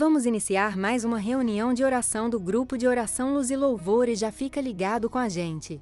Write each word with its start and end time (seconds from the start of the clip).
Vamos 0.00 0.24
iniciar 0.24 0.78
mais 0.78 1.04
uma 1.04 1.18
reunião 1.18 1.74
de 1.74 1.84
oração 1.84 2.30
do 2.30 2.40
grupo 2.40 2.78
de 2.78 2.88
oração 2.88 3.34
Luz 3.34 3.50
e 3.50 3.54
Louvor 3.54 4.08
e 4.08 4.14
já 4.16 4.32
fica 4.32 4.58
ligado 4.58 5.10
com 5.10 5.18
a 5.18 5.28
gente. 5.28 5.78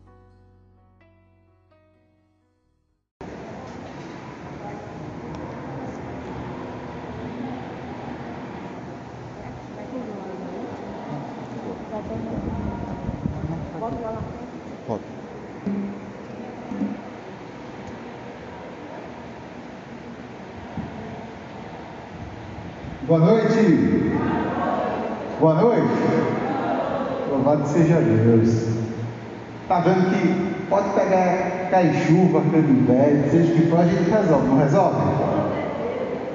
Boa 23.06 23.20
noite. 23.20 23.97
Boa 25.40 25.54
noite. 25.54 25.86
Louvado 27.30 27.64
seja 27.68 28.00
Deus. 28.00 28.66
Tá 29.68 29.78
vendo 29.78 30.10
que 30.10 30.64
pode 30.64 30.88
pegar, 30.94 31.70
cair 31.70 31.94
chuva, 31.94 32.40
canivete, 32.40 33.30
seja 33.30 33.52
que 33.52 33.70
for, 33.70 33.78
a 33.78 33.84
gente 33.84 34.10
resolve, 34.10 34.48
não 34.48 34.58
resolve? 34.58 35.00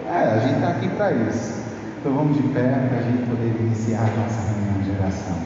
É, 0.08 0.20
a 0.20 0.40
gente 0.40 0.56
está 0.56 0.70
aqui 0.70 0.88
para 0.88 1.12
isso. 1.12 1.64
Então 2.00 2.14
vamos 2.14 2.38
de 2.38 2.44
pé 2.44 2.62
para 2.62 3.00
a 3.00 3.02
gente 3.02 3.30
poder 3.30 3.54
iniciar 3.60 4.04
a 4.04 4.22
nossa 4.22 4.54
reunião 4.54 4.82
de 4.82 4.92
oração. 4.92 5.38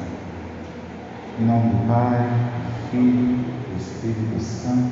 Em 1.39 1.45
nome 1.45 1.69
do 1.71 1.87
Pai, 1.87 2.29
do 2.29 2.91
Filho, 2.91 3.37
do 3.37 3.81
Espírito 3.81 4.39
Santo. 4.39 4.91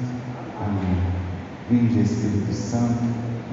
Amém. 0.65 0.97
Vinde, 1.69 2.01
Espírito 2.01 2.51
Santo, 2.51 3.03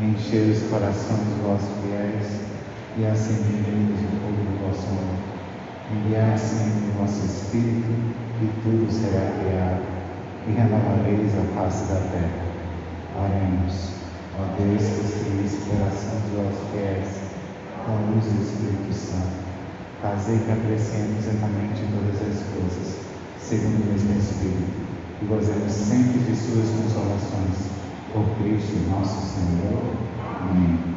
encher 0.02 0.52
os 0.52 0.62
corações 0.70 1.20
dos 1.20 1.46
vossos 1.46 1.68
fiéis 1.82 2.52
e 2.96 3.06
acendereis 3.06 3.96
o 3.96 4.08
fogo 4.20 4.42
do 4.44 4.68
vosso 4.68 4.88
amor. 4.88 5.16
Enviai 5.92 6.36
sempre 6.36 6.88
o 6.88 7.00
vosso 7.00 7.24
Espírito, 7.24 7.88
e 8.40 8.46
tudo 8.62 8.90
será 8.92 9.32
criado, 9.40 9.82
e 10.46 10.52
renovareis 10.52 11.32
a 11.38 11.44
face 11.54 11.84
da 11.88 12.00
terra. 12.12 12.52
Oremos, 13.16 13.92
ó 14.36 14.44
Deus, 14.56 14.82
que 14.82 15.04
instruís 15.04 15.52
o 15.52 15.70
coração 15.70 16.20
dos 16.20 16.32
vossos 16.36 16.70
fiéis, 16.72 17.08
com 17.84 17.92
a 17.92 18.00
luz 18.12 18.24
do 18.24 18.42
Espírito 18.42 18.92
Santo. 18.92 19.40
Fazei 20.02 20.38
que 20.38 20.52
apreciemos 20.52 21.24
eternamente 21.24 21.82
todas 21.92 22.16
as 22.20 22.42
coisas, 22.52 22.98
segundo 23.38 23.84
o 23.84 23.92
mesmo 23.92 24.18
Espírito, 24.18 24.82
e 25.20 25.24
gozemos 25.26 25.72
sempre 25.72 26.18
de 26.18 26.36
suas 26.36 26.68
consolações. 26.68 27.72
Por 28.12 28.26
Cristo 28.36 28.76
nosso 28.90 29.34
Senhor. 29.34 29.80
Amém. 30.42 30.91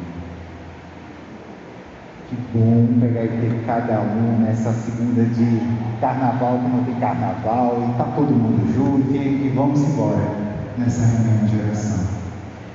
Que 2.28 2.36
bom 2.52 2.88
pegar 3.00 3.24
e 3.24 3.28
ter 3.28 3.62
cada 3.64 4.00
um 4.00 4.40
nessa 4.40 4.72
segunda 4.72 5.22
de 5.22 5.60
carnaval, 6.00 6.58
como 6.58 6.84
tem 6.84 6.94
carnaval, 6.96 7.80
e 7.88 7.96
tá 7.96 8.04
todo 8.16 8.34
mundo 8.34 8.74
junto, 8.74 9.14
e, 9.14 9.46
e 9.46 9.52
vamos 9.54 9.80
embora 9.80 10.28
nessa 10.76 11.06
reunião 11.06 11.46
de 11.46 11.56
oração. 11.56 12.04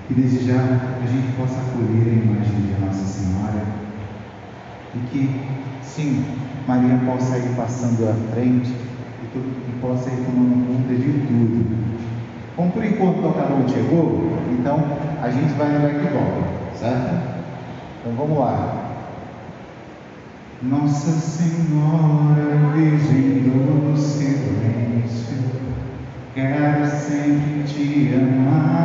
E 0.10 0.14
desde 0.14 0.48
já 0.48 0.56
a 0.56 1.06
gente 1.06 1.34
possa 1.36 1.60
acolher 1.60 2.08
a 2.08 2.24
imagem 2.24 2.62
de 2.62 2.80
Nossa 2.80 3.06
Senhora 3.06 3.62
e 4.96 5.00
que, 5.10 5.42
sim, 5.82 6.24
Maria 6.66 7.00
possa 7.06 7.38
ir 7.38 7.54
passando 7.56 8.10
à 8.10 8.34
frente 8.34 8.70
e, 8.70 9.28
tudo, 9.34 9.52
e 9.68 9.82
possa 9.82 10.10
ir 10.10 10.26
tomando 10.26 10.68
conta 10.68 10.96
de 10.96 11.12
tudo. 11.28 11.92
Como 12.56 12.72
por 12.72 12.86
enquanto 12.86 13.20
o 13.20 13.22
tocarão 13.22 13.68
chegou, 13.68 14.32
então 14.52 14.82
a 15.22 15.30
gente 15.30 15.54
vai 15.56 15.74
no 15.74 15.82
backball, 15.82 16.44
certo? 16.74 17.32
Então 18.00 18.14
vamos 18.18 18.40
lá. 18.40 18.91
Nossa 20.64 21.10
Senhora, 21.10 22.72
Virgem 22.76 23.42
do 23.42 23.98
Silêncio, 23.98 25.38
quero 26.36 26.86
sempre 26.86 27.64
te 27.64 28.14
amar. 28.14 28.81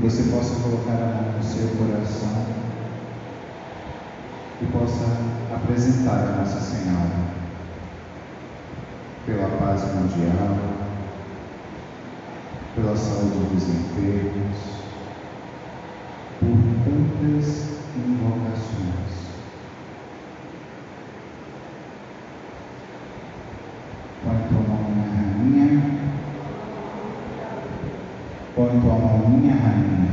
Você 0.00 0.22
possa 0.30 0.54
colocar 0.62 0.92
a 0.92 1.22
mão 1.22 1.32
no 1.36 1.42
seu 1.42 1.68
coração 1.76 2.46
e 4.62 4.66
possa 4.66 5.04
apresentar 5.54 6.26
a 6.26 6.36
Nossa 6.38 6.58
Senhora 6.58 7.30
pela 9.26 9.48
paz 9.58 9.82
mundial, 9.94 10.56
pela 12.74 12.96
saúde 12.96 13.54
dos 13.54 13.68
enfermos, 13.68 14.56
por 16.40 16.56
tantas 16.84 17.68
invocações. 17.94 18.80
Põe 28.56 28.80
tua 28.80 28.94
mão, 28.94 29.10
minha 29.30 29.54
rainha. 29.54 30.10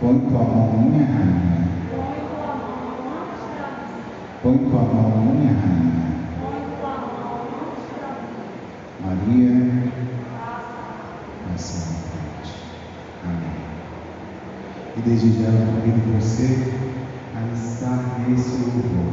Põe 0.00 0.18
tua 0.20 0.42
mão, 0.42 0.72
minha 0.72 1.06
rainha. 1.06 1.68
Põe 4.42 4.58
tua 4.58 4.82
mão, 4.82 5.10
minha 5.34 5.52
rainha. 5.52 6.04
Maria, 9.04 9.92
passa 11.48 11.90
na 11.90 11.98
frente. 11.98 12.54
Amém. 13.24 13.56
E 14.96 15.00
desde 15.00 15.42
já 15.42 15.48
eu 15.48 15.66
convido 15.66 16.20
você 16.20 16.72
a 17.34 17.54
estar 17.54 18.20
nesse 18.28 18.62
louvor. 18.62 19.12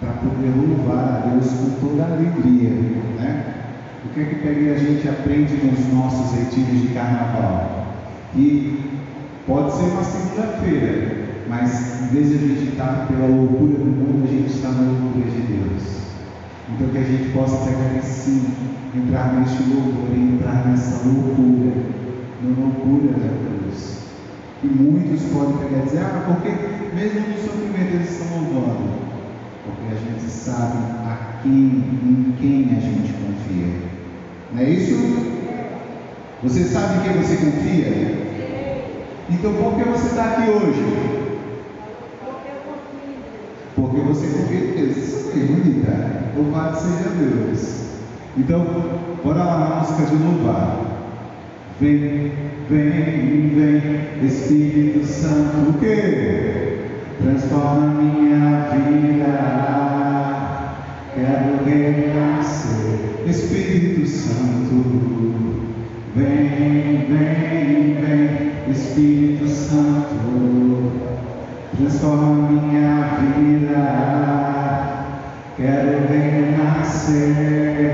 Para 0.00 0.12
poder 0.12 0.54
louvar 0.56 1.04
a 1.04 1.26
Deus 1.28 1.52
com 1.52 1.88
toda 1.88 2.02
a 2.04 2.06
alegria? 2.06 3.09
O 4.02 4.08
que 4.14 4.20
é 4.20 4.24
que 4.24 4.70
a 4.70 4.78
gente 4.78 5.06
aprende 5.06 5.54
nos 5.56 5.92
nossos 5.92 6.34
retiros 6.34 6.80
de 6.80 6.88
carnaval? 6.88 7.86
E 8.34 8.80
pode 9.46 9.76
ser 9.76 9.90
uma 9.90 10.02
segunda-feira, 10.02 11.44
mas 11.46 12.00
em 12.02 12.06
vez 12.06 12.30
de 12.30 12.34
a 12.36 12.38
gente 12.38 12.70
estar 12.70 13.06
pela 13.08 13.26
loucura 13.26 13.74
do 13.74 13.84
mundo, 13.84 14.24
a 14.24 14.32
gente 14.32 14.50
está 14.54 14.70
na 14.70 14.90
loucura 14.90 15.30
de 15.30 15.40
Deus. 15.42 16.00
Então 16.70 16.88
que 16.88 16.96
a 16.96 17.02
gente 17.02 17.30
possa 17.32 17.58
pegar 17.66 17.98
e 17.98 18.02
sim, 18.02 18.42
entrar 18.96 19.34
neste 19.34 19.64
louvor 19.64 20.08
e 20.16 20.34
entrar 20.34 20.66
nessa 20.66 21.06
loucura, 21.06 21.72
na 22.42 22.56
loucura 22.56 23.12
da 23.12 23.28
cruz. 23.28 23.98
E 24.64 24.66
muitos 24.66 25.24
podem 25.24 25.58
pegar 25.58 25.82
e 25.82 25.84
dizer, 25.84 25.98
ah, 25.98 26.24
porque 26.26 26.48
mesmo 26.96 27.28
no 27.28 27.36
sofrimento 27.36 27.96
eles 27.96 28.10
estão 28.10 28.38
louvando. 28.38 29.10
Porque 29.66 29.92
a 29.92 29.98
gente 29.98 30.30
sabe 30.30 30.78
a 31.04 31.40
quem, 31.42 31.52
em 31.52 32.34
quem 32.40 32.76
a 32.76 32.80
gente 32.80 33.12
confia. 33.12 33.89
Não 34.52 34.62
é 34.62 34.68
isso? 34.68 34.96
Você 36.42 36.64
sabe 36.64 36.98
em 36.98 37.02
quem 37.02 37.22
você 37.22 37.36
confia? 37.36 38.30
Então 39.30 39.52
por 39.54 39.74
que 39.76 39.88
você 39.88 40.06
está 40.06 40.24
aqui 40.24 40.50
hoje? 40.50 41.20
Porque 43.76 44.00
você 44.00 44.26
confia 44.26 44.58
em 44.58 44.72
Deus. 44.72 44.96
Isso 44.96 45.30
é 45.34 45.44
bonita. 45.44 46.32
Louvado 46.36 46.76
seja 46.80 47.10
Deus. 47.10 47.80
Então, 48.36 48.64
bora 49.24 49.44
lá 49.44 49.58
na 49.58 49.76
música 49.76 50.06
de 50.06 50.22
louvar. 50.22 50.78
Vem, 51.80 52.32
vem, 52.68 53.48
vem, 53.54 54.26
Espírito 54.26 55.04
Santo, 55.06 55.70
o 55.70 55.74
quê? 55.80 56.78
Transforma 57.22 57.86
minha 58.00 58.68
vida. 58.70 59.50
Quero 61.14 61.64
renascer, 61.64 62.29
Espírito 63.30 64.06
Santo. 64.08 64.74
Vem, 66.16 67.06
vem, 67.06 67.94
vem, 68.00 68.52
Espírito 68.68 69.46
Santo. 69.48 70.90
Transforma 71.76 72.50
minha 72.50 73.20
vida. 73.20 73.82
Quero 75.56 76.08
renascer. 76.08 77.34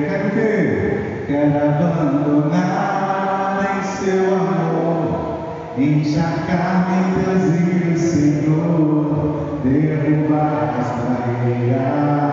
Quero 0.08 0.26
o 0.26 0.30
quê? 0.30 0.54
Quero 1.26 1.56
abandonar 1.68 2.96
em 3.76 3.82
seu 3.84 4.24
amor. 4.34 5.76
Encharcar 5.76 6.74
meus 7.14 7.44
rios, 7.60 8.00
Senhor. 8.00 9.60
Derrubar 9.62 10.76
as 10.80 10.88
barreiras 11.04 12.25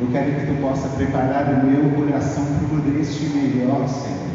Eu 0.00 0.08
quero 0.12 0.32
que 0.32 0.46
tu 0.46 0.60
possa 0.62 0.88
preparar 0.88 1.62
o 1.62 1.66
meu 1.66 1.90
coração 1.90 2.44
para 2.44 2.68
poder 2.68 3.00
este 3.00 3.26
melhor, 3.26 3.86
Senhor. 3.86 4.30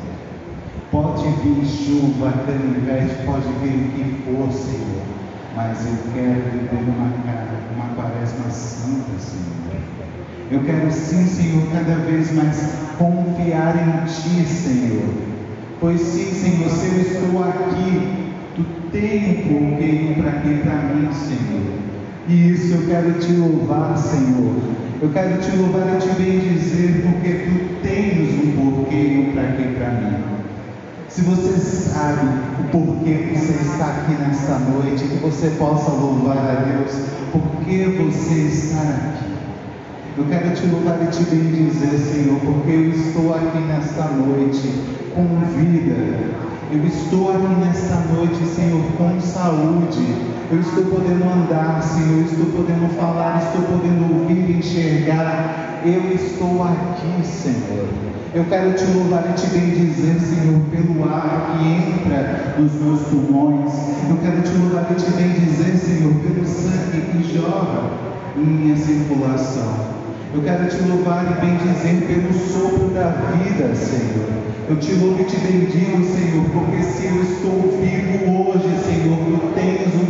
Pode 0.91 1.27
vir 1.41 1.65
chuva, 1.65 2.31
canivete, 2.45 3.25
pode 3.25 3.48
vir 3.62 3.75
o 3.75 3.91
que 3.91 4.24
for, 4.24 4.51
Senhor. 4.51 5.01
Mas 5.55 5.86
eu 5.86 5.98
quero 6.13 6.41
viver 6.51 6.84
uma, 6.88 7.12
uma 7.74 7.95
quaresma 7.95 8.50
santa, 8.51 9.19
Senhor. 9.19 9.81
Eu 10.51 10.63
quero 10.63 10.91
sim, 10.91 11.25
Senhor, 11.25 11.67
cada 11.72 11.95
vez 11.95 12.31
mais 12.36 12.75
confiar 13.00 13.75
em 13.75 14.05
Ti, 14.05 14.45
Senhor. 14.45 15.10
Pois 15.79 16.00
sim, 16.00 16.31
Senhor, 16.31 16.69
se 16.69 16.88
eu 16.88 17.01
estou 17.01 17.43
aqui, 17.43 18.25
Tu 18.55 18.63
tem 18.89 19.51
um 19.51 20.13
para 20.22 20.31
quê 20.39 20.62
para 20.63 20.75
mim, 20.75 21.12
Senhor. 21.12 21.74
E 22.25 22.51
isso 22.51 22.74
eu 22.74 22.88
quero 22.88 23.19
te 23.19 23.34
louvar, 23.34 23.98
Senhor. 23.98 24.85
Eu 25.06 25.12
quero 25.12 25.40
te 25.40 25.56
louvar 25.56 25.88
e 25.94 26.00
te 26.00 26.08
bendizer, 26.20 27.04
porque 27.04 27.30
Tu 27.30 27.82
tens 27.84 28.44
um 28.44 28.74
porquê 28.74 29.30
para 29.36 29.52
quê 29.52 29.76
para 29.78 29.92
mim. 29.92 30.18
Se 31.10 31.22
você 31.22 31.60
sabe 31.60 32.28
o 32.60 32.64
porquê 32.72 33.36
você 33.36 33.52
está 33.52 33.86
aqui 33.86 34.14
nesta 34.14 34.58
noite, 34.58 35.04
que 35.04 35.18
você 35.18 35.52
possa 35.60 35.92
louvar 35.92 36.40
a 36.40 36.54
Deus, 36.56 36.92
porque 37.32 37.86
você 37.86 38.34
está 38.48 38.82
aqui. 38.82 39.26
Eu 40.18 40.26
quero 40.26 40.56
te 40.56 40.66
louvar 40.66 40.98
e 41.04 41.08
te 41.12 41.24
bendizer, 41.24 42.00
Senhor, 42.00 42.40
porque 42.40 42.72
eu 42.72 42.90
estou 42.90 43.36
aqui 43.36 43.60
nesta 43.60 44.06
noite 44.06 44.74
com 45.14 45.28
vida. 45.56 45.96
Eu 46.72 46.84
estou 46.84 47.30
aqui 47.30 47.54
nesta 47.64 47.98
noite, 48.12 48.44
Senhor, 48.48 48.84
com 48.98 49.22
saúde. 49.22 50.35
Eu 50.52 50.60
estou 50.60 50.86
podendo 50.86 51.24
andar, 51.24 51.82
Senhor. 51.82 52.20
Eu 52.20 52.25
estou 52.25 52.46
podendo 52.46 52.88
falar, 53.00 53.42
estou 53.42 53.64
podendo 53.64 54.22
ouvir 54.22 54.58
enxergar. 54.58 55.82
Eu 55.84 56.14
estou 56.14 56.64
aqui, 56.64 57.25
Senhor. 57.25 57.88
Eu 58.34 58.46
quero 58.46 58.74
te 58.74 58.86
louvar 58.92 59.24
e 59.30 59.34
te 59.34 59.48
bendizer, 59.48 60.20
Senhor, 60.20 60.62
pelo 60.70 61.04
ar 61.10 61.58
que 61.58 61.68
entra 61.68 62.56
nos 62.60 62.74
meus 62.74 63.02
pulmões. 63.08 63.74
Eu 64.10 64.18
quero 64.18 64.42
te 64.44 64.52
louvar 64.58 64.86
e 64.92 64.96
te 64.96 65.10
bendizer, 65.12 65.78
Senhor, 65.78 66.14
pelo 66.14 66.46
sangue 66.46 67.02
que 67.12 67.34
jorra 67.34 67.90
em 68.38 68.46
minha 68.46 68.78
circulação. 68.78 69.96
Eu 70.34 70.42
quero 70.44 70.68
te 70.68 70.78
louvar 70.84 71.25
e 71.25 71.46
bendizer 71.46 72.08
pelo 72.08 72.34
sopro 72.34 72.90
da 72.90 73.10
vida, 73.32 73.74
Senhor. 73.74 74.46
Eu 74.68 74.75
te 74.78 74.94
louvo 74.94 75.22
e 75.22 75.25
te 75.25 75.38
bendigo, 75.38 76.04
Senhor, 76.04 76.44
porque 76.52 76.82
se 76.84 77.06
eu 77.06 77.22
estou 77.22 77.80
vivo 77.80 78.50
hoje, 78.50 78.68
Senhor, 78.84 79.16
tu 79.16 79.54
tens 79.54 79.64
um 79.64 79.64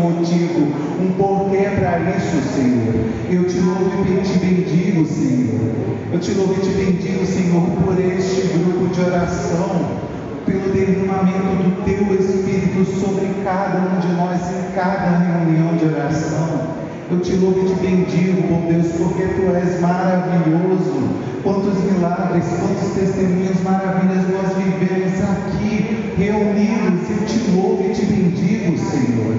motivo, 0.09 0.67
um 1.01 1.12
porquê 1.17 1.69
para 1.77 2.00
isso, 2.15 2.41
Senhor. 2.53 2.93
Eu 3.29 3.45
te 3.45 3.59
louvo 3.59 4.05
e 4.07 4.21
te 4.21 4.38
bendigo, 4.39 5.05
Senhor. 5.05 5.71
Eu 6.12 6.19
te 6.19 6.31
louvo 6.33 6.53
e 6.53 6.59
te 6.59 6.69
bendigo, 6.69 7.25
Senhor, 7.25 7.62
por 7.83 8.00
este 8.00 8.47
grupo 8.57 8.93
de 8.93 9.01
oração, 9.01 10.00
pelo 10.45 10.71
derramamento 10.71 11.55
do 11.63 11.83
Teu 11.83 12.15
Espírito 12.19 12.85
sobre 13.00 13.27
cada 13.43 13.79
um 13.79 14.00
de 14.00 14.07
nós 14.13 14.41
em 14.41 14.75
cada 14.75 15.17
reunião 15.17 15.75
de 15.75 15.85
oração. 15.85 16.85
Eu 17.12 17.19
te 17.19 17.33
louvo 17.33 17.59
e 17.59 17.65
te 17.65 17.75
bendigo, 17.75 18.41
bom 18.47 18.67
Deus, 18.67 18.88
porque 18.97 19.25
Tu 19.25 19.55
és 19.55 19.79
maravilhoso. 19.79 21.07
Quantos 21.43 21.77
milagres, 21.83 22.45
quantos 22.59 22.95
testemunhos 22.95 23.62
maravilhas 23.62 24.25
nós 24.29 24.57
vivemos 24.57 25.13
aqui, 25.21 26.13
reunidos. 26.17 27.07
Eu 27.12 27.25
te 27.27 27.51
louvo 27.51 27.85
e 27.85 27.93
te 27.93 28.05
bendigo, 28.07 28.75
Senhor. 28.75 29.35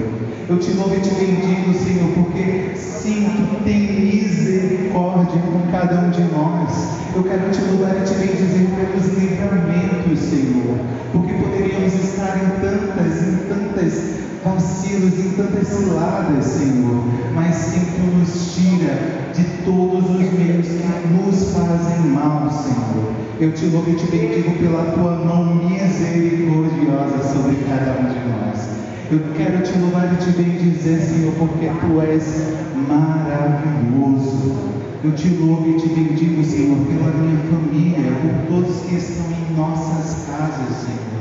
Eu 0.47 0.57
te 0.59 0.71
louvo 0.71 0.95
e 0.95 1.01
te 1.01 1.09
bendigo, 1.09 1.73
Senhor, 1.73 2.09
porque 2.15 2.71
sim, 2.77 3.27
Tu 3.35 3.63
tem 3.65 3.99
misericórdia 3.99 5.41
com 5.41 5.69
cada 5.69 5.99
um 5.99 6.09
de 6.09 6.21
nós. 6.21 6.87
Eu 7.13 7.23
quero 7.23 7.51
te 7.51 7.59
louvar 7.63 7.97
e 7.97 8.05
te 8.05 8.13
bendizer 8.13 8.67
pelos 8.77 9.17
livramentos, 9.17 10.19
Senhor, 10.19 10.77
porque 11.11 11.33
poderíamos 11.33 11.93
estar 11.95 12.37
em 12.37 12.61
tantas, 12.61 13.27
em 13.27 13.37
tantas 13.49 14.17
vacilos, 14.53 15.19
em 15.19 15.31
tantas 15.31 15.67
ciladas, 15.67 16.45
Senhor, 16.45 17.03
mas 17.33 17.55
sim 17.55 17.87
Tu 17.97 18.17
nos 18.17 18.55
tira 18.55 19.31
de 19.33 19.43
todos 19.65 20.09
os 20.09 20.31
meios 20.33 20.67
que 20.67 21.07
nos 21.13 21.51
fazem 21.51 22.11
mal, 22.11 22.49
Senhor. 22.51 23.13
Eu 23.39 23.51
te 23.51 23.65
louvo 23.65 23.89
e 23.89 23.95
te 23.95 24.05
bendigo 24.07 24.51
pela 24.57 24.91
Tua 24.91 25.15
mão 25.25 25.55
misericordiosa 25.55 27.23
sobre 27.23 27.57
cada 27.67 27.99
um 27.99 28.05
de 28.05 28.19
nós. 28.29 28.69
Eu 29.11 29.19
quero 29.35 29.63
te 29.63 29.77
louvar 29.79 30.13
e 30.13 30.17
te 30.17 30.31
bendizer, 30.31 30.99
Senhor, 30.99 31.33
porque 31.37 31.67
Tu 31.67 32.01
és 32.01 32.53
maravilhoso. 32.87 34.53
Eu 35.03 35.11
te 35.11 35.29
louvo 35.29 35.69
e 35.69 35.73
te 35.75 35.87
bendigo, 35.87 36.43
Senhor, 36.43 36.77
pela 36.87 37.11
minha 37.13 37.39
família, 37.49 38.11
por 38.21 38.55
todos 38.55 38.81
que 38.81 38.95
estão 38.95 39.25
em 39.31 39.55
nossas 39.55 40.25
casas, 40.27 40.75
Senhor. 40.77 41.16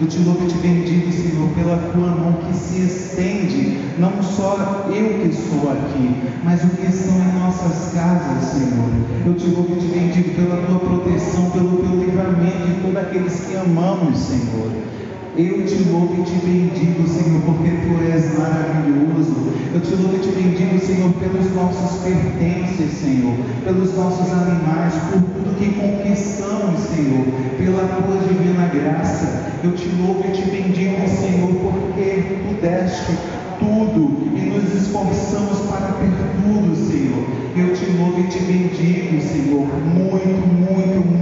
Eu 0.00 0.06
te 0.06 0.18
louvo 0.20 0.44
e 0.44 0.46
te 0.46 0.58
bendigo, 0.58 1.10
Senhor, 1.10 1.48
pela 1.56 1.76
tua 1.90 2.06
mão 2.06 2.34
que 2.34 2.56
se 2.56 2.82
estende, 2.82 3.80
não 3.98 4.22
só 4.22 4.86
eu 4.94 5.18
que 5.18 5.28
estou 5.28 5.72
aqui, 5.72 6.22
mas 6.44 6.62
os 6.62 6.70
que 6.78 6.86
estão 6.86 7.16
em 7.16 7.32
nossas 7.40 7.92
casas, 7.92 8.44
Senhor. 8.44 8.90
Eu 9.26 9.34
te 9.34 9.48
louvo 9.48 9.74
e 9.74 9.80
te 9.80 9.86
bendigo 9.86 10.36
pela 10.36 10.62
tua 10.62 10.78
proteção, 10.78 11.50
pelo 11.50 11.78
teu 11.78 11.98
livramento 11.98 12.68
e 12.68 12.80
todos 12.80 12.96
aqueles 12.96 13.40
que 13.40 13.56
amamos, 13.56 14.18
Senhor. 14.20 14.70
Eu 15.38 15.64
te 15.64 15.84
louvo 15.84 16.20
e 16.20 16.24
te 16.24 16.34
bendigo, 16.44 17.06
Senhor, 17.06 17.40
porque 17.42 17.70
tu 17.70 18.02
és 18.12 18.36
maravilhoso. 18.36 19.52
Eu 19.72 19.80
te 19.80 19.94
louvo 19.94 20.16
e 20.16 20.18
te 20.18 20.32
bendigo, 20.32 20.80
Senhor, 20.84 21.12
pelos 21.12 21.54
nossos 21.54 22.02
pertences, 22.02 22.90
Senhor, 22.98 23.36
pelos 23.62 23.94
nossos 23.94 24.32
animais, 24.32 24.94
por 24.94 25.22
tudo 25.22 25.56
que 25.56 25.78
conquistamos, 25.78 26.80
Senhor, 26.80 27.24
pela 27.56 27.86
tua 27.86 28.16
divina 28.26 28.66
graça. 28.66 29.52
Eu 29.62 29.76
te 29.76 29.88
louvo 29.90 30.24
e 30.26 30.32
te 30.32 30.42
bendigo, 30.50 31.06
Senhor, 31.06 31.54
porque 31.54 32.40
tu 32.42 32.60
deste 32.60 33.12
tudo 33.60 34.18
e 34.36 34.40
nos 34.40 34.74
esforçamos 34.74 35.60
para 35.70 35.92
ter 35.92 36.10
tudo, 36.42 36.74
Senhor. 36.74 37.22
Eu 37.54 37.72
te 37.74 37.86
louvo 37.92 38.18
e 38.18 38.24
te 38.24 38.40
bendigo, 38.40 39.22
Senhor. 39.22 39.68
Muito, 39.86 40.48
muito, 40.48 41.06
muito 41.06 41.17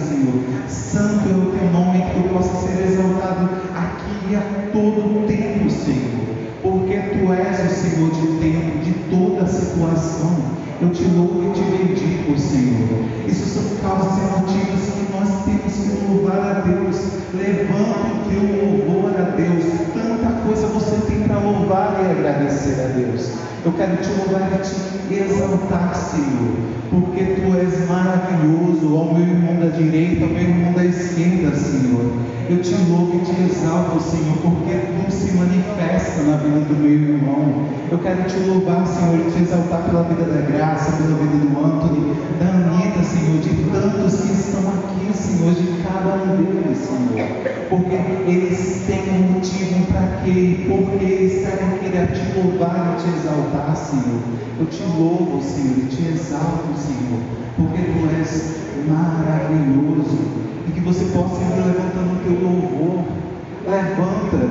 Senhor. 0.00 0.42
Santo 0.68 1.28
é 1.28 1.32
o 1.32 1.52
teu 1.52 1.70
nome, 1.70 2.02
que 2.02 2.22
tu 2.22 2.34
possa 2.34 2.66
ser 2.66 2.86
exaltado 2.86 3.48
aqui 3.74 4.32
e 4.32 4.36
a 4.36 4.40
todo 4.72 5.26
tempo, 5.26 5.70
Senhor. 5.70 6.20
Porque 6.62 6.94
tu 6.94 7.32
és 7.32 7.58
o 7.60 7.74
Senhor 7.74 8.10
de 8.10 8.26
tempo, 8.40 8.78
de 8.84 8.92
toda 9.10 9.46
situação. 9.46 10.60
Eu 10.80 10.90
te 10.90 11.04
louvo 11.04 11.50
e 11.50 11.52
te 11.52 11.60
bendigo, 11.60 12.38
Senhor. 12.38 13.04
Isso 13.28 13.46
são 13.46 13.76
causas 13.78 14.18
e 14.18 14.40
motivos 14.40 14.80
que 14.94 15.12
nós 15.12 15.44
temos 15.44 15.74
que 15.74 16.06
louvar 16.06 16.56
a 16.56 16.60
Deus. 16.60 16.96
Levanta 17.34 18.00
o 18.08 18.28
teu 18.28 18.42
louvor 18.64 19.10
a 19.20 19.30
Deus. 19.36 19.64
Tanta 19.92 20.40
coisa 20.42 20.66
você 20.68 20.96
tem 21.06 21.22
para 21.22 21.38
louvar 21.38 22.00
e 22.02 22.10
agradecer 22.10 22.80
a 22.80 22.88
Deus. 22.88 23.49
Eu 23.62 23.72
quero 23.72 23.96
te 23.98 24.08
louvar 24.08 24.50
e 24.54 25.08
te 25.08 25.20
exaltar, 25.20 25.94
Senhor, 25.94 26.56
porque 26.88 27.24
tu 27.24 27.54
és 27.58 27.86
maravilhoso, 27.86 28.96
ao 28.96 29.14
meu 29.14 29.22
irmão 29.22 29.56
da 29.56 29.66
direita, 29.66 30.24
ao 30.24 30.30
meu 30.30 30.42
irmão 30.42 30.72
da 30.72 30.84
esquerda, 30.84 31.54
Senhor. 31.54 32.29
Eu 32.50 32.60
te 32.62 32.74
louvo 32.90 33.14
e 33.14 33.20
te 33.24 33.42
exalto, 33.42 34.00
Senhor, 34.02 34.36
porque 34.42 34.74
tu 34.74 35.12
se 35.12 35.36
manifesta 35.36 36.24
na 36.24 36.36
vida 36.38 36.58
do 36.58 36.74
meu 36.74 36.90
irmão. 36.90 37.64
Eu 37.88 37.98
quero 37.98 38.24
te 38.24 38.40
louvar, 38.40 38.84
Senhor, 38.88 39.24
e 39.24 39.30
te 39.30 39.44
exaltar 39.44 39.84
pela 39.84 40.02
vida 40.02 40.24
da 40.24 40.40
graça, 40.40 40.96
pela 40.96 41.16
vida 41.16 41.46
do 41.46 41.64
Anthony, 41.64 42.12
da 42.40 42.48
Anitta, 42.48 43.04
Senhor, 43.04 43.38
de 43.38 43.50
tantos 43.70 44.22
que 44.22 44.32
estão 44.32 44.62
aqui, 44.68 45.16
Senhor, 45.16 45.54
de 45.54 45.80
cada 45.84 46.24
um 46.24 46.42
deles, 46.42 46.78
Senhor. 46.78 47.28
Porque 47.68 47.94
eles 48.28 48.82
têm 48.84 49.14
um 49.14 49.32
motivo 49.34 49.86
para 49.86 50.22
quê? 50.24 50.66
Porque 50.66 51.04
eles 51.04 51.46
querem 51.46 51.78
querer 51.78 52.08
te 52.10 52.36
louvar 52.36 52.98
e 52.98 53.00
te 53.00 53.16
exaltar, 53.16 53.76
Senhor. 53.76 54.22
Eu 54.58 54.66
te 54.66 54.82
louvo, 54.82 55.40
Senhor, 55.40 55.78
e 55.78 55.86
te 55.86 56.02
exalto, 56.02 56.74
Senhor, 56.76 57.20
porque 57.56 57.80
tu 57.80 58.10
és 58.18 58.56
maravilhoso. 58.88 60.49
Que 60.80 60.86
você 60.86 61.04
possa 61.12 61.42
ir 61.42 61.60
levantando 61.60 62.16
o 62.16 62.24
teu 62.24 62.40
louvor. 62.40 63.04
Levanta 63.68 64.48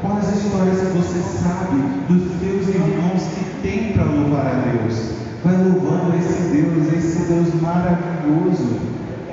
com 0.00 0.16
as 0.16 0.34
histórias 0.34 0.80
que 0.80 0.96
você 0.96 1.20
sabe 1.20 1.76
dos 2.08 2.32
teus 2.40 2.68
irmãos 2.74 3.22
que 3.34 3.44
tem 3.60 3.92
para 3.92 4.04
louvar 4.04 4.46
a 4.46 4.72
Deus. 4.72 5.10
Vai 5.44 5.54
louvando 5.54 6.16
esse 6.16 6.48
Deus, 6.48 6.90
esse 6.94 7.30
Deus 7.30 7.60
maravilhoso. 7.60 8.80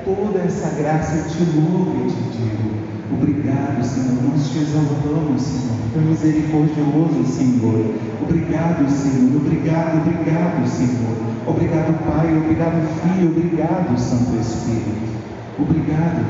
Toda 0.03 0.39
essa 0.39 0.75
graça 0.81 1.15
eu 1.15 1.23
te 1.31 1.55
louvo 1.55 2.07
e 2.07 2.11
te 2.11 2.37
digo. 2.37 2.75
Obrigado, 3.13 3.81
Senhor. 3.81 4.23
Nós 4.23 4.49
te 4.49 4.57
exaltamos, 4.57 5.41
Senhor. 5.41 5.77
Tu 5.93 5.99
misericordioso, 5.99 7.23
Senhor. 7.25 7.95
Obrigado, 8.21 8.91
Senhor. 8.91 9.37
Obrigado, 9.37 10.01
obrigado, 10.01 10.67
Senhor. 10.67 11.15
Obrigado, 11.47 11.93
Pai. 12.05 12.35
Obrigado, 12.35 12.85
Filho. 12.99 13.29
Obrigado, 13.29 13.97
Santo 13.97 14.37
Espírito. 14.41 15.12
Obrigado, 15.57 16.25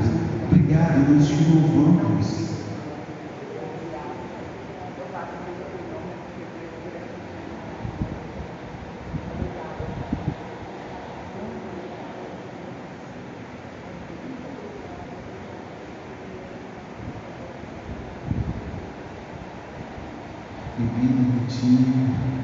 obrigado. 0.50 1.10
Nós 1.14 1.28
te 1.28 1.44
louvamos. 1.50 2.44
Divino 20.78 21.48
Tio. 21.48 22.43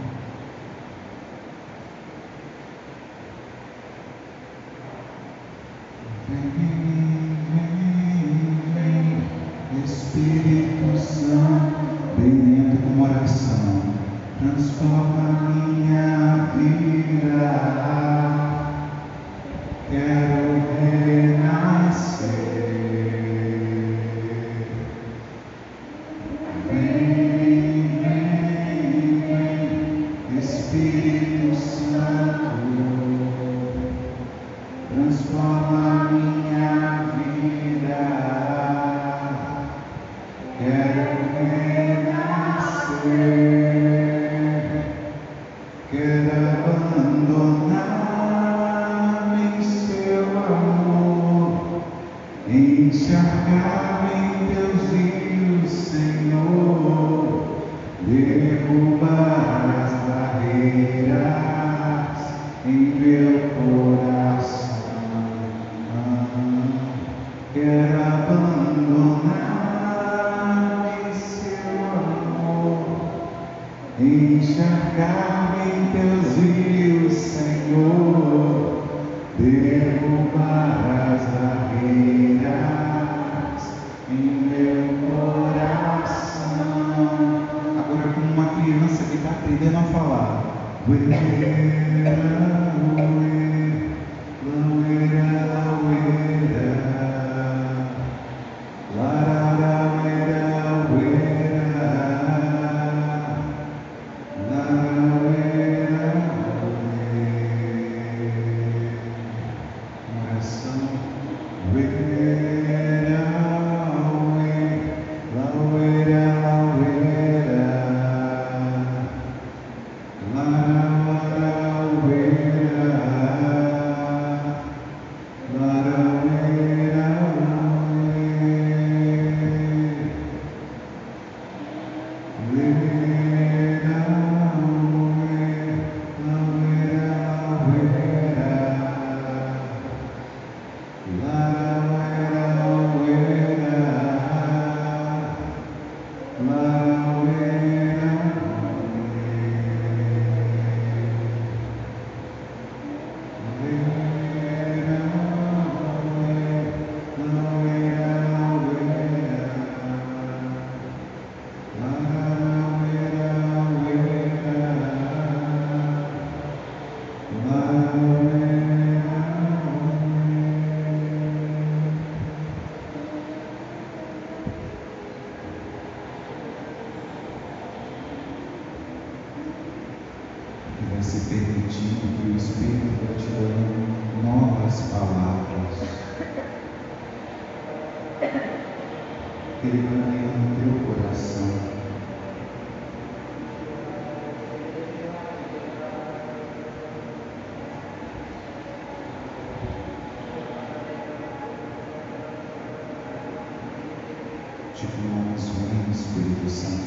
Espírito 206.50 206.79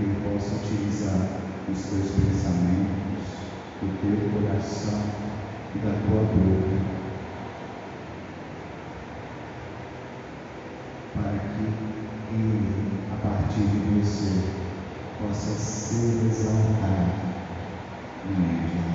Que 0.00 0.06
Ele 0.06 0.32
possa 0.32 0.54
utilizar 0.54 1.28
os 1.70 1.76
seus 1.76 2.12
pensamentos, 2.12 3.20
o 3.82 3.86
teu 4.00 4.16
coração 4.30 5.02
e 5.74 5.78
da 5.80 5.90
tua 5.90 6.22
boca 6.22 6.80
para 11.14 11.38
que 11.38 11.64
Ele, 12.32 12.98
a 13.12 13.28
partir 13.28 13.60
de 13.60 14.00
você, 14.00 14.32
possa 15.20 15.50
ser 15.58 16.26
exaltado 16.30 17.20
no 18.24 18.32
meio 18.40 18.70
de 18.70 18.89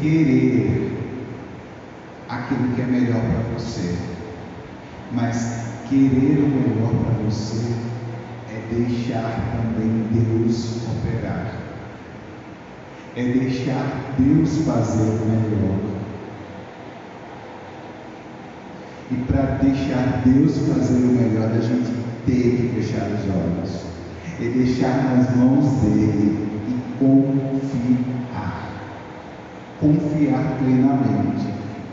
querer 0.00 0.92
aquilo 2.28 2.74
que 2.74 2.82
é 2.82 2.86
melhor 2.86 3.20
para 3.20 3.58
você. 3.58 3.96
Mas 5.12 5.64
querer 5.88 6.38
o 6.38 6.48
melhor 6.48 6.90
para 7.04 7.24
você 7.24 7.74
é 8.50 8.74
deixar 8.74 9.40
também 9.52 10.06
Deus 10.10 10.82
operar. 10.86 11.54
É 13.16 13.24
deixar 13.24 14.14
Deus 14.18 14.58
fazer 14.58 15.02
o 15.02 15.26
melhor. 15.26 15.78
E 19.10 19.14
para 19.14 19.42
deixar 19.62 20.22
Deus 20.24 20.58
fazer 20.58 21.04
o 21.04 21.08
melhor, 21.08 21.50
a 21.50 21.60
gente 21.60 21.92
tem 22.26 22.56
que 22.56 22.72
fechar 22.74 23.06
os 23.06 23.22
olhos. 23.34 23.86
E 24.40 24.48
deixar 24.48 25.16
nas 25.16 25.34
mãos 25.36 25.80
dele 25.82 26.46
e 26.68 26.98
confiar 26.98 28.25
confiar 29.80 30.58
plenamente. 30.58 31.46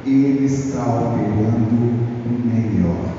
Ele 0.05 0.45
está 0.45 0.83
operando 0.85 2.13
o 2.25 2.41
melhor. 2.45 3.13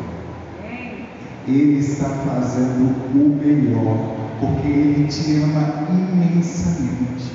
Ele 1.46 1.78
está 1.78 2.08
fazendo 2.08 2.94
o 3.14 3.36
melhor, 3.36 4.16
porque 4.40 4.68
Ele 4.68 5.06
te 5.08 5.36
ama 5.42 5.86
imensamente. 5.90 7.32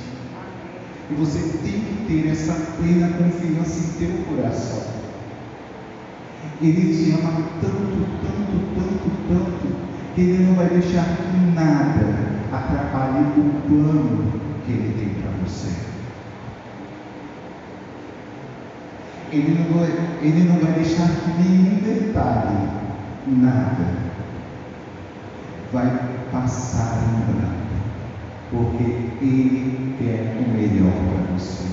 E 1.09 1.13
você 1.15 1.39
tem 1.63 1.81
que 1.81 2.05
ter 2.07 2.29
essa 2.29 2.53
plena 2.77 3.09
confiança 3.17 3.79
em 3.79 4.05
teu 4.05 4.25
coração. 4.25 4.83
Ele 6.61 6.93
te 6.93 7.11
ama 7.11 7.43
tanto, 7.61 8.05
tanto, 8.23 8.59
tanto, 8.75 9.09
tanto, 9.27 9.75
que 10.13 10.21
Ele 10.21 10.45
não 10.45 10.55
vai 10.55 10.69
deixar 10.69 11.05
que 11.05 11.37
nada 11.55 12.29
atrapalhe 12.51 13.25
o 13.37 13.61
plano 13.67 14.31
que 14.65 14.71
Ele 14.71 14.93
tem 14.97 15.21
para 15.21 15.31
você. 15.43 15.88
Ele 19.31 19.59
não, 19.59 19.79
vai, 19.79 19.89
ele 20.23 20.49
não 20.49 20.59
vai 20.59 20.73
deixar 20.73 21.07
nenhum 21.37 21.75
detalhe, 21.83 22.67
nada, 23.27 23.85
vai 25.71 25.99
passar 26.31 26.97
em 27.03 27.31
branco, 27.31 27.53
porque 28.49 28.83
Ele 29.21 29.95
quer 29.99 30.35
o 30.39 30.49
melhor 30.49 30.91
para 30.91 31.35
você. 31.37 31.63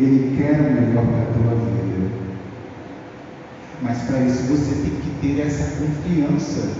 Ele 0.00 0.36
quer 0.36 0.60
o 0.60 0.72
melhor 0.72 1.06
para 1.06 1.22
a 1.22 1.32
tua 1.32 1.64
vida. 1.64 2.10
Mas 3.80 4.02
para 4.02 4.20
isso 4.22 4.42
você 4.48 4.74
tem 4.82 5.00
que 5.00 5.10
ter 5.20 5.46
essa 5.46 5.76
confiança, 5.76 6.72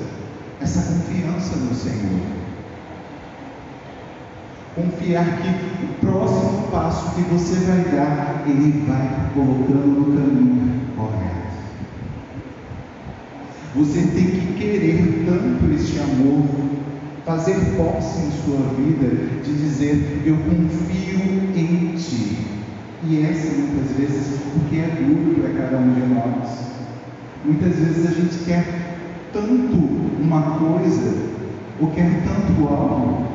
essa 0.61 0.93
confiança 0.93 1.57
no 1.57 1.73
Senhor. 1.73 2.38
Confiar 4.79 5.43
que 5.43 5.85
o 5.85 5.89
próximo 6.01 6.69
passo 6.71 7.17
que 7.17 7.23
você 7.23 7.57
vai 7.67 7.81
dar, 7.93 8.45
Ele 8.47 8.85
vai 8.87 9.31
colocando 9.35 9.87
no 9.89 10.17
caminho 10.17 10.81
correto. 10.97 11.49
Você 13.75 14.03
tem 14.03 14.27
que 14.27 14.55
querer 14.57 15.25
tanto 15.27 15.75
este 15.75 15.99
amor, 15.99 16.45
fazer 17.27 17.57
posse 17.77 18.21
em 18.21 18.31
sua 18.45 18.73
vida, 18.77 19.43
de 19.43 19.53
dizer: 19.53 20.23
Eu 20.25 20.37
confio 20.37 21.51
em 21.57 21.97
Ti. 21.97 22.39
E 23.03 23.23
essa 23.23 23.57
muitas 23.57 23.97
vezes, 23.97 24.39
porque 24.53 24.77
é 24.77 24.87
duro 25.01 25.41
para 25.41 25.61
cada 25.61 25.79
um 25.79 25.93
de 25.93 26.07
nós. 26.07 26.69
Muitas 27.45 27.75
vezes 27.75 28.07
a 28.07 28.15
gente 28.15 28.45
quer 28.45 28.65
tanto 29.33 29.77
uma 30.21 30.59
coisa, 30.59 31.17
ou 31.81 31.91
quer 31.91 32.23
tanto 32.23 32.69
algo, 32.69 33.28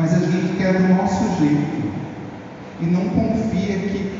mas 0.00 0.14
a 0.14 0.18
gente 0.18 0.56
quer 0.56 0.80
do 0.80 0.94
nosso 0.94 1.24
jeito 1.38 1.92
e 2.80 2.86
não 2.86 3.10
confia 3.10 3.78
que 3.80 4.10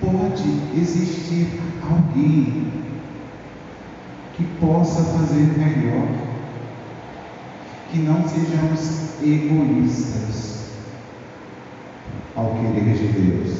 pode 0.00 0.78
existir 0.80 1.60
alguém 1.82 2.72
que 4.36 4.44
possa 4.60 5.02
fazer 5.02 5.58
melhor, 5.58 6.06
que 7.90 7.98
não 7.98 8.28
sejamos 8.28 9.20
egoístas 9.20 10.68
ao 12.36 12.54
querer 12.54 12.94
de 12.94 13.08
Deus, 13.08 13.58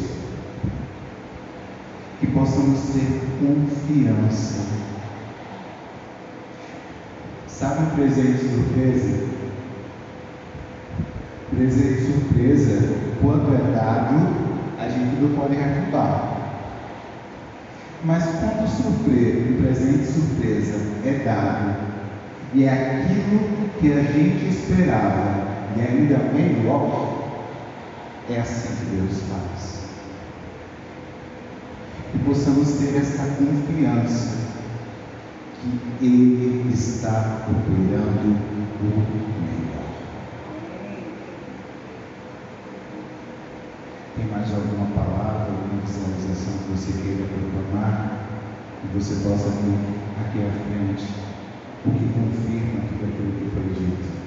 que 2.21 2.27
possamos 2.29 2.79
ter 2.93 3.21
confiança. 3.41 4.65
Sabe 7.49 7.83
o 7.83 7.97
presente 7.97 8.45
surpresa? 8.49 9.44
Presente 11.57 12.03
surpresa, 12.03 12.97
quando 13.23 13.55
é 13.55 13.73
dado, 13.73 14.35
a 14.79 14.89
gente 14.89 15.21
não 15.21 15.37
pode 15.39 15.55
refutar. 15.55 16.35
Mas 18.05 18.25
quando 18.25 18.69
surpresa, 18.69 19.51
um 19.51 19.63
presente 19.63 20.05
surpresa 20.05 20.75
é 21.05 21.23
dado 21.25 21.77
e 22.55 22.65
é 22.65 22.71
aquilo 22.71 23.41
que 23.81 23.93
a 23.93 24.03
gente 24.03 24.49
esperava 24.49 25.45
e 25.77 25.81
ainda 25.81 26.19
melhor, 26.33 27.25
é 28.29 28.41
assim 28.41 28.75
que 28.77 28.97
Deus 28.97 29.23
faz. 29.29 29.85
E 32.15 32.19
possamos 32.19 32.73
ter 32.73 32.97
essa 32.97 33.25
confiança 33.37 34.37
que 35.99 36.05
Ele 36.05 36.73
está 36.73 37.47
operando 37.49 38.37
o 38.81 38.85
melhor. 38.85 39.94
Tem 44.25 44.33
mais 44.33 44.55
alguma 44.55 44.87
palavra, 44.87 45.53
alguma 45.53 45.83
visualização 45.83 46.55
que 46.57 46.71
você 46.71 46.93
queira 47.03 47.29
proclamar? 47.29 48.27
Que 48.81 48.99
você 48.99 49.17
possa 49.17 49.51
vir 49.51 49.77
aqui 50.19 50.39
à 50.41 50.51
frente, 50.65 51.05
o 51.85 51.91
que 51.91 52.09
confirma 52.09 52.89
tudo 52.89 53.05
aquilo 53.05 53.33
que 53.33 53.51
foi 53.51 53.75
dito. 53.75 54.24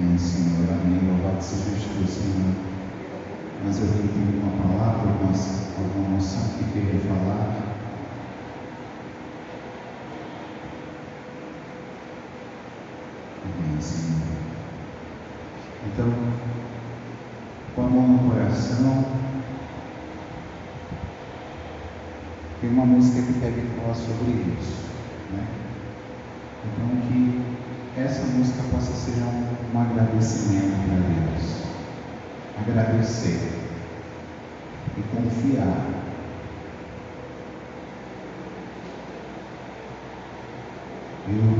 Amém, 0.00 0.16
Senhor. 0.16 0.66
Amém. 0.70 1.10
Louvado 1.10 1.42
seja 1.42 1.62
o 1.62 2.08
Senhor. 2.08 2.54
Mas 3.62 3.80
eu 3.80 3.86
tenho 3.86 4.42
uma 4.42 4.62
palavra, 4.62 5.12
mas 5.26 5.68
alguma 5.76 6.14
noção 6.14 6.40
que 6.56 6.64
queria 6.72 7.00
falar. 7.00 7.76
Senhor. 13.78 14.20
Então, 15.86 16.12
com 17.74 17.82
a 17.82 17.90
mão 17.90 18.08
no 18.08 18.30
coração, 18.30 19.04
tem 22.60 22.70
uma 22.70 22.86
música 22.86 23.20
que 23.20 23.38
pega 23.38 23.60
e 23.60 23.80
fala 23.80 23.94
sobre 23.94 24.32
isso. 24.58 24.82
Né? 25.32 25.46
Então, 26.64 26.88
que 27.06 27.59
essa 27.96 28.24
música 28.26 28.62
possa 28.70 28.92
ser 28.92 29.20
um, 29.22 29.76
um 29.76 29.80
agradecimento 29.80 30.76
para 30.86 30.96
Deus. 30.96 31.60
Agradecer 32.56 33.52
e 34.96 35.02
confiar 35.14 36.00
eu 41.28 41.59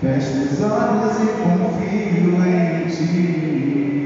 Feche 0.00 0.52
os 0.52 0.60
olhos 0.60 1.16
e 1.22 1.26
confio 1.42 2.44
em 2.44 2.86
ti. 2.86 4.05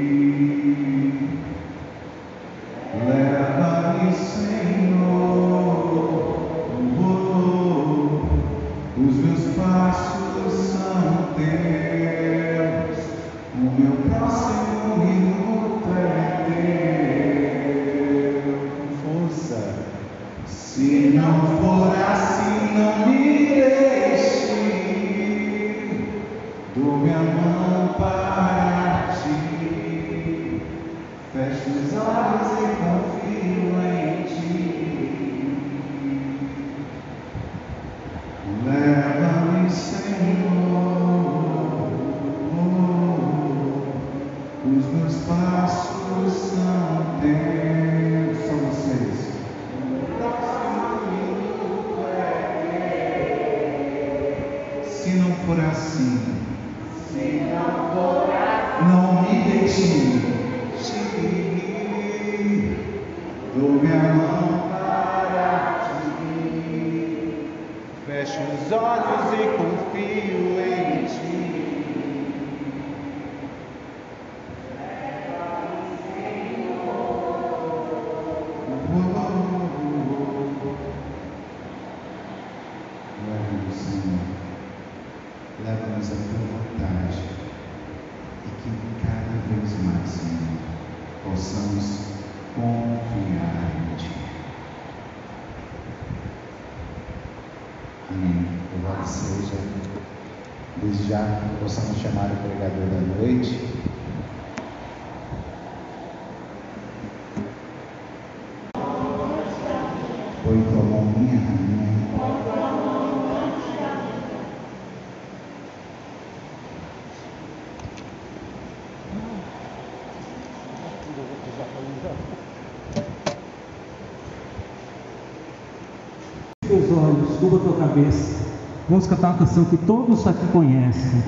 Curva 127.39 127.57
a 127.57 127.59
tua 127.59 127.87
cabeça. 127.87 128.41
Vamos 128.89 129.07
cantar 129.07 129.29
uma 129.29 129.37
canção 129.37 129.65
que 129.65 129.77
todos 129.77 130.27
aqui 130.27 130.45
conhecem. 130.51 131.23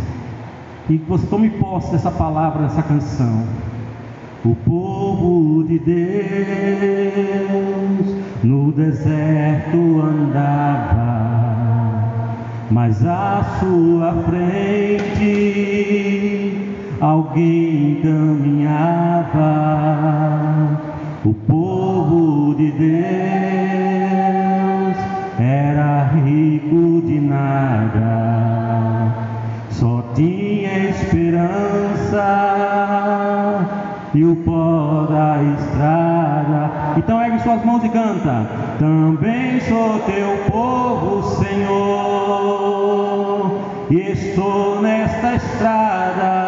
E 0.89 0.97
que 0.97 1.05
você 1.05 1.25
tome 1.27 1.49
posse 1.51 1.91
dessa 1.91 2.11
palavra, 2.11 2.63
dessa 2.63 2.83
canção. 2.83 3.45
O 4.43 4.53
povo 4.55 5.63
de 5.63 5.79
Deus 5.79 6.03
no 8.43 8.73
deserto 8.73 10.01
andava, 10.01 11.23
mas 12.69 13.05
à 13.05 13.41
sua 13.61 14.11
frente 14.23 15.77
alguém 16.99 18.01
caminhava. 18.01 19.41
O 21.23 21.33
povo 21.33 22.53
de 22.55 22.69
Deus 22.71 23.42
rico 26.63 27.01
de 27.05 27.19
nada, 27.19 27.99
só 29.69 30.03
tinha 30.15 30.89
esperança 30.89 32.23
e 34.13 34.23
o 34.23 34.35
pó 34.37 35.07
da 35.09 35.41
estrada. 35.43 36.71
Então 36.97 37.21
ergue 37.21 37.41
suas 37.41 37.65
mãos 37.65 37.83
e 37.83 37.89
canta. 37.89 38.47
Também 38.79 39.59
sou 39.61 39.99
teu 39.99 40.37
povo, 40.51 41.23
Senhor, 41.43 42.71
e 43.89 43.99
estou 44.11 44.81
nesta 44.81 45.35
estrada. 45.35 46.43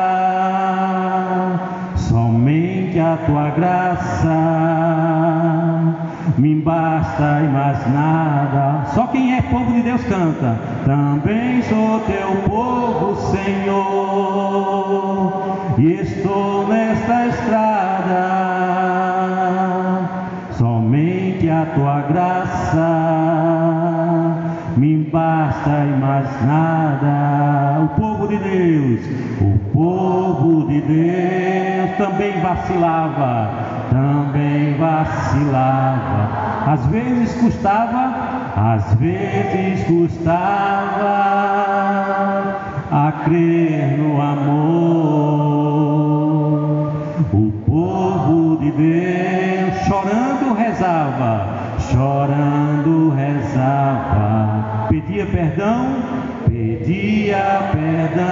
Somente 1.95 2.99
a 2.99 3.17
tua 3.25 3.49
graça 3.49 5.34
me 6.37 6.55
basta 6.55 7.41
e 7.43 7.47
mais 7.47 7.93
nada. 7.93 8.85
Só 8.93 9.07
quem 9.07 9.35
é 9.37 9.41
povo 9.43 9.71
de 9.73 9.81
Deus 9.81 10.03
canta. 10.03 10.59
Também 10.85 11.61
sou 11.63 11.99
teu 12.01 12.35
povo, 12.47 13.15
Senhor, 13.31 14.25
e 15.77 15.93
estou 15.93 16.67
nesta 16.67 17.27
estrada. 17.27 18.45
Somente 20.51 21.49
a 21.49 21.65
tua 21.75 22.01
graça 22.01 23.35
me 24.77 24.97
basta 24.97 25.69
e 25.69 25.99
mais 25.99 26.27
nada. 26.45 27.81
O 27.83 27.87
povo 27.99 28.27
de 28.27 28.37
Deus, 28.37 29.01
o 29.41 29.57
povo 29.73 30.67
de 30.67 30.81
Deus 30.81 31.97
também 31.97 32.39
vacilava, 32.41 33.49
também 33.89 34.77
vacilava. 34.77 36.29
Às 36.67 36.85
vezes 36.87 37.33
custava, 37.35 38.13
às 38.55 38.93
vezes 38.95 39.85
custava 39.85 41.05
a 42.91 43.11
crer 43.23 43.97
no 43.97 44.21
amor. 44.21 45.45
O 47.33 47.51
povo 47.65 48.57
de 48.57 48.71
Deus 48.71 49.79
chorando 49.85 50.53
rezava, 50.55 51.47
chorando 51.91 53.13
rezava, 53.15 54.87
pedia 54.89 55.25
perdão, 55.25 55.95
pedia 56.47 57.69
perdão 57.71 58.25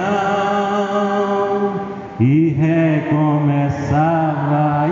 e 2.20 2.50
recomeçava. 2.50 4.84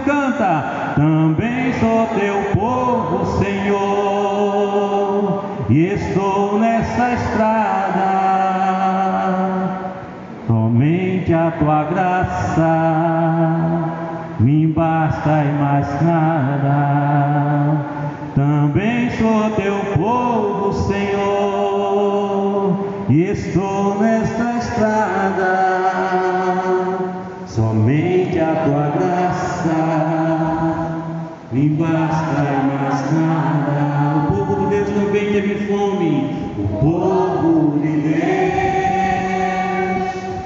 E 0.00 0.02
canta: 0.02 0.94
Também 0.96 1.74
sou 1.74 2.06
teu 2.18 2.42
povo, 2.54 3.38
Senhor, 3.38 4.64
e 5.68 5.88
estou 5.88 6.58
nessa 6.58 7.12
estrada. 7.12 8.10
Somente 10.46 11.34
a 11.34 11.50
tua 11.58 11.84
graça 11.84 13.10
me 14.40 14.66
basta 14.68 15.44
e 15.44 15.52
mais 15.60 16.02
nada. 16.02 17.76
Também 18.34 19.10
sou 19.10 19.50
teu 19.50 19.76
povo, 20.02 20.72
Senhor, 20.72 22.06
e 23.10 23.24
estou 23.24 23.98
nesta 24.00 24.56
estrada. 24.56 25.69
Me 31.52 31.68
basta 31.70 32.44
e 32.44 32.62
mais 32.68 33.12
nada. 33.12 34.18
O 34.18 34.36
povo 34.46 34.60
de 34.60 34.76
Deus 34.76 34.88
também 34.90 35.32
teve 35.32 35.66
fome. 35.66 36.12
O 36.56 36.62
povo 36.80 37.78
de 37.80 37.92
Deus 38.02 38.20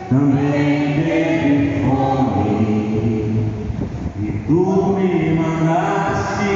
também 0.09 0.95
teve 1.05 1.83
fome. 1.83 3.53
E 4.19 4.25
tu 4.47 4.97
me 4.99 5.11
mandaste 5.35 6.55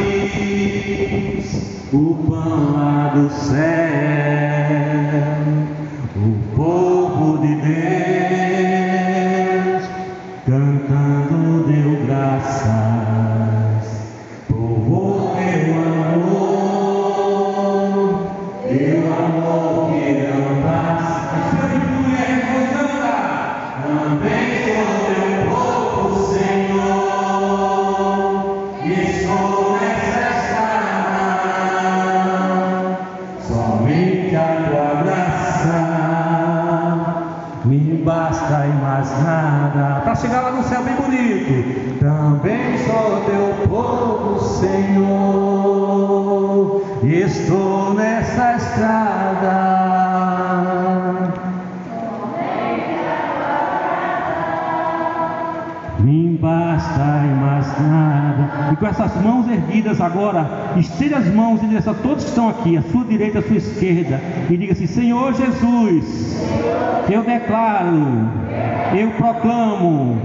o 1.92 2.14
pão 2.26 2.72
lá 2.72 3.12
do 3.14 3.28
céu. 3.30 4.37
Aqui, 62.58 62.76
à 62.76 62.82
sua 62.82 63.04
direita, 63.04 63.38
à 63.38 63.42
sua 63.42 63.56
esquerda, 63.56 64.20
e 64.50 64.56
diga 64.56 64.72
assim: 64.72 64.86
Senhor 64.86 65.32
Jesus, 65.34 66.42
eu 67.10 67.22
declaro, 67.22 68.28
eu 68.98 69.10
proclamo, 69.12 70.20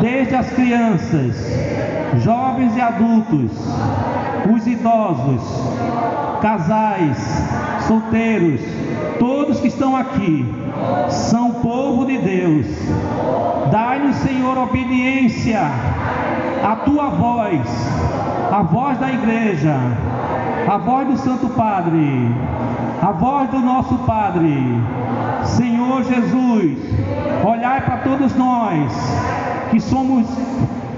desde 0.00 0.34
as 0.34 0.50
crianças, 0.50 1.36
jovens 2.22 2.76
e 2.76 2.80
adultos, 2.80 3.50
os 4.54 4.66
idosos, 4.66 5.42
casais, 6.40 7.18
solteiros, 7.86 8.60
todos 9.18 9.60
que 9.60 9.68
estão 9.68 9.96
aqui, 9.96 10.46
são 11.10 11.52
povo 11.54 12.06
de 12.06 12.18
Deus. 12.18 12.66
Dai-nos, 13.70 14.16
Senhor, 14.16 14.56
obediência 14.56 15.60
à 16.64 16.76
tua 16.76 17.10
voz, 17.10 17.60
a 18.50 18.62
voz 18.62 18.98
da 18.98 19.12
igreja, 19.12 19.74
a 20.78 20.80
voz 20.80 21.08
do 21.08 21.16
Santo 21.16 21.48
Padre, 21.48 22.28
a 23.02 23.10
voz 23.10 23.50
do 23.50 23.58
nosso 23.58 23.98
Padre. 24.06 24.54
Senhor 25.44 26.04
Jesus, 26.04 26.78
olhai 27.44 27.80
para 27.80 27.96
todos 27.96 28.32
nós 28.36 28.92
que 29.72 29.80
somos 29.80 30.24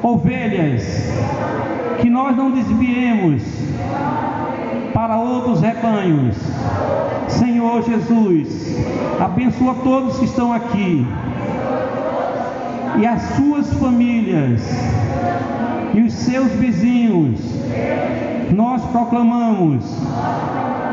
ovelhas, 0.02 0.82
que 1.98 2.10
nós 2.10 2.36
não 2.36 2.50
desviemos 2.50 3.42
para 4.92 5.16
outros 5.16 5.62
rebanhos. 5.62 6.36
Senhor 7.28 7.82
Jesus, 7.82 8.76
abençoa 9.18 9.76
todos 9.82 10.18
que 10.18 10.26
estão 10.26 10.52
aqui 10.52 11.06
e 12.98 13.06
as 13.06 13.22
suas 13.34 13.72
famílias 13.78 14.60
e 15.94 16.02
os 16.02 16.12
seus 16.12 16.52
vizinhos. 16.52 17.40
Nós 18.52 18.84
proclamamos, 18.86 19.84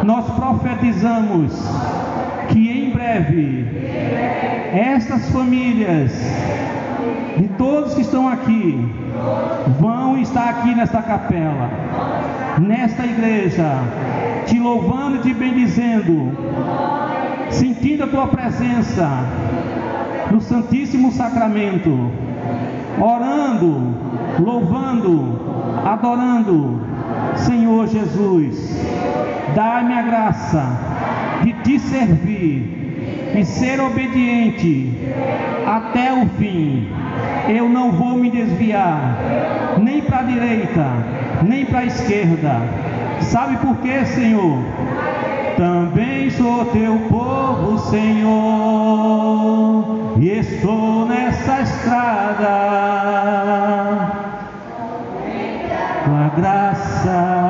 nós 0.03 0.25
profetizamos 0.35 1.53
que 2.49 2.69
em 2.69 2.91
breve 2.91 3.65
estas 4.73 5.29
famílias 5.31 6.11
de 7.37 7.47
todos 7.57 7.95
que 7.95 8.01
estão 8.01 8.27
aqui 8.27 8.89
vão 9.79 10.17
estar 10.19 10.49
aqui 10.49 10.75
nesta 10.75 11.01
capela, 11.01 11.69
nesta 12.59 13.05
igreja, 13.05 13.81
te 14.45 14.59
louvando 14.59 15.17
e 15.17 15.19
te 15.19 15.33
bendizendo, 15.33 16.31
sentindo 17.49 18.03
a 18.03 18.07
tua 18.07 18.27
presença 18.27 19.07
no 20.31 20.41
Santíssimo 20.41 21.11
Sacramento, 21.11 22.11
orando, 22.99 23.95
louvando, 24.39 25.39
adorando, 25.85 26.81
Senhor 27.37 27.87
Jesus, 27.87 28.81
dá-me 29.55 29.93
a 29.93 30.01
graça 30.01 30.65
de 31.43 31.53
te 31.63 31.79
servir 31.79 32.77
e 33.35 33.45
ser 33.45 33.79
obediente 33.79 34.91
até 35.65 36.13
o 36.13 36.25
fim. 36.37 36.87
Eu 37.47 37.69
não 37.69 37.91
vou 37.91 38.17
me 38.17 38.29
desviar, 38.29 39.17
nem 39.79 40.01
para 40.01 40.19
a 40.19 40.23
direita, 40.23 40.85
nem 41.43 41.65
para 41.65 41.79
a 41.79 41.85
esquerda. 41.85 42.61
Sabe 43.21 43.57
por 43.57 43.77
quê, 43.77 44.05
Senhor? 44.05 44.59
Também 45.57 46.29
sou 46.29 46.65
teu 46.65 46.97
povo, 47.09 47.79
Senhor, 47.89 48.37
e 50.19 50.29
estou 50.29 51.07
nessa 51.07 51.61
estrada. 51.61 52.47
Graça 56.37 57.47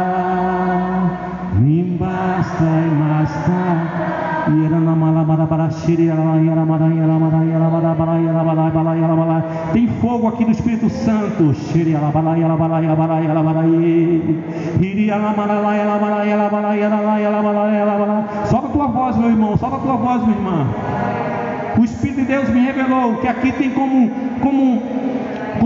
me 1.59 1.83
basta 1.99 2.63
e 2.63 2.95
mais 2.95 3.29
tarde. 3.45 4.17
Tem 9.73 9.87
fogo 9.99 10.27
aqui 10.27 10.45
do 10.45 10.51
Espírito 10.51 10.89
Santo. 10.89 11.53
Solta 18.45 18.67
a 18.67 18.71
tua 18.71 18.87
voz, 18.87 19.17
meu 19.17 19.29
irmão. 19.29 19.57
Solta 19.57 19.75
a 19.75 19.79
tua 19.79 19.95
voz, 19.97 20.21
minha 20.23 20.37
irmã. 20.37 20.67
O 21.77 21.83
Espírito 21.83 22.21
de 22.21 22.25
Deus 22.25 22.49
me 22.49 22.59
revelou 22.61 23.17
que 23.17 23.27
aqui 23.27 23.51
tem 23.51 23.69
como, 23.69 24.09
como, 24.41 24.81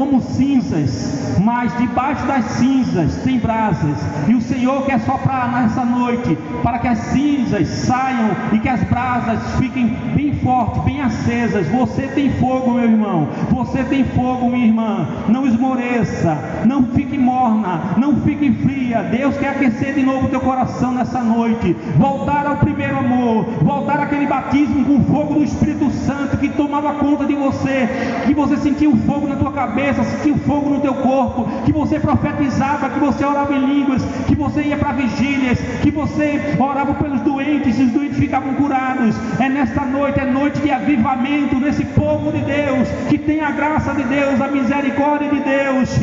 como 0.02 0.20
cinzas, 0.20 1.38
mas 1.40 1.78
debaixo 1.78 2.26
das 2.26 2.44
cinzas 2.54 3.18
tem 3.24 3.38
brasas. 3.38 3.98
E 4.28 4.34
o 4.34 4.42
Senhor 4.42 4.84
quer 4.84 5.00
soprar 5.02 5.52
nessa 5.52 5.86
noite 5.86 6.36
para 6.64 6.80
que 6.80 6.88
as 6.88 6.98
cinzas 6.98 7.68
saiam 7.68 8.32
e 8.52 8.58
que 8.58 8.68
as 8.68 8.82
brasas 8.86 9.40
fiquem 9.60 9.90
bem 10.16 10.34
fortes, 10.34 10.82
bem 10.82 11.02
acesas. 11.02 11.68
Você 11.68 12.08
tem 12.08 12.32
fogo, 12.34 12.72
meu 12.72 12.84
irmão. 12.86 13.28
Você 13.52 13.84
tem 13.84 14.04
fogo, 14.04 14.50
minha 14.50 14.66
irmã. 14.66 15.08
Não 15.30 15.46
esmoreça, 15.46 16.36
não 16.66 16.84
fique 16.84 17.18
morna, 17.18 17.94
não 17.98 18.16
fique 18.22 18.52
fria. 18.54 19.04
Deus 19.04 19.38
quer 19.38 19.50
aquecer 19.50 19.94
de 19.94 20.02
novo 20.02 20.26
o 20.26 20.30
teu 20.30 20.40
coração 20.40 20.94
nessa 20.94 21.22
noite. 21.22 21.76
Voltar 21.98 22.48
ao 22.48 22.58
primeiro 22.58 22.98
amor, 22.98 23.46
voltar 23.62 24.00
àquele 24.00 24.26
batismo 24.26 24.84
com 24.84 24.96
o 24.98 25.04
fogo 25.04 25.36
do 25.36 25.44
Espírito 25.44 25.92
Santo 25.92 26.38
que 26.38 26.50
tomava 26.50 26.96
conta 26.96 27.26
de 27.26 27.36
você, 27.36 27.88
que 28.26 28.34
você 28.34 28.58
sentiu 28.58 28.98
fogo 29.06 29.28
na 29.28 29.36
tua 29.36 29.52
cabeça, 29.52 29.91
sentiu 29.94 30.36
fogo 30.40 30.70
no 30.70 30.80
teu 30.80 30.94
corpo, 30.96 31.48
que 31.66 31.72
você 31.72 32.00
profetizava, 32.00 32.90
que 32.90 33.00
você 33.00 33.26
orava 33.26 33.54
em 33.54 33.66
línguas, 33.66 34.04
que 34.28 34.36
você 34.36 34.62
ia 34.62 34.78
para 34.78 34.94
vigílias, 34.94 35.60
que 35.82 35.92
você 35.92 36.56
orava 36.60 36.94
pelos 36.96 37.22
doentes 37.22 37.80
e 37.80 37.84
os 37.84 37.92
doentes 37.92 38.18
ficavam 38.18 38.54
curados. 38.56 39.16
É 39.40 39.50
nesta 39.50 39.86
noite, 39.86 40.20
é 40.20 40.26
noite 40.26 40.60
de 40.60 40.72
avivamento 40.72 41.56
nesse 41.60 41.86
povo 41.86 42.32
de 42.32 42.40
Deus, 42.40 42.88
que 43.10 43.18
tem 43.18 43.42
a 43.42 43.52
graça 43.52 43.94
de 43.94 44.04
Deus, 44.04 44.40
a 44.40 44.48
misericórdia 44.48 45.30
de 45.30 45.40
Deus. 45.40 45.98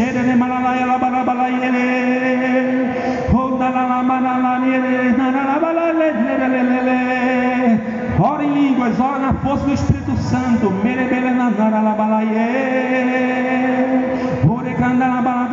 Ora 8.21 8.45
em 8.45 8.53
línguas, 8.53 8.99
ora 8.99 9.19
na 9.19 9.35
força 9.35 9.65
do 9.65 9.73
Espírito 9.73 10.17
Santo. 10.17 10.73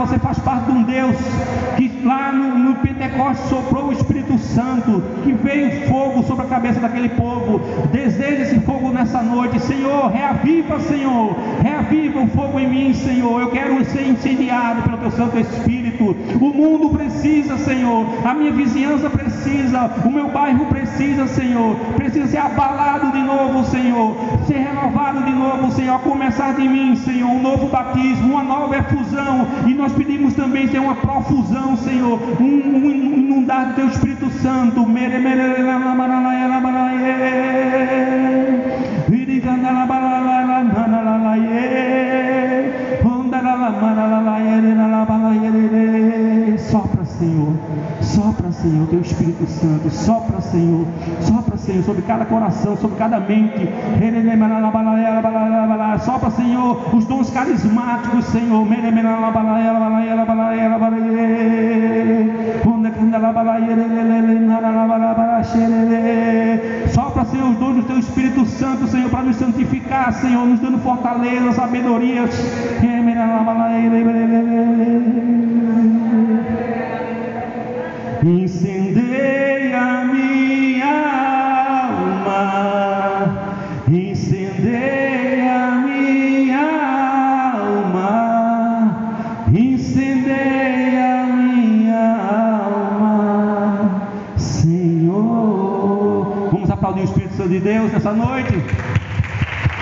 Você 0.05 0.19
faz 0.19 0.37
parte 0.39 0.65
de 0.65 0.71
um 0.71 0.83
Deus 0.83 1.15
que 1.75 1.91
lá 2.05 2.31
no, 2.31 2.57
no 2.57 2.75
Pentecostes 2.75 3.49
soprou 3.49 3.87
o 3.87 3.91
Espírito 3.91 4.14
Santo, 4.37 5.01
que 5.23 5.31
veio 5.33 5.87
fogo 5.87 6.23
sobre 6.23 6.45
a 6.45 6.49
cabeça 6.49 6.79
daquele 6.79 7.09
povo. 7.09 7.59
Deseja 7.91 8.43
esse 8.43 8.59
fogo 8.61 8.91
nessa 8.91 9.21
noite, 9.21 9.59
Senhor. 9.59 10.09
Reaviva, 10.09 10.79
Senhor. 10.79 11.35
Reaviva 11.61 12.21
o 12.21 12.27
fogo 12.27 12.59
em 12.59 12.67
mim, 12.67 12.93
Senhor. 12.93 13.41
Eu 13.41 13.49
quero 13.51 13.83
ser 13.85 14.07
incendiado 14.07 14.83
pelo 14.83 14.97
Teu 14.97 15.11
Santo 15.11 15.39
Espírito. 15.39 16.15
O 16.39 16.53
mundo 16.53 16.89
precisa, 16.89 17.57
Senhor. 17.57 18.05
A 18.25 18.33
minha 18.33 18.51
vizinhança 18.51 19.09
precisa. 19.09 19.91
O 20.05 20.11
meu 20.11 20.29
bairro 20.29 20.65
precisa, 20.65 21.27
Senhor. 21.27 21.75
Precisa 21.95 22.27
ser 22.27 22.37
abalado 22.37 23.11
de 23.11 23.23
novo, 23.23 23.63
Senhor. 23.65 24.15
Ser 24.47 24.57
renovado 24.57 25.23
de 25.23 25.31
novo, 25.31 25.71
Senhor. 25.71 25.99
Começar 25.99 26.53
de 26.55 26.67
mim, 26.67 26.95
Senhor. 26.95 27.29
Um 27.29 27.41
novo 27.41 27.67
batismo, 27.67 28.33
uma 28.33 28.43
nova 28.43 28.77
efusão. 28.77 29.47
E 29.67 29.73
nós 29.73 29.93
pedimos 29.93 30.33
também, 30.33 30.67
Senhor, 30.67 30.83
uma 30.83 30.95
profusão, 30.95 31.77
Senhor. 31.77 32.19
Um, 32.39 32.45
um 32.45 32.91
inundar 33.45 33.69
do 33.69 33.73
Teu 33.75 33.87
Espírito 33.87 34.14
Santo. 34.41 34.85
Mere, 34.85 35.19
mere, 35.19 35.45
Sopra, 46.57 47.05
Senhor. 47.05 47.53
Sopra, 48.01 48.51
Senhor, 48.51 48.87
teu 48.87 49.01
Espírito 49.01 49.45
Santo. 49.47 49.89
Sopra, 49.89 50.41
Senhor. 50.41 50.85
Sopra, 51.21 51.57
Senhor, 51.57 51.83
sobre 51.83 52.01
cada 52.03 52.25
coração, 52.25 52.77
sobre 52.77 52.97
cada 52.97 53.19
mente. 53.19 53.69
Sopra, 56.03 56.29
Senhor, 56.31 56.95
os 56.95 57.05
dons 57.05 57.29
carismáticos, 57.29 58.25
Senhor. 58.25 58.65
Sopra, 66.93 67.25
Senhor, 67.25 67.49
os 67.49 67.57
dons 67.57 67.75
do 67.75 67.83
teu 67.83 67.99
Espírito 67.99 68.45
Santo, 68.45 68.87
Senhor, 68.87 69.09
para 69.09 69.23
nos 69.23 69.35
santificar, 69.35 70.13
Senhor, 70.13 70.45
nos 70.45 70.59
dando 70.59 70.79
fortaleza, 70.79 71.51
sabedoria. 71.53 72.23
Incendeia 78.23 79.04
nessa 98.05 98.13
noite. 98.13 98.53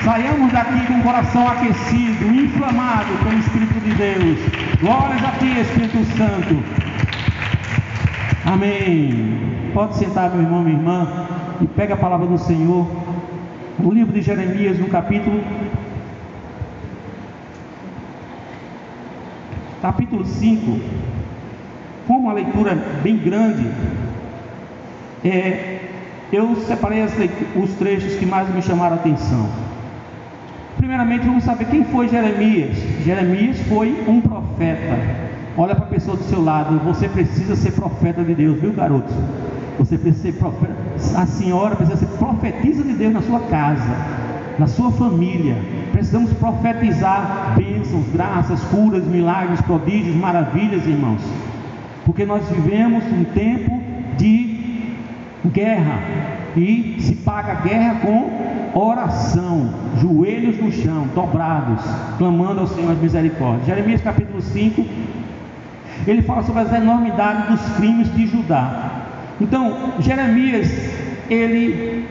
Saiamos 0.05 0.51
daqui 0.53 0.85
com 0.87 0.99
o 0.99 1.03
coração 1.03 1.45
aquecido, 1.45 2.25
inflamado 2.33 3.11
pelo 3.23 3.37
Espírito 3.39 3.79
de 3.81 3.93
Deus. 3.95 4.39
Glórias 4.79 5.23
a 5.23 5.31
Ti, 5.31 5.59
Espírito 5.59 6.05
Santo. 6.17 6.63
Amém. 8.45 9.71
Pode 9.73 9.97
sentar, 9.97 10.29
meu 10.31 10.41
irmão, 10.41 10.61
minha 10.63 10.77
irmã, 10.77 11.27
e 11.61 11.67
pega 11.67 11.95
a 11.95 11.97
palavra 11.97 12.27
do 12.27 12.37
Senhor. 12.37 12.89
No 13.77 13.91
livro 13.91 14.13
de 14.13 14.21
Jeremias, 14.21 14.79
no 14.79 14.87
capítulo. 14.87 15.43
Capítulo 19.81 20.25
5. 20.25 20.79
Como 22.07 22.19
uma 22.19 22.33
leitura 22.33 22.75
bem 23.01 23.17
grande, 23.17 23.69
é, 25.25 25.72
eu 26.33 26.55
separei 26.67 27.03
os 27.55 27.73
trechos 27.75 28.15
que 28.15 28.25
mais 28.25 28.53
me 28.53 28.61
chamaram 28.61 28.97
a 28.97 28.99
atenção. 28.99 29.47
Primeiramente, 30.77 31.25
vamos 31.25 31.43
saber 31.43 31.65
quem 31.65 31.85
foi 31.85 32.09
Jeremias. 32.09 32.75
Jeremias 33.05 33.57
foi 33.69 34.03
um 34.07 34.19
profeta 34.19 35.23
Olha 35.55 35.75
para 35.75 35.85
a 35.85 35.87
pessoa 35.87 36.17
do 36.17 36.23
seu 36.23 36.43
lado, 36.43 36.79
você 36.79 37.07
precisa 37.07 37.55
ser 37.55 37.73
profeta 37.73 38.23
de 38.23 38.33
Deus, 38.33 38.59
viu 38.59 38.73
garoto? 38.73 39.13
Você 39.77 39.99
precisa 39.99 40.31
ser 40.31 40.39
profeta, 40.39 40.73
a 41.15 41.27
senhora 41.27 41.75
precisa 41.75 41.97
ser 41.97 42.07
profetisa 42.17 42.83
de 42.83 42.93
Deus 42.93 43.13
na 43.13 43.21
sua 43.21 43.39
casa, 43.41 43.95
na 44.57 44.65
sua 44.65 44.91
família. 44.91 45.55
Precisamos 45.91 46.33
profetizar 46.33 47.53
bênçãos, 47.55 48.03
graças, 48.11 48.59
curas, 48.63 49.03
milagres, 49.05 49.61
prodígios, 49.61 50.15
maravilhas, 50.15 50.87
irmãos. 50.87 51.21
Porque 52.03 52.25
nós 52.25 52.43
vivemos 52.49 53.03
um 53.05 53.23
tempo 53.23 53.79
de 54.17 54.52
guerra 55.49 55.99
e 56.55 56.97
se 56.99 57.15
paga 57.15 57.55
guerra 57.55 57.95
com 58.01 58.79
oração, 58.79 59.69
joelhos 59.99 60.57
no 60.59 60.71
chão, 60.71 61.07
dobrados, 61.13 61.83
clamando 62.17 62.61
ao 62.61 62.67
Senhor 62.67 62.91
as 62.91 62.97
misericórdias. 62.97 63.65
Jeremias 63.67 64.01
capítulo 64.01 64.41
5, 64.41 64.85
ele 66.07 66.21
fala 66.21 66.43
sobre 66.43 66.61
as 66.61 66.73
enormidades 66.73 67.49
dos 67.49 67.75
crimes 67.75 68.13
de 68.13 68.27
Judá. 68.27 68.91
Então, 69.39 69.93
Jeremias, 69.99 70.69
ele 71.29 72.07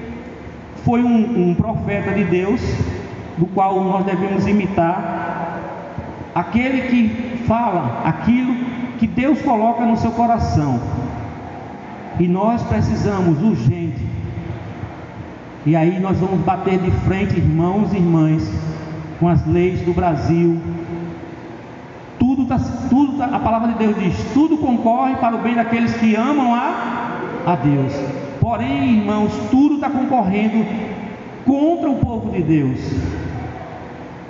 foi 0.85 1.03
um, 1.03 1.51
um 1.51 1.55
profeta 1.55 2.13
de 2.13 2.25
Deus, 2.25 2.61
do 3.39 3.47
qual 3.47 3.83
nós 3.83 4.05
devemos 4.05 4.47
imitar, 4.47 5.61
aquele 6.35 6.83
que 6.83 7.45
fala 7.47 8.03
aquilo 8.05 8.55
que 8.99 9.07
Deus 9.07 9.41
coloca 9.43 9.85
no 9.85 9.97
seu 9.97 10.11
coração. 10.13 10.81
E 12.19 12.29
nós 12.29 12.63
precisamos 12.63 13.43
urgente. 13.43 14.07
E 15.65 15.77
aí 15.77 16.01
nós 16.01 16.19
vamos 16.19 16.41
bater 16.41 16.79
de 16.79 16.91
frente, 17.07 17.37
irmãos 17.37 17.93
e 17.93 17.97
irmãs, 17.97 18.51
com 19.21 19.29
as 19.29 19.47
leis 19.47 19.81
do 19.83 19.93
Brasil, 19.93 20.61
tudo, 22.23 22.47
tá, 22.47 22.57
tudo 22.89 23.19
tá, 23.19 23.25
a 23.25 23.39
palavra 23.41 23.73
de 23.73 23.79
Deus 23.79 23.97
diz: 23.99 24.33
tudo 24.33 24.57
concorre 24.59 25.17
para 25.17 25.35
o 25.35 25.39
bem 25.39 25.55
daqueles 25.55 25.93
que 25.95 26.15
amam 26.15 26.55
a, 26.55 27.19
a 27.47 27.57
Deus. 27.57 27.93
Porém, 28.41 28.99
irmãos, 28.99 29.33
tudo 29.51 29.75
está 29.75 29.91
concorrendo 29.91 30.65
contra 31.45 31.91
o 31.91 31.97
povo 31.97 32.31
de 32.31 32.43
Deus. 32.43 32.79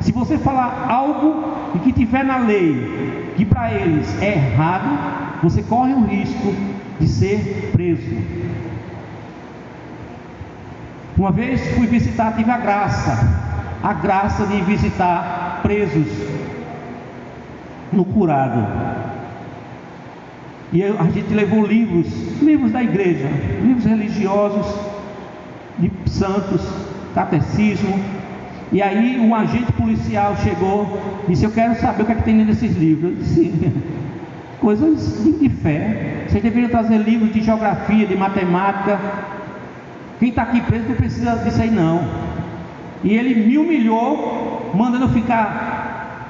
Se 0.00 0.10
você 0.10 0.38
falar 0.38 0.86
algo 0.88 1.44
e 1.74 1.78
que 1.78 1.92
tiver 1.92 2.24
na 2.24 2.38
lei 2.38 3.32
que 3.36 3.44
para 3.44 3.72
eles 3.72 4.20
é 4.22 4.34
errado, 4.34 5.40
você 5.42 5.62
corre 5.62 5.92
o 5.92 6.04
risco 6.04 6.54
de 7.02 7.08
ser 7.08 7.70
preso. 7.72 8.16
Uma 11.16 11.32
vez 11.32 11.60
fui 11.74 11.86
visitar, 11.86 12.36
tive 12.36 12.50
a 12.50 12.58
graça, 12.58 13.18
a 13.82 13.92
graça 13.92 14.46
de 14.46 14.60
visitar 14.62 15.60
presos 15.62 16.06
no 17.92 18.04
curado. 18.04 18.66
E 20.72 20.82
a 20.82 21.10
gente 21.10 21.34
levou 21.34 21.66
livros, 21.66 22.06
livros 22.40 22.72
da 22.72 22.82
igreja, 22.82 23.28
livros 23.62 23.84
religiosos, 23.84 24.66
de 25.78 25.90
santos, 26.08 26.62
catecismo, 27.14 27.98
E 28.72 28.80
aí 28.80 29.20
um 29.20 29.34
agente 29.34 29.70
policial 29.72 30.34
chegou 30.38 30.98
e 31.28 31.32
disse, 31.32 31.44
eu 31.44 31.50
quero 31.50 31.78
saber 31.78 32.02
o 32.02 32.06
que 32.06 32.12
é 32.12 32.14
que 32.14 32.22
tem 32.22 32.34
nesses 32.34 32.74
livros. 32.74 33.10
Eu 33.10 33.16
disse, 33.16 33.72
coisas 34.62 35.24
de, 35.24 35.48
fé. 35.48 36.24
Vocês 36.28 36.42
deveriam 36.42 36.70
trazer 36.70 36.98
livros 36.98 37.32
de 37.32 37.42
geografia, 37.42 38.06
de 38.06 38.16
matemática. 38.16 38.98
Quem 40.20 40.28
está 40.28 40.42
aqui 40.42 40.60
preso 40.60 40.88
não 40.88 40.94
precisa 40.94 41.36
disso 41.36 41.60
aí 41.60 41.70
não. 41.70 42.08
E 43.02 43.12
ele 43.14 43.46
me 43.46 43.58
humilhou, 43.58 44.70
mandando 44.74 45.08
ficar 45.08 46.28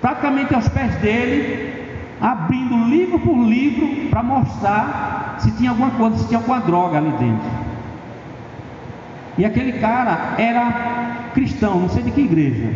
praticamente 0.00 0.54
aos 0.54 0.66
pés 0.68 0.94
dele, 0.96 1.74
abrindo 2.20 2.88
livro 2.88 3.20
por 3.20 3.36
livro 3.36 4.08
para 4.08 4.22
mostrar 4.22 5.36
se 5.38 5.50
tinha 5.52 5.70
alguma 5.70 5.90
coisa, 5.90 6.16
se 6.16 6.28
tinha 6.28 6.38
alguma 6.38 6.60
droga 6.60 6.98
ali 6.98 7.10
dentro. 7.10 7.50
E 9.36 9.44
aquele 9.44 9.72
cara 9.74 10.34
era 10.38 11.30
cristão, 11.34 11.80
não 11.80 11.88
sei 11.90 12.02
de 12.02 12.10
que 12.10 12.22
igreja. 12.22 12.68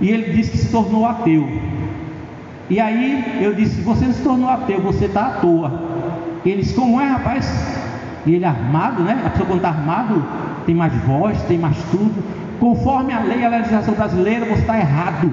E 0.00 0.10
ele 0.10 0.32
disse 0.32 0.50
que 0.50 0.58
se 0.58 0.70
tornou 0.70 1.06
ateu. 1.06 1.48
E 2.70 2.80
aí 2.80 3.40
eu 3.42 3.54
disse: 3.54 3.80
Você 3.82 4.12
se 4.12 4.22
tornou 4.22 4.48
ateu, 4.48 4.80
você 4.80 5.06
está 5.06 5.26
à 5.26 5.30
toa. 5.32 5.72
E 6.44 6.50
ele 6.50 6.62
disse: 6.62 6.74
Como 6.74 7.00
é, 7.00 7.08
rapaz? 7.08 7.46
E 8.26 8.34
ele 8.34 8.44
armado, 8.44 9.02
né? 9.02 9.22
A 9.26 9.30
pessoa 9.30 9.46
quando 9.46 9.58
está 9.58 9.68
armado 9.68 10.24
tem 10.64 10.74
mais 10.74 10.92
voz, 11.04 11.40
tem 11.42 11.58
mais 11.58 11.76
tudo. 11.90 12.24
Conforme 12.58 13.12
a 13.12 13.20
lei, 13.20 13.44
a 13.44 13.48
legislação 13.48 13.94
brasileira, 13.94 14.46
você 14.46 14.62
está 14.62 14.78
errado. 14.78 15.30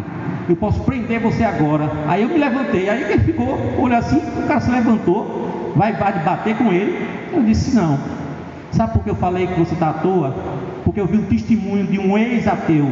Eu 0.50 0.56
posso 0.56 0.82
prender 0.82 1.20
você 1.22 1.44
agora. 1.44 1.90
Aí 2.08 2.24
eu 2.24 2.30
me 2.30 2.38
levantei. 2.38 2.90
Aí 2.90 3.04
ele 3.04 3.20
ficou, 3.20 3.58
olha 3.80 4.00
assim, 4.00 4.18
o 4.18 4.48
cara 4.48 4.60
se 4.60 4.70
levantou, 4.70 5.74
vai, 5.76 5.94
vai 5.94 6.20
bater 6.24 6.58
com 6.58 6.72
ele. 6.74 7.08
Eu 7.32 7.44
disse: 7.44 7.76
Não. 7.76 7.98
Sabe 8.72 8.94
por 8.94 9.04
que 9.04 9.10
eu 9.10 9.16
falei 9.16 9.48
que 9.48 9.60
você 9.60 9.74
está 9.74 9.90
à 9.90 9.94
toa? 9.94 10.36
Porque 10.84 11.00
eu 11.00 11.06
vi 11.06 11.18
um 11.18 11.24
testemunho 11.24 11.86
de 11.86 12.00
um 12.00 12.18
ex-ateu. 12.18 12.90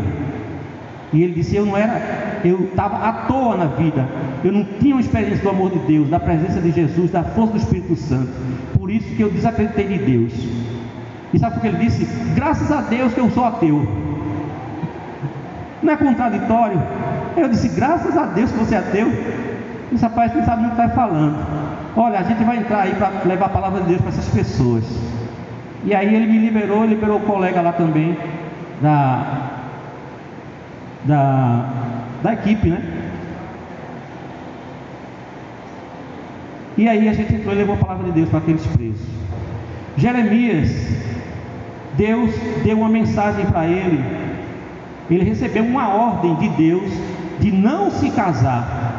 E 1.12 1.24
ele 1.24 1.34
disse: 1.34 1.55
Eu 1.55 1.66
não 1.66 1.76
era, 1.76 2.39
eu 2.43 2.66
estava 2.66 2.97
à 3.07 3.14
toa 3.28 3.57
na 3.57 3.66
vida. 3.66 4.07
Eu 4.43 4.51
não 4.51 4.64
tinha 4.80 4.95
uma 4.95 5.01
experiência 5.01 5.43
do 5.43 5.49
amor 5.49 5.72
de 5.72 5.80
Deus, 5.80 6.10
da 6.10 6.20
presença 6.20 6.62
de 6.62 6.72
Jesus, 6.72 7.12
da 7.12 7.24
força 7.24 7.53
do 7.53 7.57
Espírito 7.57 7.95
Santo. 7.95 8.30
Por 8.78 8.89
isso 8.89 9.16
que 9.16 9.22
eu 9.22 9.30
desacreditei 9.30 9.88
de 9.88 9.97
Deus. 9.97 10.34
E 11.34 11.39
sabe 11.39 11.55
por 11.55 11.62
que 11.62 11.68
ele 11.68 11.78
disse? 11.78 12.05
Graças 12.36 12.72
a 12.72 12.82
Deus 12.82 13.14
que 13.14 13.20
eu 13.20 13.30
sou 13.32 13.45
ateu. 13.45 13.88
Não 15.82 15.93
é 15.93 15.97
contraditório? 15.97 16.82
Eu 17.36 17.49
disse: 17.49 17.70
Graças 17.70 18.18
a 18.18 18.26
Deus 18.26 18.51
que 18.51 18.57
você 18.57 18.76
é 18.76 18.80
ateu. 18.80 19.12
Esse 19.91 20.03
rapaz 20.03 20.36
não 20.36 20.45
sabe 20.45 20.64
o 20.64 20.66
que 20.68 20.72
está 20.72 20.89
falando. 20.89 21.38
Olha, 21.95 22.20
a 22.20 22.24
gente 22.24 22.43
vai 22.43 22.57
entrar 22.57 22.82
aí 22.82 22.93
para 22.93 23.10
levar 23.26 23.47
a 23.47 23.49
palavra 23.49 23.82
de 23.82 23.88
Deus 23.88 24.01
para 24.01 24.10
essas 24.10 24.30
pessoas. 24.30 24.84
E 25.84 25.95
aí 25.95 26.14
ele 26.14 26.28
me 26.28 26.38
liberou, 26.38 26.86
liberou 26.86 27.18
o 27.18 27.22
colega 27.22 27.62
lá 27.62 27.72
também, 27.72 28.16
da, 28.82 29.49
da, 31.04 31.66
da 32.22 32.34
equipe, 32.34 32.70
né? 32.70 32.84
E 36.78 36.88
aí 36.88 37.10
a 37.10 37.14
gente 37.14 37.34
entrou 37.34 37.54
e 37.54 37.58
levou 37.58 37.76
a 37.76 37.78
palavra 37.78 38.06
de 38.06 38.12
Deus 38.14 38.30
para 38.30 38.39
aqueles 38.39 38.66
presos. 38.68 39.06
Jeremias, 39.97 40.70
Deus 41.97 42.32
deu 42.64 42.78
uma 42.80 42.89
mensagem 42.89 43.45
para 43.47 43.68
ele. 43.68 44.02
Ele 45.10 45.24
recebeu 45.24 45.64
uma 45.64 45.89
ordem 45.89 46.36
de 46.36 46.50
Deus 46.50 46.91
de 47.39 47.52
não 47.52 47.91
se 47.91 48.10
casar 48.12 48.89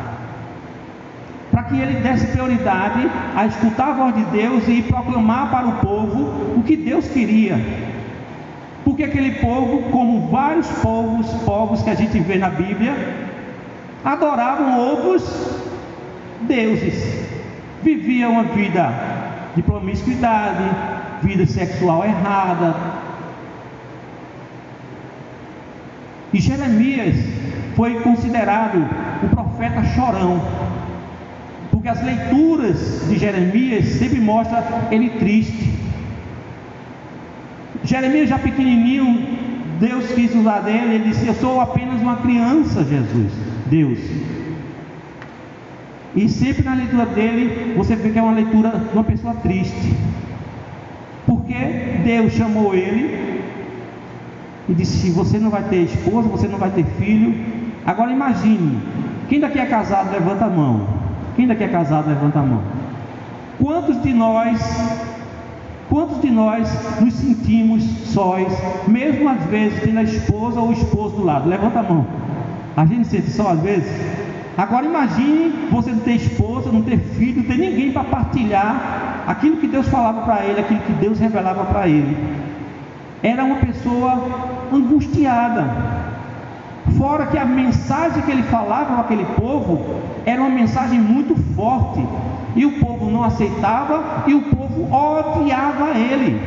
para 1.51 1.65
que 1.65 1.77
ele 1.79 2.01
desse 2.01 2.27
prioridade 2.29 3.11
a 3.35 3.47
escutar 3.47 3.89
a 3.89 3.93
voz 3.93 4.15
de 4.15 4.25
Deus 4.25 4.69
e 4.69 4.83
proclamar 4.83 5.51
para 5.51 5.67
o 5.67 5.73
povo 5.79 6.59
o 6.59 6.63
que 6.63 6.77
Deus 6.77 7.09
queria. 7.09 7.59
Porque 8.91 9.05
aquele 9.05 9.37
povo, 9.37 9.89
como 9.93 10.27
vários 10.33 10.67
povos, 10.83 11.31
povos 11.45 11.81
que 11.81 11.91
a 11.91 11.95
gente 11.95 12.19
vê 12.19 12.37
na 12.37 12.51
Bíblia, 12.51 12.93
adoravam 14.05 14.81
outros 14.81 15.63
deuses, 16.41 17.25
viviam 17.85 18.33
uma 18.33 18.43
vida 18.43 18.93
de 19.55 19.63
promiscuidade, 19.63 20.65
vida 21.23 21.47
sexual 21.47 22.05
errada. 22.05 22.75
E 26.33 26.41
Jeremias 26.41 27.15
foi 27.77 28.01
considerado 28.01 28.85
o 29.23 29.29
profeta 29.29 29.85
chorão, 29.95 30.43
porque 31.71 31.89
as 31.89 32.03
leituras 32.03 33.09
de 33.09 33.17
Jeremias 33.17 33.85
sempre 33.85 34.21
mostram 34.21 34.65
ele 34.91 35.11
triste. 35.11 35.80
Jeremias 37.85 38.29
já 38.29 38.39
pequenininho, 38.39 39.27
Deus 39.79 40.07
quis 40.13 40.35
usar 40.35 40.61
dele, 40.61 40.97
ele 40.97 41.09
disse: 41.09 41.27
Eu 41.27 41.35
sou 41.35 41.61
apenas 41.61 42.01
uma 42.01 42.17
criança, 42.17 42.85
Jesus, 42.85 43.33
Deus. 43.67 43.99
E 46.15 46.29
sempre 46.29 46.65
na 46.65 46.75
leitura 46.75 47.07
dele, 47.07 47.75
você 47.77 47.95
vê 47.95 48.11
que 48.11 48.19
é 48.19 48.23
uma 48.23 48.33
leitura 48.33 48.71
de 48.71 48.93
uma 48.93 49.05
pessoa 49.05 49.35
triste. 49.35 49.97
Porque 51.27 51.55
Deus 52.05 52.33
chamou 52.33 52.75
ele 52.75 53.43
e 54.69 54.75
disse: 54.75 55.11
Você 55.11 55.39
não 55.39 55.51
vai 55.51 55.63
ter 55.63 55.85
esposa, 55.85 56.29
você 56.29 56.49
não 56.49 56.59
vai 56.59 56.71
ter 56.71 56.85
filho. 56.85 57.35
Agora 57.87 58.13
imagine: 58.13 58.79
quem 59.29 59.41
daqui 59.41 59.59
é 59.59 59.67
casado, 59.67 60.13
levanta 60.13 60.45
a 60.45 60.51
mão. 60.51 60.87
Quem 61.37 61.47
daqui 61.47 61.65
é 61.65 61.69
casado, 61.69 62.09
levanta 62.09 62.41
a 62.41 62.43
mão. 62.43 62.63
Quantos 63.59 64.03
de 64.03 64.13
nós, 64.13 64.61
quantos 65.91 66.23
de 66.23 66.31
nós 66.31 66.67
nos 67.01 67.13
sentimos 67.15 67.83
sós, 68.07 68.47
mesmo 68.87 69.29
às 69.29 69.43
vezes 69.47 69.83
tendo 69.83 69.99
a 69.99 70.03
esposa 70.05 70.61
ou 70.61 70.69
o 70.69 70.73
esposo 70.73 71.17
do 71.17 71.25
lado? 71.25 71.49
Levanta 71.49 71.81
a 71.81 71.83
mão. 71.83 72.07
A 72.77 72.87
gente 72.87 73.09
se 73.09 73.17
sente 73.17 73.31
só 73.33 73.51
às 73.51 73.61
vezes? 73.61 73.91
Agora 74.57 74.87
imagine 74.87 75.69
você 75.71 75.91
não 75.91 76.01
ter 76.01 76.15
esposa, 76.15 76.71
não 76.73 76.83
ter 76.83 76.99
filho, 76.99 77.43
não 77.43 77.45
ter 77.45 77.59
ninguém 77.59 77.93
para 77.93 78.05
partilhar 78.05 79.25
aquilo 79.27 79.57
que 79.57 79.67
Deus 79.67 79.89
falava 79.89 80.23
para 80.23 80.47
ele, 80.47 80.61
aquilo 80.61 80.81
que 80.81 80.93
Deus 80.93 81.19
revelava 81.19 81.65
para 81.65 81.89
ele. 81.89 82.17
Era 83.23 83.45
uma 83.45 83.57
pessoa 83.57 84.25
angustiada, 84.73 86.11
Fora 86.97 87.27
que 87.27 87.39
a 87.39 87.45
mensagem 87.45 88.23
que 88.23 88.31
ele 88.31 88.43
falava 88.45 88.87
para 88.87 89.01
aquele 89.01 89.25
povo 89.25 90.01
era 90.31 90.41
uma 90.41 90.51
mensagem 90.51 91.01
muito 91.01 91.35
forte, 91.55 92.01
e 92.55 92.65
o 92.65 92.79
povo 92.79 93.11
não 93.11 93.23
aceitava, 93.25 94.25
e 94.27 94.35
o 94.35 94.43
povo 94.43 94.89
odiava 94.93 95.91
ele. 95.99 96.41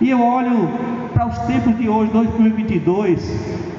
E 0.00 0.10
eu 0.10 0.20
olho 0.20 0.68
para 1.12 1.26
os 1.26 1.38
tempos 1.40 1.76
de 1.76 1.88
hoje, 1.88 2.10
2022, 2.12 3.20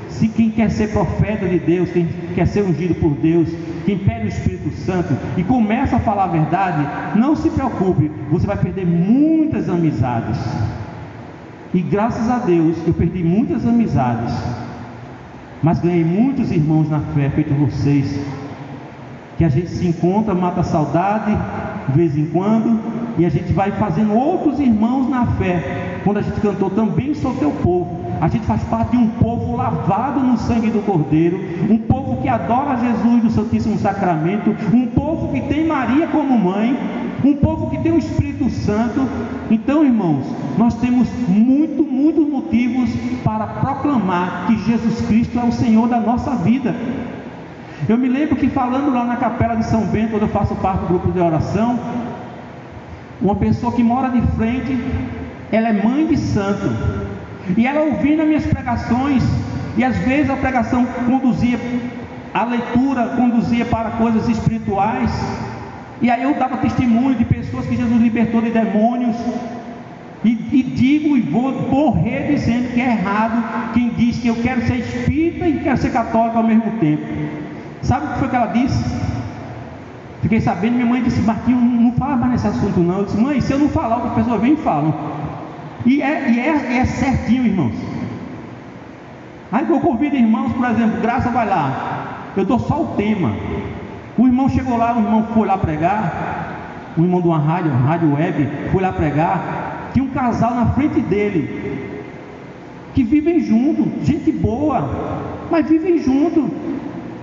se 0.09 0.27
quem 0.27 0.51
quer 0.51 0.69
ser 0.69 0.91
profeta 0.91 1.47
de 1.47 1.57
Deus, 1.57 1.89
quem 1.89 2.07
quer 2.35 2.47
ser 2.47 2.63
ungido 2.63 2.93
por 2.95 3.11
Deus, 3.11 3.49
quem 3.85 3.97
pede 3.97 4.25
o 4.25 4.29
Espírito 4.29 4.71
Santo 4.71 5.15
e 5.35 5.43
começa 5.43 5.95
a 5.95 5.99
falar 5.99 6.25
a 6.25 6.27
verdade, 6.27 6.87
não 7.15 7.35
se 7.35 7.49
preocupe, 7.49 8.11
você 8.29 8.45
vai 8.45 8.57
perder 8.57 8.85
muitas 8.85 9.67
amizades. 9.67 10.37
E 11.73 11.79
graças 11.79 12.29
a 12.29 12.37
Deus 12.37 12.77
eu 12.85 12.93
perdi 12.93 13.23
muitas 13.23 13.65
amizades 13.65 14.31
mas 15.63 15.79
ganhei 15.79 16.03
muitos 16.03 16.51
irmãos 16.51 16.89
na 16.89 16.99
fé, 16.99 17.29
feito 17.29 17.53
vocês, 17.53 18.19
que 19.37 19.45
a 19.45 19.49
gente 19.49 19.69
se 19.69 19.87
encontra, 19.87 20.33
mata 20.33 20.61
a 20.61 20.63
saudade 20.63 21.37
de 21.87 21.93
vez 21.93 22.17
em 22.17 22.25
quando, 22.27 22.79
e 23.17 23.25
a 23.25 23.29
gente 23.29 23.51
vai 23.53 23.71
fazendo 23.71 24.13
outros 24.13 24.59
irmãos 24.59 25.09
na 25.09 25.25
fé. 25.25 25.99
Quando 26.03 26.17
a 26.17 26.21
gente 26.21 26.39
cantou 26.39 26.69
também 26.69 27.13
sou 27.13 27.33
teu 27.35 27.51
povo, 27.51 28.01
a 28.19 28.27
gente 28.27 28.45
faz 28.45 28.63
parte 28.63 28.91
de 28.91 28.97
um 28.97 29.07
povo 29.07 29.55
lavado 29.55 30.19
no 30.19 30.37
sangue 30.37 30.69
do 30.69 30.79
Cordeiro, 30.85 31.39
um 31.69 31.77
povo 31.77 32.21
que 32.21 32.29
adora 32.29 32.77
Jesus 32.77 33.23
no 33.23 33.29
Santíssimo 33.29 33.77
Sacramento, 33.79 34.55
um 34.73 34.87
povo 34.87 35.33
que 35.33 35.41
tem 35.41 35.65
Maria 35.65 36.07
como 36.07 36.37
mãe, 36.37 36.77
um 37.23 37.35
povo 37.35 37.69
que 37.69 37.77
tem 37.79 37.91
o 37.91 37.97
Espírito 37.97 38.49
Santo. 38.49 39.07
Então, 39.49 39.85
irmãos, 39.85 40.25
nós 40.57 40.75
temos 40.75 41.07
muito, 41.27 41.83
muitos 41.83 42.27
motivos 42.27 42.89
para 43.23 43.45
proclamar 43.45 44.47
que 44.47 44.57
Jesus 44.59 45.01
Cristo 45.05 45.39
é 45.39 45.43
o 45.43 45.51
Senhor 45.51 45.87
da 45.87 45.99
nossa 45.99 46.35
vida. 46.35 46.75
Eu 47.87 47.97
me 47.97 48.07
lembro 48.07 48.35
que 48.35 48.47
falando 48.49 48.93
lá 48.93 49.05
na 49.05 49.15
capela 49.17 49.55
de 49.55 49.65
São 49.65 49.85
Bento, 49.87 50.11
quando 50.11 50.23
eu 50.23 50.29
faço 50.29 50.55
parte 50.55 50.81
do 50.81 50.87
grupo 50.87 51.11
de 51.11 51.19
oração, 51.19 51.79
uma 53.21 53.35
pessoa 53.35 53.71
que 53.71 53.83
mora 53.83 54.09
de 54.09 54.21
frente, 54.35 54.79
ela 55.51 55.69
é 55.69 55.83
mãe 55.83 56.07
de 56.07 56.17
santo. 56.17 56.69
E 57.57 57.65
ela 57.65 57.81
ouvindo 57.81 58.21
as 58.21 58.27
minhas 58.27 58.45
pregações, 58.45 59.23
e 59.77 59.83
às 59.83 59.97
vezes 59.97 60.29
a 60.29 60.35
pregação 60.35 60.85
conduzia, 61.05 61.59
a 62.33 62.45
leitura 62.45 63.07
conduzia 63.15 63.65
para 63.65 63.91
coisas 63.91 64.27
espirituais, 64.29 65.11
e 66.01 66.09
aí 66.09 66.23
eu 66.23 66.33
dava 66.33 66.57
testemunho 66.57 67.15
de 67.15 67.25
pessoas 67.25 67.65
que 67.67 67.75
Jesus 67.75 68.01
libertou 68.01 68.41
de 68.41 68.49
demônios. 68.49 69.15
E, 70.23 70.29
e, 70.51 70.63
digo 70.63 71.17
e 71.17 71.21
vou 71.21 71.51
morrer 71.69 72.27
dizendo 72.27 72.73
que 72.73 72.81
é 72.81 72.91
errado 72.91 73.73
quem 73.73 73.89
diz 73.89 74.19
que 74.19 74.27
eu 74.27 74.35
quero 74.35 74.61
ser 74.67 74.77
espírita 74.77 75.47
e 75.47 75.59
quero 75.59 75.77
ser 75.77 75.91
católico 75.91 76.37
ao 76.37 76.43
mesmo 76.43 76.71
tempo. 76.79 77.03
Sabe 77.81 78.05
o 78.05 78.09
que 78.09 78.19
foi 78.19 78.29
que 78.29 78.35
ela 78.35 78.47
disse? 78.47 78.83
Fiquei 80.21 80.39
sabendo, 80.39 80.73
minha 80.73 80.85
mãe 80.85 81.01
disse, 81.01 81.21
Marquinhos, 81.21 81.61
não 81.61 81.91
fala 81.93 82.15
mais 82.15 82.31
nesse 82.33 82.47
assunto 82.47 82.79
não. 82.79 82.99
Eu 82.99 83.05
disse, 83.05 83.17
mãe, 83.19 83.41
se 83.41 83.51
eu 83.51 83.59
não 83.59 83.69
falar, 83.69 83.95
outras 83.95 84.13
pessoas 84.13 84.41
vêm 84.41 84.53
e 84.53 84.57
falam. 84.57 84.93
E 85.85 86.01
é, 86.01 86.31
e 86.31 86.39
é, 86.39 86.77
é 86.77 86.85
certinho, 86.85 87.45
irmãos. 87.45 87.73
Aí 89.51 89.67
eu 89.67 89.79
convido 89.79 90.15
irmãos, 90.15 90.53
por 90.53 90.69
exemplo, 90.69 91.01
Graça 91.01 91.29
vai 91.29 91.47
lá. 91.47 92.31
Eu 92.37 92.45
dou 92.45 92.59
só 92.59 92.81
o 92.81 92.87
tema. 92.95 93.33
O 94.17 94.27
irmão 94.27 94.49
chegou 94.49 94.77
lá, 94.77 94.95
o 94.95 94.99
irmão 94.99 95.27
foi 95.33 95.47
lá 95.47 95.57
pregar. 95.57 96.93
O 96.97 97.01
irmão 97.01 97.21
de 97.21 97.27
uma 97.27 97.39
rádio, 97.39 97.71
uma 97.71 97.79
rádio 97.79 98.13
web, 98.13 98.49
foi 98.71 98.81
lá 98.81 98.91
pregar. 98.91 99.89
Tinha 99.93 100.03
um 100.03 100.09
casal 100.09 100.53
na 100.53 100.67
frente 100.67 100.99
dele. 101.01 101.89
Que 102.93 103.03
vivem 103.03 103.39
junto, 103.39 104.03
gente 104.03 104.31
boa, 104.31 104.89
mas 105.49 105.67
vivem 105.67 105.97
junto. 105.99 106.49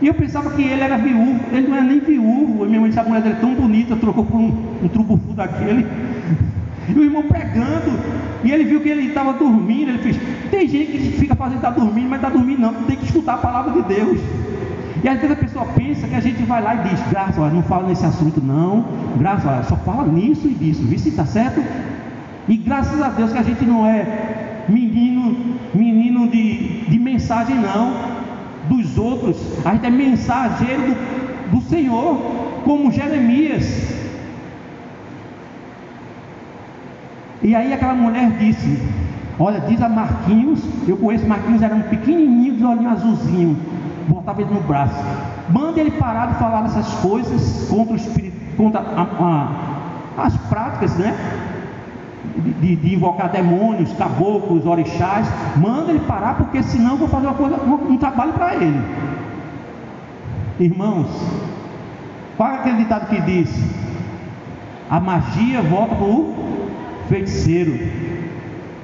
E 0.01 0.07
eu 0.07 0.14
pensava 0.14 0.51
que 0.51 0.62
ele 0.62 0.80
era 0.80 0.97
viúvo, 0.97 1.41
ele 1.53 1.68
não 1.68 1.76
é 1.76 1.82
nem 1.82 2.01
viúvo. 2.01 2.64
Minha 2.64 2.80
mãe 2.80 2.89
disse: 2.89 3.01
a 3.01 3.05
mulher 3.05 3.22
dele 3.22 3.34
é 3.36 3.41
tão 3.41 3.55
bonita, 3.55 3.97
trocou 3.97 4.24
por 4.24 4.36
um, 4.36 4.53
um 4.82 4.89
trubufu 4.89 5.32
daquele. 5.34 5.86
E 6.89 6.99
o 6.99 7.05
irmão 7.05 7.22
pregando, 7.24 8.01
e 8.43 8.51
ele 8.51 8.64
viu 8.64 8.80
que 8.80 8.89
ele 8.89 9.09
estava 9.09 9.34
dormindo. 9.34 9.91
Ele 9.91 9.99
fez: 9.99 10.16
Tem 10.51 10.66
gente 10.66 10.93
que 10.93 11.18
fica 11.18 11.36
fazendo 11.36 11.57
estar 11.57 11.72
tá 11.72 11.78
dormindo, 11.78 12.09
mas 12.09 12.18
está 12.18 12.30
dormindo 12.30 12.61
não, 12.61 12.72
tem 12.84 12.97
que 12.97 13.05
escutar 13.05 13.34
a 13.34 13.36
palavra 13.36 13.72
de 13.72 13.82
Deus. 13.82 14.18
E 15.03 15.09
às 15.09 15.20
vezes 15.20 15.36
a 15.36 15.40
pessoa 15.40 15.64
pensa 15.76 16.07
que 16.09 16.14
a 16.14 16.20
gente 16.20 16.42
vai 16.42 16.62
lá 16.62 16.74
e 16.74 16.88
diz: 16.88 17.01
Graça, 17.09 17.40
olha, 17.40 17.55
não 17.55 17.62
fala 17.62 17.88
nesse 17.88 18.05
assunto 18.05 18.40
não, 18.40 18.84
graça, 19.16 19.49
olha, 19.49 19.62
só 19.62 19.76
fala 19.76 20.05
nisso 20.07 20.49
e 20.49 20.55
disso, 20.55 20.82
viu 20.82 20.99
se 20.99 21.11
está 21.11 21.24
certo? 21.24 21.62
E 22.49 22.57
graças 22.57 23.01
a 23.01 23.09
Deus 23.11 23.32
que 23.32 23.38
a 23.38 23.42
gente 23.42 23.64
não 23.64 23.86
é 23.86 24.64
menino, 24.68 25.57
menino 25.74 26.28
de, 26.28 26.84
de 26.88 26.99
mensagem, 26.99 27.57
não 27.57 28.18
dos 28.68 28.99
outros, 28.99 29.36
a 29.64 29.72
gente 29.72 29.86
é 29.86 29.90
mensageiro 29.90 30.82
do, 30.82 31.57
do 31.57 31.61
Senhor, 31.68 32.16
como 32.64 32.90
Jeremias. 32.90 33.96
E 37.42 37.55
aí 37.55 37.72
aquela 37.72 37.94
mulher 37.94 38.30
disse: 38.38 38.78
Olha, 39.38 39.61
diz 39.61 39.80
a 39.80 39.88
Marquinhos, 39.88 40.61
eu 40.86 40.96
conheço 40.96 41.26
Marquinhos, 41.26 41.62
era 41.62 41.74
um 41.74 41.82
pequenininho 41.82 42.55
de 42.55 42.64
olhinho 42.64 42.90
azulzinho, 42.90 43.57
botava 44.09 44.40
ele 44.40 44.52
no 44.52 44.61
braço. 44.61 44.94
Manda 45.50 45.80
ele 45.80 45.90
parar 45.92 46.26
de 46.26 46.34
falar 46.34 46.62
dessas 46.62 46.88
coisas 46.94 47.68
contra 47.68 47.96
espírito, 47.96 48.56
contra 48.56 48.80
a, 48.80 49.02
a, 50.16 50.26
as 50.26 50.36
práticas, 50.48 50.96
né? 50.96 51.14
de, 52.61 52.76
de, 52.76 52.94
invocar 52.94 53.30
demônios, 53.30 53.92
caboclos, 53.94 54.66
orixás, 54.66 55.26
manda 55.56 55.90
ele 55.90 56.00
parar, 56.00 56.36
porque 56.36 56.62
senão 56.62 56.92
eu 56.92 56.98
vou 56.98 57.09
fazer 57.09 57.26
uma 57.26 57.34
coisa, 57.34 57.56
um, 57.56 57.92
um 57.92 57.96
trabalho 57.96 58.32
para 58.32 58.54
ele. 58.56 58.80
Irmãos, 60.61 61.06
qual 62.36 62.50
é 62.50 62.54
aquele 62.56 62.78
ditado 62.78 63.09
que 63.09 63.20
diz? 63.20 63.50
A 64.90 64.98
magia 64.98 65.62
volta 65.62 65.94
para 65.94 66.04
o 66.04 66.34
feiticeiro. 67.09 67.78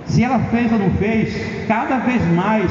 Se 0.06 0.22
ela 0.22 0.38
fez 0.38 0.72
ou 0.72 0.78
não 0.78 0.90
fez, 0.90 1.66
cada 1.66 1.98
vez 1.98 2.22
mais 2.34 2.70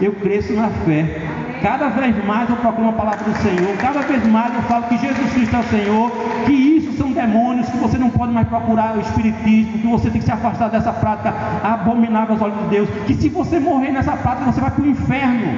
eu 0.00 0.12
cresço 0.14 0.52
na 0.54 0.68
fé. 0.68 1.22
Cada 1.64 1.88
vez 1.88 2.22
mais 2.26 2.50
eu 2.50 2.56
proclamo 2.56 2.90
a 2.90 2.92
palavra 2.92 3.24
do 3.24 3.34
Senhor. 3.38 3.74
Cada 3.78 4.02
vez 4.02 4.26
mais 4.26 4.54
eu 4.54 4.60
falo 4.64 4.84
que 4.84 4.98
Jesus 4.98 5.32
Cristo 5.32 5.56
é 5.56 5.60
o 5.60 5.62
Senhor. 5.62 6.10
Que 6.44 6.52
isso 6.52 6.92
são 6.98 7.10
demônios. 7.10 7.70
Que 7.70 7.78
você 7.78 7.96
não 7.96 8.10
pode 8.10 8.32
mais 8.32 8.46
procurar 8.46 8.94
o 8.94 9.00
Espiritismo. 9.00 9.78
Que 9.78 9.86
você 9.86 10.10
tem 10.10 10.20
que 10.20 10.26
se 10.26 10.30
afastar 10.30 10.68
dessa 10.68 10.92
prática 10.92 11.32
abominável 11.62 12.34
aos 12.34 12.42
olhos 12.42 12.58
de 12.64 12.68
Deus. 12.68 12.88
Que 13.06 13.14
se 13.14 13.30
você 13.30 13.58
morrer 13.58 13.92
nessa 13.92 14.12
prática, 14.12 14.52
você 14.52 14.60
vai 14.60 14.72
para 14.72 14.84
o 14.84 14.86
inferno. 14.86 15.48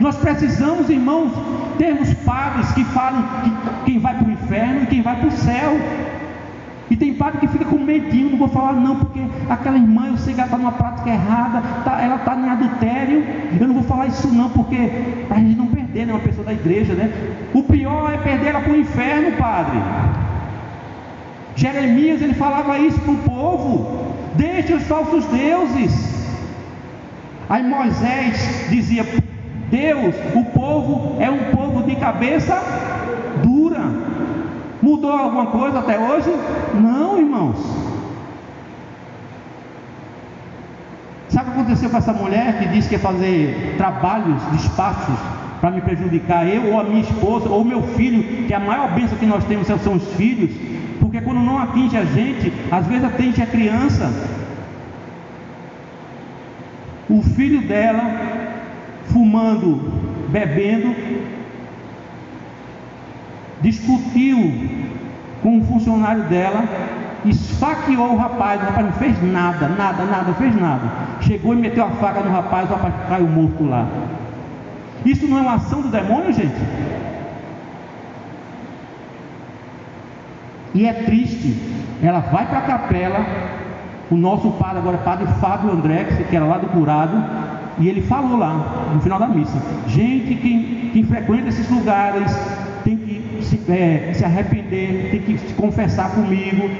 Nós 0.00 0.16
precisamos, 0.16 0.90
irmãos, 0.90 1.30
termos 1.78 2.12
padres 2.14 2.72
que 2.72 2.82
falem 2.86 3.22
que 3.44 3.84
quem 3.84 4.00
vai 4.00 4.14
para 4.14 4.26
o 4.26 4.32
inferno 4.32 4.82
e 4.82 4.86
quem 4.86 5.02
vai 5.02 5.14
para 5.20 5.28
o 5.28 5.30
céu. 5.30 5.78
E 6.90 6.96
tem 6.96 7.14
padre 7.14 7.40
que 7.40 7.48
fica 7.48 7.64
com 7.66 7.78
medinho, 7.78 8.30
não 8.30 8.38
vou 8.38 8.48
falar 8.48 8.72
não, 8.72 8.96
porque 8.96 9.20
aquela 9.48 9.76
irmã, 9.76 10.06
eu 10.08 10.16
sei 10.16 10.32
que 10.32 10.40
ela 10.40 10.46
está 10.46 10.56
numa 10.56 10.72
prática 10.72 11.10
errada, 11.10 11.62
tá, 11.84 12.00
ela 12.00 12.16
está 12.16 12.34
em 12.34 12.48
adultério, 12.48 13.24
eu 13.60 13.68
não 13.68 13.74
vou 13.74 13.84
falar 13.84 14.06
isso 14.06 14.28
não, 14.28 14.48
porque 14.50 14.76
para 15.28 15.36
a 15.36 15.40
gente 15.40 15.56
não 15.56 15.66
perder 15.66 16.06
né, 16.06 16.12
uma 16.14 16.20
pessoa 16.20 16.46
da 16.46 16.52
igreja, 16.52 16.94
né? 16.94 17.12
O 17.52 17.62
pior 17.62 18.12
é 18.12 18.16
perder 18.16 18.48
ela 18.48 18.60
para 18.60 18.72
o 18.72 18.76
inferno, 18.76 19.36
padre. 19.36 19.78
Jeremias, 21.56 22.22
ele 22.22 22.34
falava 22.34 22.78
isso 22.78 23.00
para 23.00 23.12
o 23.12 23.18
povo, 23.18 24.14
deixe 24.36 24.72
os 24.72 24.84
falsos 24.84 25.26
deuses. 25.26 26.16
Aí 27.48 27.62
Moisés 27.62 28.66
dizia, 28.70 29.04
Deus, 29.70 30.14
o 30.34 30.44
povo 30.44 31.20
é 31.20 31.30
um 31.30 31.50
povo 31.54 31.82
de 31.82 31.96
cabeça. 31.96 32.54
Mudou 34.88 35.12
alguma 35.12 35.46
coisa 35.46 35.80
até 35.80 35.98
hoje? 35.98 36.30
Não, 36.72 37.18
irmãos. 37.18 37.58
Sabe 41.28 41.50
o 41.50 41.52
que 41.52 41.60
aconteceu 41.60 41.90
com 41.90 41.98
essa 41.98 42.14
mulher 42.14 42.58
que 42.58 42.68
disse 42.68 42.88
que 42.88 42.94
ia 42.94 42.98
fazer 42.98 43.74
trabalhos, 43.76 44.40
despachos 44.52 45.18
para 45.60 45.70
me 45.70 45.82
prejudicar, 45.82 46.48
eu 46.48 46.72
ou 46.72 46.80
a 46.80 46.84
minha 46.84 47.02
esposa 47.02 47.50
ou 47.50 47.62
meu 47.62 47.82
filho, 47.82 48.46
que 48.46 48.54
é 48.54 48.56
a 48.56 48.60
maior 48.60 48.94
bênção 48.94 49.18
que 49.18 49.26
nós 49.26 49.44
temos 49.44 49.66
são 49.66 49.94
os 49.94 50.08
filhos, 50.14 50.52
porque 50.98 51.20
quando 51.20 51.40
não 51.40 51.58
atinge 51.58 51.94
a 51.94 52.06
gente, 52.06 52.50
às 52.70 52.86
vezes 52.86 53.04
atinge 53.04 53.42
a 53.42 53.46
criança. 53.46 54.10
O 57.10 57.20
filho 57.20 57.60
dela, 57.60 58.04
fumando, 59.12 59.92
bebendo, 60.30 60.94
discutiu 63.60 64.38
com 65.42 65.58
um 65.58 65.64
funcionário 65.64 66.24
dela, 66.24 66.64
esfaqueou 67.24 68.12
o 68.12 68.16
rapaz, 68.16 68.60
o 68.60 68.64
rapaz 68.64 68.86
não 68.86 68.92
fez 68.92 69.32
nada, 69.32 69.68
nada, 69.68 70.04
nada, 70.04 70.32
fez 70.34 70.54
nada. 70.54 70.82
Chegou 71.20 71.54
e 71.54 71.56
meteu 71.56 71.84
a 71.84 71.90
faca 71.90 72.20
no 72.20 72.30
rapaz, 72.30 72.70
o 72.70 72.74
rapaz 72.74 72.94
caiu 73.08 73.26
morto 73.28 73.64
lá. 73.64 73.86
Isso 75.04 75.26
não 75.26 75.38
é 75.38 75.42
uma 75.42 75.54
ação 75.54 75.82
do 75.82 75.88
demônio, 75.88 76.32
gente? 76.32 76.56
E 80.74 80.86
é 80.86 80.92
triste. 80.92 81.56
Ela 82.02 82.20
vai 82.20 82.46
para 82.46 82.58
a 82.58 82.62
capela, 82.62 83.26
o 84.10 84.16
nosso 84.16 84.50
padre, 84.52 84.78
agora 84.78 84.98
padre 84.98 85.26
Fábio 85.40 85.72
André, 85.72 86.04
que 86.28 86.36
era 86.36 86.44
lá 86.44 86.58
do 86.58 86.68
curado, 86.68 87.24
e 87.78 87.88
ele 87.88 88.02
falou 88.02 88.36
lá, 88.36 88.88
no 88.92 89.00
final 89.00 89.18
da 89.18 89.28
missa, 89.28 89.60
gente, 89.86 90.34
quem, 90.36 90.90
quem 90.92 91.04
frequenta 91.04 91.48
esses 91.48 91.68
lugares 91.70 92.32
tem 92.84 92.96
que 92.96 93.44
se, 93.44 93.60
é, 93.70 94.12
se 94.14 94.24
arrepender, 94.24 95.08
tem 95.10 95.20
que 95.20 95.38
se 95.38 95.54
confessar 95.54 96.10
comigo, 96.10 96.70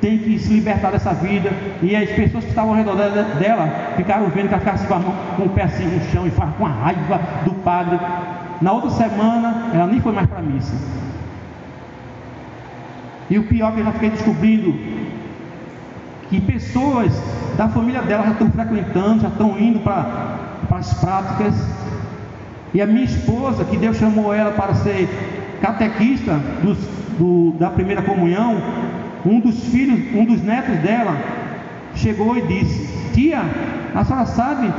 tem 0.00 0.18
que 0.18 0.38
se 0.38 0.52
libertar 0.54 0.90
dessa 0.90 1.12
vida. 1.12 1.50
E 1.82 1.94
as 1.94 2.10
pessoas 2.10 2.44
que 2.44 2.50
estavam 2.50 2.70
ao 2.70 2.76
redor 2.76 2.94
dela 2.94 3.94
ficaram 3.96 4.28
vendo 4.28 4.48
que 4.48 4.54
ela 4.54 4.76
ficava 4.78 4.86
com, 4.86 5.08
mão, 5.08 5.16
com 5.36 5.42
o 5.44 5.48
pé 5.50 5.62
assim 5.64 5.84
no 5.84 6.00
chão 6.10 6.26
e 6.26 6.30
com 6.30 6.66
a 6.66 6.68
raiva 6.68 7.20
do 7.44 7.54
padre. 7.62 7.98
Na 8.60 8.72
outra 8.72 8.90
semana, 8.90 9.70
ela 9.72 9.86
nem 9.86 10.00
foi 10.00 10.12
mais 10.12 10.28
para 10.28 10.38
a 10.38 10.42
missa. 10.42 10.74
E 13.28 13.38
o 13.38 13.44
pior 13.44 13.70
é 13.70 13.72
que 13.74 13.80
eu 13.80 13.84
já 13.84 13.92
fiquei 13.92 14.10
descobrindo 14.10 14.74
que 16.28 16.40
pessoas 16.40 17.12
da 17.56 17.68
família 17.68 18.02
dela 18.02 18.24
já 18.24 18.32
estão 18.32 18.50
frequentando, 18.50 19.22
já 19.22 19.28
estão 19.28 19.58
indo 19.58 19.80
para 19.80 20.38
as 20.70 20.94
práticas. 20.94 21.54
E 22.72 22.80
a 22.80 22.86
minha 22.86 23.04
esposa, 23.04 23.64
que 23.64 23.76
Deus 23.76 23.96
chamou 23.96 24.32
ela 24.32 24.52
para 24.52 24.74
ser 24.74 25.08
catequista 25.60 26.40
dos, 26.62 26.78
do, 27.18 27.52
da 27.58 27.70
primeira 27.70 28.02
comunhão, 28.02 28.62
um 29.26 29.40
dos 29.40 29.64
filhos, 29.66 30.14
um 30.14 30.24
dos 30.24 30.42
netos 30.42 30.76
dela, 30.78 31.16
chegou 31.94 32.36
e 32.38 32.42
disse: 32.42 32.88
Tia, 33.12 33.42
a 33.94 34.04
senhora 34.04 34.26
sabe, 34.26 34.72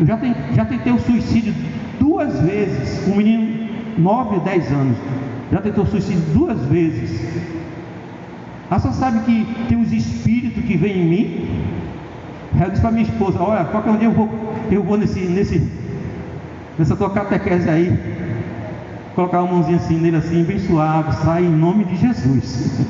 eu 0.00 0.06
já, 0.06 0.16
tem, 0.16 0.34
já 0.54 0.64
tentei 0.64 0.92
o 0.92 0.98
suicídio 0.98 1.54
duas 1.98 2.40
vezes, 2.40 3.06
um 3.08 3.16
menino 3.16 3.68
9 3.96 4.36
ou 4.36 4.40
10 4.40 4.72
anos, 4.72 4.96
já 5.52 5.60
tentou 5.60 5.84
o 5.84 5.86
suicídio 5.86 6.22
duas 6.34 6.60
vezes. 6.66 7.44
A 8.70 8.78
senhora 8.78 8.98
sabe 8.98 9.20
que 9.20 9.46
tem 9.68 9.80
os 9.80 9.92
espíritos 9.92 10.64
que 10.64 10.76
vêm 10.76 10.98
em 10.98 11.06
mim? 11.06 11.48
Ela 12.58 12.70
disse 12.70 12.82
para 12.82 12.90
minha 12.90 13.04
esposa: 13.04 13.40
Olha, 13.40 13.64
qualquer 13.64 13.96
dia 13.98 14.08
eu 14.08 14.12
vou, 14.12 14.28
eu 14.70 14.82
vou 14.82 14.98
nesse, 14.98 15.20
nesse, 15.20 15.58
nessa 16.78 16.96
tua 16.96 17.10
catequese 17.10 17.68
aí, 17.68 17.98
colocar 19.14 19.42
uma 19.42 19.52
mãozinha 19.52 19.76
assim 19.76 19.98
nele, 19.98 20.16
assim, 20.16 20.44
bem 20.44 20.58
suave, 20.58 21.12
sai 21.24 21.44
em 21.44 21.50
nome 21.50 21.84
de 21.84 21.96
Jesus. 21.96 22.86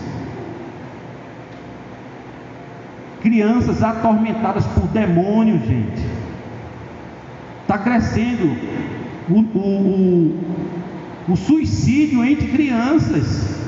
Crianças 3.20 3.82
atormentadas 3.82 4.64
por 4.66 4.86
demônios, 4.88 5.66
gente. 5.66 6.02
Está 7.62 7.78
crescendo 7.78 8.56
o, 9.28 9.40
o, 9.40 10.34
o, 11.28 11.32
o, 11.32 11.36
suicídio 11.36 12.24
entre 12.24 12.48
crianças. 12.48 13.60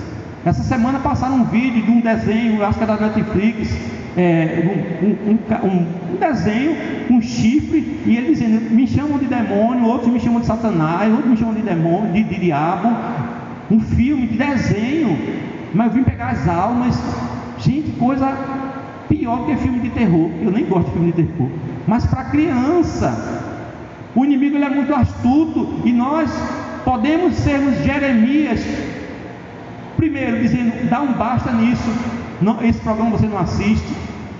Essa 0.45 0.63
semana 0.63 0.99
passaram 0.99 1.37
um 1.37 1.45
vídeo 1.45 1.83
de 1.83 1.91
um 1.91 2.01
desenho, 2.01 2.65
acho 2.65 2.79
que 2.79 2.85
é 2.85 2.87
da 2.87 2.97
Netflix, 2.97 3.77
é, 4.17 4.63
um, 5.03 5.67
um, 5.67 5.87
um, 6.13 6.17
desenho, 6.17 6.77
um 7.11 7.21
chifre, 7.21 8.03
e 8.07 8.17
ele 8.17 8.29
dizendo, 8.29 8.71
me 8.71 8.87
chamam 8.87 9.19
de 9.19 9.27
demônio, 9.27 9.87
outros 9.87 10.13
me 10.13 10.21
chamam 10.21 10.41
de 10.41 10.47
satanás, 10.47 11.11
outros 11.11 11.31
me 11.31 11.37
chamam 11.37 11.55
de 11.55 11.63
demônio, 11.63 12.13
de, 12.13 12.23
de 12.23 12.41
diabo, 12.41 12.89
um 13.71 13.81
filme 13.81 14.27
de 14.27 14.37
desenho, 14.37 15.19
mas 15.75 15.87
eu 15.89 15.93
vim 15.95 16.05
pegar 16.05 16.31
as 16.31 16.49
almas, 16.49 16.95
gente, 17.59 17.91
coisa 17.93 18.37
pior 19.09 19.47
que 19.47 19.57
filme 19.57 19.81
de 19.81 19.91
terror, 19.91 20.31
eu 20.43 20.51
nem 20.51 20.65
gosto 20.65 20.87
de 20.87 20.93
filme 20.93 21.13
de 21.13 21.23
terror, 21.23 21.49
mas 21.87 22.05
para 22.07 22.25
criança, 22.25 23.41
O 24.15 24.25
inimigo 24.25 24.57
ele 24.57 24.65
é 24.65 24.69
muito 24.69 24.95
astuto 24.95 25.81
e 25.85 25.93
nós 25.93 26.31
podemos 26.85 27.35
sermos 27.35 27.79
Jeremias. 27.83 28.61
Primeiro, 29.97 30.39
dizendo, 30.39 30.89
dá 30.91 31.01
um 31.01 31.15
basta 31.15 31.51
nisso. 31.53 31.91
Não, 32.43 32.63
esse 32.65 32.81
programa 32.81 33.11
você 33.11 33.27
não 33.27 33.39
assiste. 33.39 33.87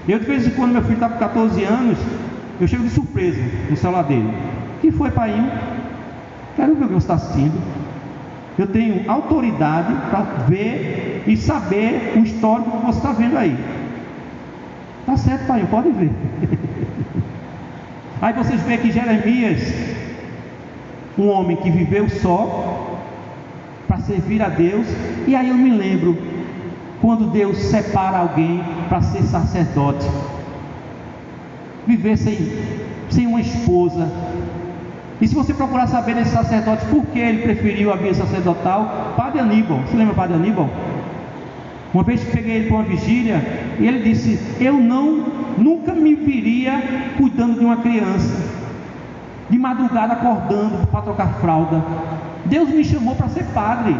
Eu, 0.09 0.19
de 0.19 0.27
vez 0.27 0.47
em 0.47 0.51
quando, 0.51 0.73
meu 0.73 0.83
filho 0.83 0.95
está 0.95 1.09
com 1.09 1.19
14 1.19 1.63
anos, 1.63 1.99
eu 2.61 2.67
chego 2.67 2.83
de 2.83 2.91
surpresa 2.91 3.41
no 3.71 3.77
celular 3.77 4.03
dele. 4.03 4.35
que 4.81 4.91
foi, 4.91 5.11
pai? 5.11 5.33
Quero 6.57 6.75
ver 6.75 6.85
o 6.85 6.89
que 6.89 6.95
você 6.95 7.05
está 7.05 7.15
assistindo. 7.15 7.55
Eu 8.59 8.67
tenho 8.67 9.09
autoridade 9.11 9.95
para 10.11 10.23
ver 10.49 11.23
e 11.27 11.37
saber 11.37 12.15
o 12.17 12.19
histórico 12.19 12.79
que 12.79 12.87
você 12.87 12.99
está 12.99 13.13
vendo 13.13 13.39
aí. 13.39 13.57
Tá 15.07 15.17
certo, 15.17 15.47
pai, 15.47 15.67
pode 15.71 15.91
ver. 15.91 16.11
aí 18.21 18.33
vocês 18.35 18.61
veem 18.63 18.79
que 18.79 18.91
Jeremias, 18.91 19.73
um 21.17 21.29
homem 21.29 21.57
que 21.57 21.71
viveu 21.71 22.09
só 22.09 22.99
para 23.87 23.99
servir 23.99 24.43
a 24.43 24.49
Deus, 24.49 24.87
e 25.27 25.37
aí 25.37 25.49
eu 25.49 25.55
me 25.55 25.71
lembro 25.71 26.32
quando 27.03 27.31
Deus 27.31 27.59
separa 27.59 28.19
alguém 28.19 28.63
para 28.89 29.03
ser 29.03 29.25
sacerdote, 29.25 30.09
viver 31.85 32.17
sem, 32.17 32.39
sem 33.11 33.27
uma 33.27 33.41
esposa, 33.41 34.09
e 35.21 35.27
se 35.27 35.35
você 35.35 35.53
procurar 35.53 35.89
saber 35.89 36.15
desse 36.15 36.31
sacerdote 36.31 36.87
por 36.87 37.05
que 37.07 37.19
ele 37.19 37.43
preferiu 37.43 37.93
a 37.93 37.97
vida 37.97 38.15
sacerdotal, 38.15 39.15
Padre 39.17 39.41
Aníbal, 39.41 39.79
você 39.79 39.97
lembra 39.97 40.15
Padre 40.15 40.35
Aníbal? 40.35 40.71
Uma 41.93 42.05
vez 42.05 42.25
peguei 42.25 42.55
ele 42.55 42.69
para 42.69 42.77
uma 42.77 42.85
vigília 42.85 43.41
e 43.79 43.87
ele 43.87 44.01
disse: 44.03 44.41
Eu 44.59 44.75
não, 44.75 45.25
nunca 45.59 45.93
me 45.93 46.15
viria 46.15 47.13
cuidando 47.17 47.59
de 47.59 47.65
uma 47.65 47.77
criança, 47.77 48.35
de 49.51 49.59
madrugada 49.59 50.15
acordando 50.15 50.87
para 50.87 51.03
trocar 51.03 51.35
fralda. 51.35 51.85
Deus 52.47 52.69
me 52.71 52.85
chamou 52.85 53.15
para 53.15 53.29
ser 53.29 53.45
padre 53.55 53.97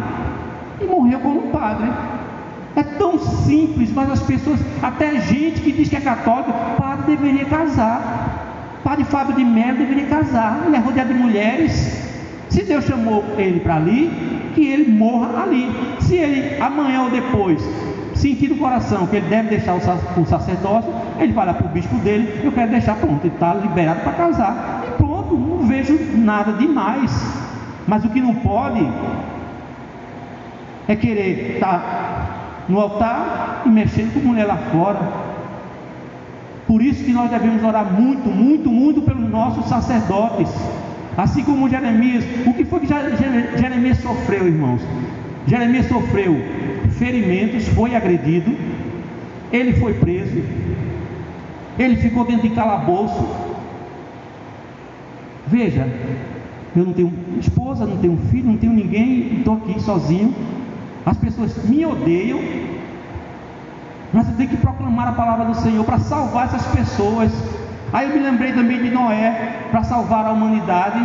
e 0.81 0.85
morreu 0.85 1.19
como 1.19 1.43
padre. 1.43 1.89
É 2.75 2.81
tão 2.81 3.19
simples, 3.19 3.91
mas 3.93 4.09
as 4.09 4.21
pessoas, 4.23 4.59
até 4.81 5.19
gente 5.21 5.61
que 5.61 5.71
diz 5.71 5.89
que 5.89 5.95
é 5.95 6.01
católico, 6.01 6.51
padre 6.77 7.15
deveria 7.15 7.45
casar. 7.45 8.79
Padre 8.83 9.05
Fábio 9.05 9.35
de 9.35 9.45
Mello 9.45 9.77
deveria 9.77 10.07
casar, 10.07 10.63
ele 10.65 10.75
é 10.75 10.79
rodeado 10.79 11.13
de 11.13 11.19
mulheres. 11.19 11.71
Se 12.49 12.63
Deus 12.63 12.85
chamou 12.85 13.23
ele 13.37 13.59
para 13.59 13.75
ali, 13.75 14.11
que 14.53 14.65
ele 14.65 14.91
morra 14.91 15.43
ali. 15.43 15.71
Se 16.01 16.15
ele 16.15 16.61
amanhã 16.61 17.03
ou 17.03 17.09
depois 17.09 17.63
sentir 18.15 18.49
no 18.49 18.57
coração 18.57 19.07
que 19.07 19.17
ele 19.17 19.27
deve 19.27 19.49
deixar 19.49 19.75
o 19.75 20.25
sacerdócio, 20.25 20.93
ele 21.19 21.33
vai 21.33 21.45
lá 21.45 21.53
para 21.53 21.65
o 21.65 21.69
bispo 21.69 21.95
dele, 21.97 22.41
eu 22.43 22.51
quero 22.51 22.71
deixar 22.71 22.95
pronto, 22.95 23.25
ele 23.25 23.33
está 23.33 23.53
liberado 23.53 24.01
para 24.01 24.13
casar. 24.13 24.83
E 24.87 24.91
pronto, 24.97 25.35
não 25.35 25.67
vejo 25.67 25.97
nada 26.15 26.53
demais. 26.53 27.11
Mas 27.87 28.05
o 28.05 28.09
que 28.09 28.21
não 28.21 28.35
pode 28.35 28.87
é 30.87 30.95
querer 30.95 31.55
estar 31.55 31.79
tá 31.79 32.12
no 32.67 32.79
altar 32.79 33.63
e 33.65 33.69
mexendo 33.69 34.13
com 34.13 34.27
mulher 34.27 34.45
lá 34.45 34.57
fora. 34.71 34.99
Por 36.67 36.81
isso 36.81 37.03
que 37.03 37.11
nós 37.11 37.29
devemos 37.29 37.63
orar 37.63 37.85
muito, 37.85 38.29
muito, 38.29 38.69
muito 38.69 39.01
pelos 39.01 39.29
nossos 39.29 39.65
sacerdotes. 39.65 40.49
Assim 41.17 41.43
como 41.43 41.69
Jeremias, 41.69 42.23
o 42.45 42.53
que 42.53 42.65
foi 42.65 42.79
que 42.79 42.87
Jeremias 42.87 43.99
sofreu, 43.99 44.47
irmãos? 44.47 44.81
Jeremias 45.45 45.87
sofreu 45.87 46.35
ferimentos, 46.97 47.67
foi 47.69 47.95
agredido, 47.95 48.55
ele 49.51 49.73
foi 49.73 49.93
preso, 49.93 50.41
ele 51.77 51.97
ficou 51.97 52.25
dentro 52.25 52.47
de 52.47 52.55
calabouço. 52.55 53.27
Veja, 55.45 55.87
eu 56.75 56.85
não 56.85 56.93
tenho 56.93 57.13
esposa, 57.39 57.85
não 57.85 57.97
tenho 57.97 58.17
filho, 58.31 58.47
não 58.47 58.57
tenho 58.57 58.73
ninguém, 58.73 59.37
estou 59.39 59.55
aqui 59.55 59.79
sozinho. 59.79 60.33
As 61.05 61.17
pessoas 61.17 61.55
me 61.65 61.85
odeiam, 61.85 62.39
mas 64.13 64.27
eu 64.29 64.35
tenho 64.35 64.49
que 64.49 64.57
proclamar 64.57 65.07
a 65.09 65.13
palavra 65.13 65.45
do 65.45 65.55
Senhor 65.55 65.83
para 65.83 65.99
salvar 65.99 66.45
essas 66.45 66.65
pessoas. 66.67 67.31
Aí 67.91 68.09
eu 68.09 68.15
me 68.15 68.23
lembrei 68.23 68.53
também 68.53 68.81
de 68.81 68.89
Noé 68.89 69.67
para 69.69 69.83
salvar 69.83 70.25
a 70.25 70.31
humanidade, 70.31 70.99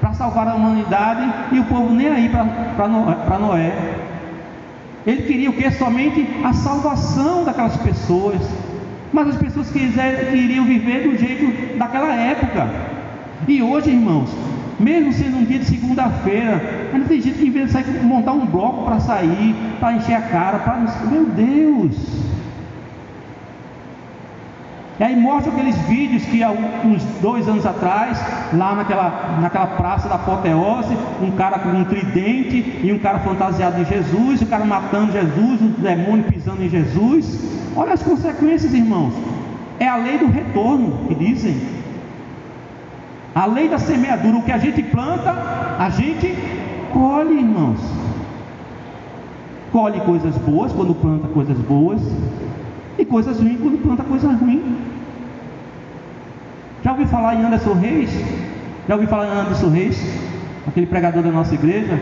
para 0.00 0.12
salvar 0.14 0.48
a 0.48 0.54
humanidade 0.54 1.28
e 1.52 1.58
o 1.58 1.64
povo 1.64 1.92
nem 1.92 2.08
aí 2.08 2.28
para 2.28 3.38
Noé. 3.38 3.72
Ele 5.06 5.22
queria 5.22 5.50
o 5.50 5.52
que? 5.52 5.70
Somente 5.72 6.28
a 6.44 6.52
salvação 6.52 7.44
daquelas 7.44 7.76
pessoas. 7.78 8.40
Mas 9.12 9.28
as 9.28 9.36
pessoas 9.36 9.70
quiser, 9.70 10.30
queriam 10.30 10.64
viver 10.64 11.08
do 11.08 11.16
jeito 11.18 11.78
daquela 11.78 12.14
época. 12.14 12.68
E 13.46 13.62
hoje, 13.62 13.90
irmãos, 13.90 14.28
mesmo 14.78 15.12
sendo 15.12 15.38
um 15.38 15.44
dia 15.44 15.58
de 15.58 15.64
segunda-feira, 15.64 16.90
ainda 16.92 17.06
tem 17.06 17.20
gente 17.20 17.38
que 17.38 17.50
vem 17.50 17.66
sair, 17.66 17.86
montar 18.02 18.32
um 18.32 18.46
bloco 18.46 18.84
para 18.84 19.00
sair, 19.00 19.54
para 19.80 19.94
encher 19.94 20.14
a 20.14 20.22
cara, 20.22 20.58
para. 20.60 20.78
Meu 21.10 21.24
Deus! 21.26 22.28
E 25.00 25.04
aí 25.04 25.14
mostra 25.14 25.52
aqueles 25.52 25.76
vídeos 25.82 26.24
que 26.24 26.42
há 26.42 26.50
uns 26.50 27.04
dois 27.22 27.46
anos 27.48 27.64
atrás, 27.64 28.18
lá 28.52 28.74
naquela, 28.74 29.38
naquela 29.40 29.66
praça 29.68 30.08
da 30.08 30.16
apoteose, 30.16 30.96
um 31.22 31.30
cara 31.32 31.60
com 31.60 31.68
um 31.68 31.84
tridente 31.84 32.80
e 32.82 32.92
um 32.92 32.98
cara 32.98 33.20
fantasiado 33.20 33.84
de 33.84 33.88
Jesus, 33.88 34.42
o 34.42 34.46
cara 34.46 34.64
matando 34.64 35.12
Jesus, 35.12 35.60
o 35.60 35.80
demônio 35.80 36.24
pisando 36.24 36.64
em 36.64 36.68
Jesus. 36.68 37.48
Olha 37.76 37.92
as 37.92 38.02
consequências, 38.02 38.74
irmãos. 38.74 39.14
É 39.78 39.86
a 39.86 39.94
lei 39.94 40.18
do 40.18 40.26
retorno 40.26 41.06
que 41.06 41.14
dizem. 41.14 41.77
A 43.38 43.46
lei 43.46 43.68
da 43.68 43.78
semeadura, 43.78 44.38
o 44.38 44.42
que 44.42 44.50
a 44.50 44.58
gente 44.58 44.82
planta, 44.82 45.30
a 45.78 45.88
gente 45.90 46.34
colhe, 46.92 47.38
irmãos. 47.38 47.78
Colhe 49.70 50.00
coisas 50.00 50.36
boas 50.38 50.72
quando 50.72 50.92
planta 50.92 51.28
coisas 51.28 51.56
boas, 51.58 52.00
e 52.98 53.04
coisas 53.04 53.38
ruins 53.38 53.60
quando 53.60 53.80
planta 53.80 54.02
coisas 54.02 54.40
ruins. 54.40 54.64
Já 56.82 56.90
ouviu 56.90 57.06
falar 57.06 57.36
em 57.36 57.44
Anderson 57.44 57.74
Reis? 57.74 58.10
Já 58.88 58.94
ouviu 58.94 59.08
falar 59.08 59.28
em 59.28 59.38
Anderson 59.38 59.70
Reis? 59.70 59.96
Aquele 60.66 60.86
pregador 60.86 61.22
da 61.22 61.30
nossa 61.30 61.54
igreja? 61.54 61.96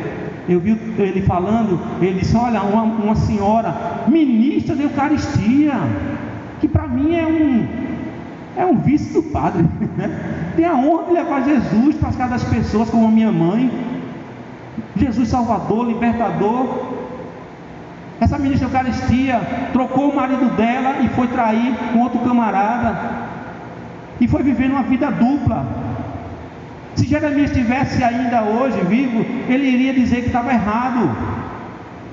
Eu 0.49 0.59
vi 0.59 0.70
ele 0.97 1.20
falando, 1.20 1.78
ele 2.01 2.20
disse, 2.20 2.34
olha, 2.34 2.62
uma, 2.62 2.82
uma 2.82 3.14
senhora, 3.14 3.74
ministra 4.09 4.74
de 4.74 4.84
Eucaristia, 4.84 5.74
que 6.62 6.66
para 6.66 6.89
mim 6.89 7.14
é 7.14 7.26
um, 7.26 7.86
é 8.57 8.64
um 8.64 8.78
vício 8.78 9.12
do 9.12 9.22
padre. 9.30 9.62
Né? 9.96 10.11
Tem 10.57 10.64
a 10.64 10.74
honra 10.74 11.04
de 11.04 11.12
levar 11.12 11.44
Jesus 11.44 11.94
para 11.96 12.09
as 12.09 12.16
casas 12.16 12.42
das 12.42 12.50
pessoas, 12.50 12.90
como 12.90 13.07
a 13.07 13.11
minha 13.11 13.30
mãe. 13.30 13.70
Jesus 14.96 15.28
Salvador, 15.28 15.86
libertador. 15.86 16.96
Essa 18.18 18.38
ministra 18.38 18.66
Eucaristia 18.66 19.40
trocou 19.72 20.11
o 20.11 20.16
marido 20.16 20.57
dela 20.57 20.96
e 21.02 21.09
foi 21.11 21.26
trair 21.28 21.74
com 21.92 22.00
outro 22.00 22.20
camarada. 22.20 22.98
E 24.18 24.26
foi 24.26 24.42
vivendo 24.42 24.72
uma 24.72 24.82
vida 24.82 25.11
dupla. 25.11 25.66
Se 26.94 27.07
Jeremias 27.07 27.50
estivesse 27.50 28.02
ainda 28.02 28.42
hoje 28.42 28.80
vivo, 28.80 29.24
ele 29.50 29.68
iria 29.68 29.92
dizer 29.92 30.22
que 30.22 30.28
estava 30.28 30.50
errado. 30.50 31.11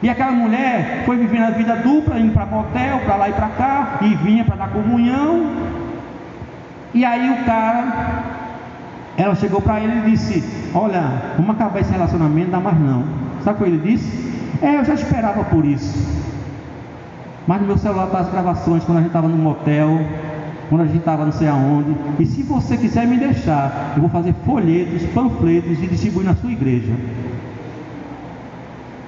E 0.02 0.10
aquela 0.10 0.34
mulher 0.34 1.04
foi 1.06 1.16
vivendo 1.16 1.44
a 1.44 1.52
vida 1.52 1.78
dupla, 1.78 2.20
indo 2.20 2.34
para 2.34 2.46
motel, 2.46 3.00
para 3.06 3.16
lá 3.16 3.30
e 3.30 3.34
para 3.34 3.48
cá, 3.48 4.00
e 4.02 4.14
vinha 4.16 4.44
para 4.44 4.58
dar 4.58 4.70
comunhão. 4.70 5.63
E 6.94 7.04
aí 7.04 7.30
o 7.32 7.46
cara, 7.46 8.24
ela 9.18 9.36
chegou 9.36 9.62
para 9.62 9.80
ele 9.80 10.00
e 10.00 10.12
disse: 10.12 10.44
Olha, 10.74 11.34
vamos 11.38 11.56
acabar 11.56 11.80
esse 11.80 11.92
relacionamento, 11.92 12.52
não 12.52 12.60
dá 12.60 12.72
mais 12.72 12.80
não. 12.80 13.04
Sabe 13.44 13.58
o 13.58 13.64
que 13.64 13.70
ele 13.70 13.92
disse? 13.92 14.34
É, 14.62 14.78
eu 14.80 14.86
já 14.86 14.94
esperava 14.94 15.44
por 15.46 15.66
isso. 15.66 16.24
Mas 17.46 17.62
no 17.62 17.68
meu 17.68 17.78
celular 17.78 18.08
tá 18.08 18.20
as 18.20 18.30
gravações 18.30 18.84
quando 18.84 19.00
a 19.00 19.02
gente 19.02 19.10
estava 19.10 19.28
no 19.28 19.36
motel, 19.36 20.00
quando 20.70 20.82
a 20.82 20.86
gente 20.86 21.00
estava 21.00 21.26
não 21.26 21.32
sei 21.32 21.48
aonde. 21.48 21.96
E 22.20 22.26
se 22.26 22.44
você 22.44 22.78
quiser 22.78 23.06
me 23.06 23.18
deixar, 23.18 23.94
eu 23.96 24.02
vou 24.02 24.10
fazer 24.10 24.34
folhetos, 24.46 25.04
panfletos 25.14 25.84
e 25.84 25.88
distribuir 25.88 26.26
na 26.26 26.36
sua 26.36 26.52
igreja. 26.52 26.94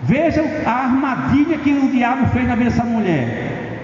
Vejam 0.03 0.45
a 0.65 0.71
armadilha 0.71 1.57
que 1.57 1.71
o 1.71 1.91
diabo 1.91 2.27
fez 2.27 2.47
na 2.47 2.55
vida 2.55 2.69
dessa 2.69 2.83
mulher. 2.83 3.79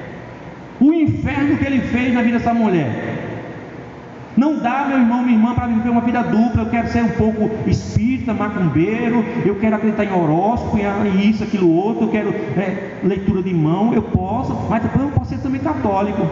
O 0.80 0.94
inferno 0.94 1.58
que 1.58 1.66
ele 1.66 1.82
fez 1.82 2.14
na 2.14 2.22
vida 2.22 2.38
dessa 2.38 2.54
mulher. 2.54 3.31
Não 4.36 4.58
dá, 4.58 4.86
meu 4.88 4.98
irmão, 4.98 5.22
minha 5.24 5.36
irmã, 5.36 5.54
para 5.54 5.68
viver 5.68 5.90
uma 5.90 6.02
vida 6.02 6.22
dupla. 6.24 6.64
Eu 6.64 6.70
quero 6.70 6.88
ser 6.90 7.04
um 7.04 7.10
pouco 7.10 7.50
espírita, 7.68 8.34
macumbeiro. 8.34 9.26
Eu 9.46 9.56
quero 9.56 9.76
acreditar 9.76 10.06
em 10.06 10.14
horóscopo, 10.14 10.78
em 10.78 11.30
isso, 11.30 11.44
aquilo, 11.44 11.70
outro. 11.70 12.06
Eu 12.06 12.10
quero 12.10 12.30
é, 12.30 13.00
leitura 13.04 13.44
de 13.44 13.54
mão. 13.54 13.94
Eu 13.94 14.04
posso, 14.04 14.56
mas 14.70 14.82
depois 14.82 15.04
eu 15.04 15.12
posso 15.12 15.30
ser 15.30 15.40
também 15.40 15.60
católico. 15.62 16.28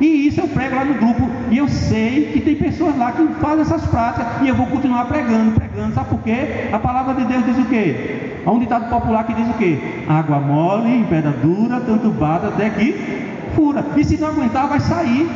E 0.00 0.28
isso 0.28 0.40
eu 0.40 0.48
prego 0.48 0.76
lá 0.76 0.84
no 0.84 0.94
grupo. 0.94 1.28
E 1.50 1.58
eu 1.58 1.68
sei 1.68 2.30
que 2.32 2.40
tem 2.40 2.54
pessoas 2.54 2.96
lá 2.96 3.12
que 3.12 3.26
fazem 3.40 3.62
essas 3.62 3.84
práticas. 3.86 4.26
E 4.42 4.48
eu 4.48 4.54
vou 4.54 4.66
continuar 4.66 5.06
pregando, 5.06 5.52
pregando. 5.52 5.94
Sabe 5.94 6.10
por 6.10 6.20
quê? 6.20 6.68
A 6.72 6.78
palavra 6.78 7.14
de 7.14 7.24
Deus 7.24 7.44
diz 7.44 7.58
o 7.58 7.64
quê? 7.64 8.42
Há 8.46 8.50
um 8.50 8.58
ditado 8.58 8.88
popular 8.88 9.24
que 9.24 9.34
diz 9.34 9.48
o 9.48 9.54
quê? 9.54 9.78
Água 10.08 10.38
mole 10.38 11.04
pedra 11.08 11.32
dura, 11.32 11.80
tanto 11.80 12.10
bata 12.10 12.48
até 12.48 12.70
que 12.70 12.94
fura. 13.54 13.84
E 13.96 14.04
se 14.04 14.16
não 14.18 14.28
aguentar, 14.28 14.68
vai 14.68 14.80
sair. 14.80 15.28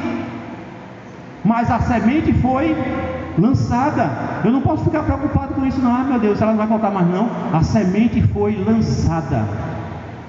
Mas 1.45 1.71
a 1.71 1.81
semente 1.81 2.33
foi 2.35 2.77
lançada. 3.39 4.11
Eu 4.45 4.53
não 4.53 4.61
posso 4.61 4.85
ficar 4.85 5.03
preocupado 5.03 5.55
com 5.55 5.67
isso, 5.67 5.81
não. 5.81 5.95
Ah, 5.95 6.05
meu 6.05 6.19
Deus, 6.19 6.41
ela 6.41 6.53
não 6.53 6.59
vai 6.59 6.67
voltar 6.67 6.91
mais, 6.91 7.09
não. 7.09 7.29
A 7.53 7.63
semente 7.63 8.23
foi 8.29 8.57
lançada. 8.57 9.45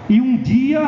E 0.09 0.19
um 0.19 0.37
dia, 0.37 0.81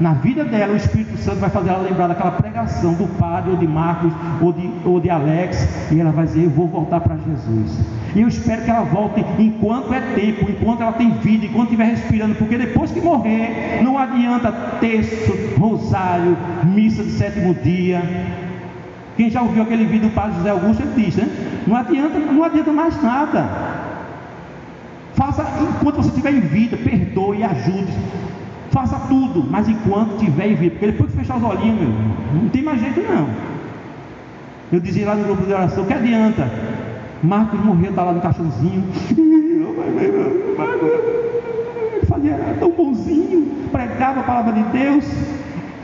na 0.00 0.14
vida 0.14 0.44
dela, 0.44 0.72
o 0.72 0.76
Espírito 0.76 1.16
Santo 1.18 1.38
vai 1.38 1.50
fazer 1.50 1.70
ela 1.70 1.82
lembrar 1.82 2.06
daquela 2.06 2.32
pregação 2.32 2.94
do 2.94 3.06
padre, 3.18 3.50
ou 3.50 3.56
de 3.56 3.66
Marcos, 3.66 4.12
ou 4.40 4.52
de, 4.52 4.70
ou 4.84 5.00
de 5.00 5.10
Alex, 5.10 5.92
e 5.92 6.00
ela 6.00 6.12
vai 6.12 6.24
dizer: 6.24 6.44
Eu 6.44 6.50
vou 6.50 6.66
voltar 6.66 7.00
para 7.00 7.16
Jesus. 7.16 7.78
E 8.14 8.20
eu 8.22 8.28
espero 8.28 8.62
que 8.62 8.70
ela 8.70 8.84
volte 8.84 9.24
enquanto 9.38 9.92
é 9.92 10.00
tempo, 10.14 10.50
enquanto 10.50 10.80
ela 10.80 10.92
tem 10.92 11.10
vida, 11.18 11.46
enquanto 11.46 11.66
estiver 11.66 11.84
respirando, 11.84 12.34
porque 12.36 12.56
depois 12.56 12.90
que 12.90 13.00
morrer, 13.00 13.80
não 13.82 13.98
adianta 13.98 14.50
texto, 14.80 15.58
rosário, 15.58 16.36
missa 16.64 17.02
de 17.02 17.10
sétimo 17.10 17.54
dia. 17.54 18.02
Quem 19.16 19.30
já 19.30 19.40
ouviu 19.40 19.62
aquele 19.62 19.86
vídeo 19.86 20.08
do 20.08 20.14
padre 20.14 20.36
José 20.36 20.50
Augusto, 20.50 20.82
ele 20.82 21.04
diz, 21.04 21.16
né? 21.16 21.28
Não 21.66 21.74
adianta, 21.74 22.18
não 22.18 22.44
adianta 22.44 22.72
mais 22.72 23.02
nada. 23.02 23.48
Faça 25.14 25.42
enquanto 25.62 25.96
você 25.96 26.08
estiver 26.10 26.34
em 26.34 26.40
vida, 26.40 26.76
perdoe, 26.76 27.42
ajude. 27.42 27.92
Faça 28.70 28.98
tudo, 29.08 29.42
mas 29.50 29.66
enquanto 29.68 30.16
estiver 30.16 30.50
em 30.50 30.54
vida, 30.54 30.72
porque 30.72 30.86
depois 30.86 31.10
que 31.10 31.16
fechar 31.16 31.38
os 31.38 31.44
olhinhos, 31.44 31.80
meu, 31.80 31.92
não 32.34 32.48
tem 32.50 32.62
mais 32.62 32.78
jeito 32.78 33.00
não. 33.00 33.26
Eu 34.70 34.80
dizia 34.80 35.06
lá 35.06 35.14
no 35.14 35.24
grupo 35.24 35.46
de 35.46 35.52
oração, 35.52 35.86
que 35.86 35.94
adianta? 35.94 36.50
Marcos 37.22 37.58
morreu, 37.64 37.90
está 37.90 38.02
lá 38.02 38.12
no 38.12 38.20
caixãozinho. 38.20 38.84
Ele 41.96 42.06
fazia, 42.06 42.56
tão 42.58 42.70
bonzinho, 42.70 43.46
pregava 43.72 44.20
a 44.20 44.24
palavra 44.24 44.52
de 44.52 44.62
Deus. 44.64 45.04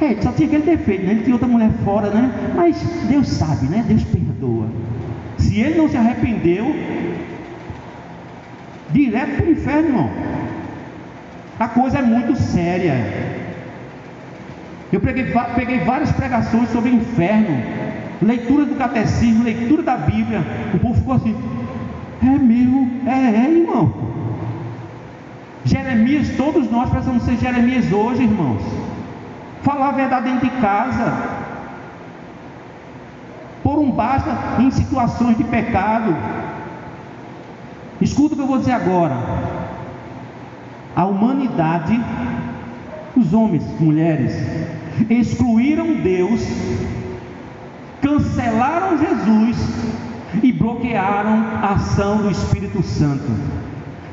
É, 0.03 0.21
só 0.21 0.33
tinha 0.33 0.49
aquele 0.49 0.65
defeito, 0.65 1.05
né? 1.07 1.13
Ele 1.13 1.23
tinha 1.23 1.35
outra 1.35 1.47
mulher 1.47 1.71
fora, 1.85 2.11
né? 2.11 2.53
Mas 2.57 2.77
Deus 3.09 3.29
sabe, 3.29 3.67
né? 3.67 3.85
Deus 3.87 4.03
perdoa. 4.03 4.69
Se 5.39 5.61
ele 5.61 5.79
não 5.79 5.89
se 5.89 5.97
arrependeu, 5.97 6.75
direto 8.91 9.37
para 9.37 9.47
o 9.47 9.53
inferno, 9.53 9.89
irmão. 9.89 10.11
A 11.61 11.69
coisa 11.69 12.01
é 12.01 12.03
muito 12.03 12.35
séria. 12.35 12.95
Eu 14.93 15.01
peguei, 15.01 15.33
peguei 15.55 15.79
várias 15.81 16.11
pregações 16.11 16.69
sobre 16.71 16.91
o 16.91 16.95
inferno, 16.95 17.63
leitura 18.21 18.65
do 18.65 18.75
catecismo, 18.75 19.45
leitura 19.45 19.85
da 19.85 19.97
Bíblia. 19.97 20.43
O 20.75 20.81
povo 20.81 20.95
ficou 20.95 21.15
assim: 21.15 21.37
é 22.21 22.39
mesmo, 22.39 22.91
é, 23.07 23.47
é, 23.47 23.51
irmão. 23.51 23.95
Jeremias, 25.65 26.31
todos 26.37 26.69
nós 26.69 26.91
precisamos 26.91 27.23
ser 27.23 27.37
Jeremias 27.37 27.93
hoje, 27.93 28.25
irmãos. 28.25 28.82
Falar 29.63 29.91
a 29.91 29.93
verdade 29.93 30.31
dentro 30.31 30.49
de 30.49 30.57
casa. 30.61 31.13
Por 33.63 33.79
um 33.79 33.91
basta 33.91 34.37
em 34.59 34.71
situações 34.71 35.37
de 35.37 35.45
pecado. 35.45 36.17
Escuta 38.01 38.35
o 38.35 38.37
que 38.37 38.43
eu 38.43 38.47
vou 38.49 38.59
dizer 38.59 38.73
agora. 38.73 39.17
A 40.97 41.05
humanidade, 41.07 41.99
os 43.17 43.33
homens, 43.33 43.65
mulheres, 43.81 44.35
excluíram 45.09 45.95
Deus, 46.03 46.41
cancelaram 48.03 48.99
Jesus 48.99 49.57
e 50.43 50.53
bloquearam 50.53 51.45
a 51.63 51.75
ação 51.75 52.19
do 52.19 52.31
Espírito 52.31 52.83
Santo. 52.83 53.31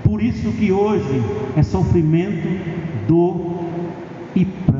Por 0.03 0.21
isso 0.21 0.51
que 0.51 0.71
hoje 0.71 1.23
é 1.57 1.63
sofrimento, 1.63 2.47
dor 3.07 3.65
e 4.35 4.45
pranto. 4.45 4.78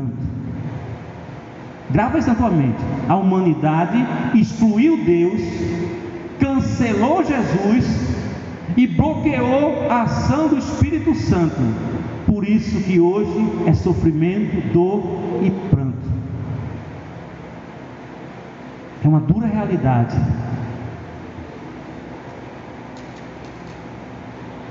Grava 1.92 2.18
isso 2.18 2.28
na 2.28 2.34
tua 2.34 2.50
mente. 2.50 2.78
A 3.08 3.16
humanidade 3.16 3.98
excluiu 4.34 5.04
Deus, 5.04 5.40
cancelou 6.38 7.24
Jesus 7.24 8.10
e 8.76 8.86
bloqueou 8.86 9.90
a 9.90 10.02
ação 10.02 10.48
do 10.48 10.58
Espírito 10.58 11.14
Santo. 11.14 11.60
Por 12.26 12.48
isso 12.48 12.80
que 12.84 13.00
hoje 13.00 13.44
é 13.66 13.74
sofrimento, 13.74 14.72
dor 14.72 15.02
e 15.42 15.50
pranto. 15.68 15.98
É 19.02 19.08
uma 19.08 19.20
dura 19.20 19.46
realidade. 19.46 20.16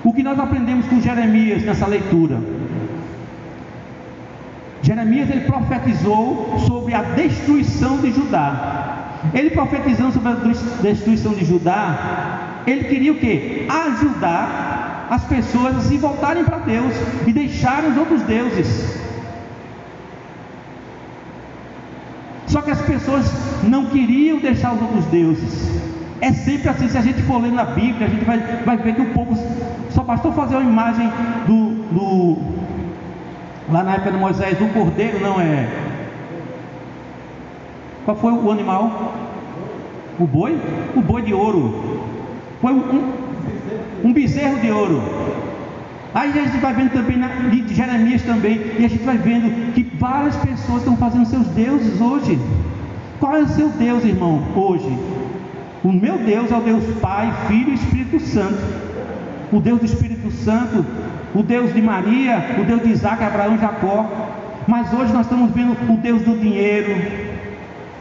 O 0.04 0.14
que 0.14 0.24
nós 0.24 0.40
aprendemos 0.40 0.88
com 0.88 1.02
Jeremias 1.02 1.64
nessa 1.64 1.86
leitura? 1.86 2.40
Jeremias 4.82 5.30
ele 5.30 5.42
profetizou 5.42 6.58
sobre 6.66 6.94
a 6.94 7.02
destruição 7.02 7.98
de 7.98 8.12
Judá. 8.12 8.98
Ele 9.34 9.50
profetizando 9.50 10.14
sobre 10.14 10.30
a 10.30 10.36
destruição 10.82 11.34
de 11.34 11.44
Judá, 11.44 12.62
ele 12.66 12.86
queria 12.86 13.12
o 13.12 13.16
que? 13.16 13.68
Ajudar 13.68 15.08
as 15.10 15.24
pessoas 15.26 15.76
a 15.76 15.82
se 15.82 15.98
voltarem 15.98 16.44
para 16.44 16.60
Deus 16.60 16.94
e 17.28 17.34
deixarem 17.34 17.92
os 17.92 17.98
outros 17.98 18.22
deuses. 18.24 18.98
Só 22.48 22.62
que 22.62 22.72
as 22.72 22.82
pessoas 22.82 23.32
não 23.64 23.88
queriam 23.88 24.40
deixar 24.40 24.74
os 24.74 24.82
outros 24.82 25.06
deuses. 25.06 25.70
É 26.22 26.32
sempre 26.34 26.70
assim, 26.70 26.90
se 26.90 26.98
a 26.98 27.02
gente 27.02 27.22
for 27.24 27.42
ler 27.42 27.52
na 27.52 27.64
Bíblia, 27.64 28.08
a 28.08 28.10
gente 28.10 28.26
vai, 28.26 28.40
vai 28.66 28.78
ver 28.78 28.96
que 28.96 29.02
o 29.02 29.14
povo 29.14 29.38
só 29.90 30.04
bastou 30.04 30.34
fazer 30.34 30.56
uma 30.56 30.70
imagem 30.70 31.10
do, 31.48 31.70
do 31.94 32.59
lá 33.72 33.84
na 33.84 33.94
época 33.94 34.12
de 34.12 34.18
Moisés, 34.18 34.58
do 34.58 34.68
cordeiro 34.74 35.20
não 35.20 35.40
é. 35.40 35.68
Qual 38.06 38.18
foi 38.18 38.34
o 38.34 38.52
animal? 38.52 39.14
O 40.20 40.26
boi? 40.26 40.58
O 40.96 41.02
boi 41.02 41.22
de 41.22 41.34
ouro. 41.34 42.02
Foi 42.62 42.74
um, 42.74 43.14
um 44.04 44.14
bezerro 44.14 44.60
de 44.60 44.72
ouro. 44.72 45.02
Aí 46.14 46.32
a 46.32 46.44
gente 46.44 46.58
vai 46.58 46.74
vendo 46.74 46.92
também 46.92 47.18
na, 47.18 47.28
de 47.28 47.74
Jeremias 47.74 48.24
também, 48.24 48.60
e 48.80 48.86
a 48.86 48.88
gente 48.88 49.04
vai 49.04 49.18
vendo 49.18 49.74
que 49.74 49.84
várias 49.98 50.36
pessoas 50.38 50.80
estão 50.80 50.98
fazendo 50.98 51.26
seus 51.28 51.48
deuses 51.50 52.02
hoje. 52.02 52.40
Qual 53.20 53.36
é 53.36 53.42
o 53.42 53.48
seu 53.48 53.70
Deus, 53.70 54.04
irmão, 54.04 54.42
hoje? 54.56 54.98
O 55.84 55.92
meu 55.92 56.18
Deus 56.18 56.52
é 56.52 56.58
o 56.58 56.62
Deus 56.62 56.84
Pai, 57.00 57.32
Filho 57.48 57.72
e 57.72 57.76
Espírito 57.76 58.20
Santo. 58.20 58.60
O 59.52 59.60
Deus 59.60 59.80
do 59.80 59.86
Espírito 59.86 60.32
Santo, 60.32 60.86
o 61.34 61.44
Deus 61.44 61.74
de 61.74 61.82
Maria, 61.82 62.56
o 62.60 62.64
Deus 62.64 62.82
de 62.82 62.90
Isaac, 62.90 63.24
Abraão 63.24 63.56
e 63.56 63.60
Jacó. 63.60 64.10
Mas 64.68 64.94
hoje 64.94 65.14
nós 65.14 65.26
estamos 65.26 65.52
vendo 65.52 65.76
o 65.92 65.98
Deus 65.98 66.22
do 66.22 66.38
dinheiro, 66.38 66.96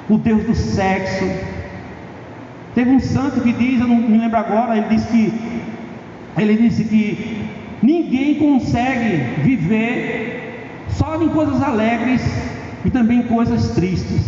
o 0.08 0.18
Deus 0.18 0.42
do 0.44 0.54
sexo. 0.54 1.24
Teve 2.74 2.90
um 2.90 3.00
santo 3.00 3.40
que 3.40 3.52
diz, 3.52 3.80
eu 3.80 3.88
não 3.88 3.96
me 3.96 4.18
lembro 4.18 4.38
agora, 4.38 4.76
ele 4.76 4.86
disse 4.88 5.08
que 5.08 5.32
ele 6.36 6.56
disse 6.56 6.84
que 6.84 7.48
ninguém 7.82 8.36
consegue 8.36 9.42
viver 9.42 10.68
só 10.90 11.20
em 11.20 11.28
coisas 11.28 11.60
alegres 11.62 12.22
e 12.84 12.90
também 12.90 13.20
em 13.20 13.22
coisas 13.24 13.70
tristes. 13.70 14.22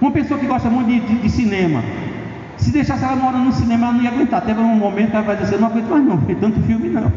Uma 0.00 0.10
pessoa 0.10 0.38
que 0.38 0.46
gosta 0.46 0.68
muito 0.68 0.88
de, 0.88 1.00
de, 1.00 1.22
de 1.22 1.30
cinema, 1.30 1.82
se 2.58 2.70
deixasse 2.70 3.04
ela 3.04 3.16
morando 3.16 3.44
no 3.44 3.52
cinema, 3.52 3.86
ela 3.86 3.94
não 3.94 4.02
ia 4.02 4.10
aguentar. 4.10 4.42
Teve 4.42 4.60
um 4.60 4.76
momento 4.76 5.10
que 5.10 5.16
ela 5.16 5.24
vai 5.24 5.36
dizer: 5.36 5.58
Não 5.58 5.68
aguento 5.68 5.88
mais, 5.88 6.04
não, 6.04 6.18
porque 6.18 6.34
tanto 6.34 6.60
filme 6.62 6.88
não. 6.88 7.10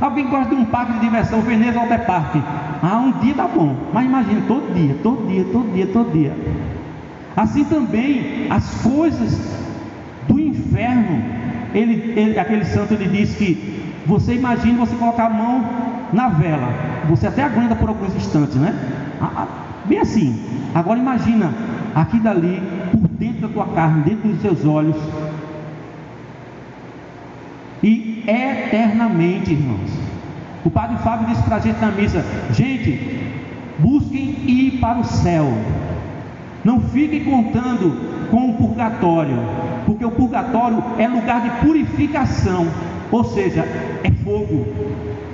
Alguém 0.00 0.28
gosta 0.28 0.54
de 0.54 0.60
um 0.60 0.64
parque 0.66 0.92
de 0.94 1.00
diversão, 1.00 1.40
Veneza 1.40 1.78
Water 1.78 2.04
Park. 2.04 2.36
Ah, 2.82 2.98
um 2.98 3.12
dia 3.20 3.34
tá 3.34 3.48
bom, 3.48 3.74
mas 3.92 4.04
imagine 4.04 4.42
todo 4.42 4.74
dia, 4.74 4.94
todo 5.02 5.26
dia, 5.26 5.44
todo 5.50 5.72
dia, 5.72 5.86
todo 5.86 6.12
dia. 6.12 6.36
Assim 7.34 7.64
também 7.64 8.46
as 8.50 8.82
coisas 8.82 9.40
do 10.28 10.38
inferno. 10.38 11.22
Ele, 11.74 12.18
ele, 12.18 12.38
aquele 12.38 12.64
santo 12.64 12.94
ele 12.94 13.08
diz 13.08 13.34
que 13.36 13.84
você 14.06 14.34
imagina 14.34 14.78
você 14.78 14.94
colocar 14.96 15.26
a 15.26 15.30
mão 15.30 15.64
na 16.12 16.28
vela, 16.28 16.68
você 17.08 17.26
até 17.26 17.42
aguenta 17.42 17.74
por 17.74 17.88
alguns 17.88 18.14
instantes, 18.14 18.56
né? 18.56 18.74
Ah, 19.20 19.30
ah, 19.36 19.46
bem 19.84 19.98
assim. 19.98 20.40
Agora 20.74 20.98
imagina 20.98 21.52
aqui 21.94 22.18
dali, 22.20 22.62
por 22.92 23.08
dentro 23.08 23.48
da 23.48 23.48
tua 23.48 23.66
carne, 23.66 24.02
dentro 24.02 24.28
dos 24.28 24.40
seus 24.40 24.64
olhos, 24.64 24.96
e 27.82 28.15
eternamente, 28.26 29.52
irmãos. 29.52 29.90
O 30.64 30.70
Padre 30.70 30.98
Fábio 30.98 31.28
disse 31.28 31.42
para 31.42 31.56
a 31.56 31.60
gente 31.60 31.80
na 31.80 31.90
missa: 31.92 32.24
gente, 32.52 33.20
busquem 33.78 34.36
ir 34.46 34.78
para 34.80 34.98
o 34.98 35.04
céu. 35.04 35.46
Não 36.64 36.80
fiquem 36.80 37.24
contando 37.24 38.28
com 38.30 38.50
o 38.50 38.54
purgatório, 38.54 39.38
porque 39.86 40.04
o 40.04 40.10
purgatório 40.10 40.82
é 40.98 41.06
lugar 41.06 41.40
de 41.42 41.50
purificação, 41.64 42.66
ou 43.12 43.22
seja, 43.22 43.60
é 44.02 44.10
fogo. 44.24 44.66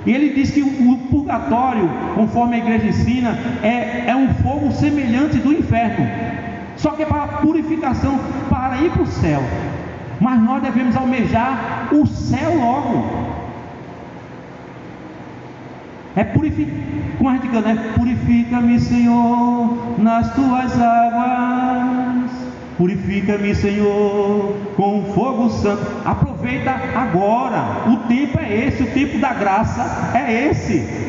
E 0.05 0.11
ele 0.11 0.33
diz 0.35 0.51
que 0.51 0.61
o, 0.61 0.97
purgatório, 1.09 1.89
conforme 2.13 2.55
a 2.55 2.59
igreja 2.59 2.87
ensina, 2.87 3.37
é, 3.63 4.03
é 4.07 4.15
um 4.15 4.33
fogo 4.35 4.71
semelhante 4.71 5.37
do 5.37 5.53
inferno, 5.53 6.05
só 6.75 6.91
que 6.91 7.03
é 7.03 7.05
para 7.05 7.27
purificação, 7.39 8.19
para 8.49 8.77
ir 8.77 8.91
para 8.91 9.01
o 9.01 9.07
céu. 9.07 9.41
Mas 10.23 10.41
nós 10.41 10.63
devemos 10.63 10.95
almejar 10.95 11.89
o 11.91 12.07
céu 12.07 12.57
logo. 12.57 13.05
É 16.15 16.23
purificar, 16.23 16.73
como 17.17 17.29
a 17.29 17.33
gente 17.33 17.49
canta, 17.49 17.73
né? 17.73 17.93
Purifica-me, 17.93 18.79
Senhor, 18.79 19.99
nas 19.99 20.33
tuas 20.33 20.79
águas. 20.79 22.31
Purifica-me, 22.77 23.53
Senhor, 23.53 24.55
com 24.77 25.11
fogo 25.13 25.49
santo. 25.49 25.85
Aproveita 26.05 26.71
agora. 26.95 27.89
O 27.89 27.97
tempo 28.07 28.39
é 28.39 28.67
esse, 28.67 28.83
o 28.83 28.91
tempo 28.91 29.17
da 29.17 29.33
graça 29.33 30.17
é 30.17 30.47
esse. 30.47 31.03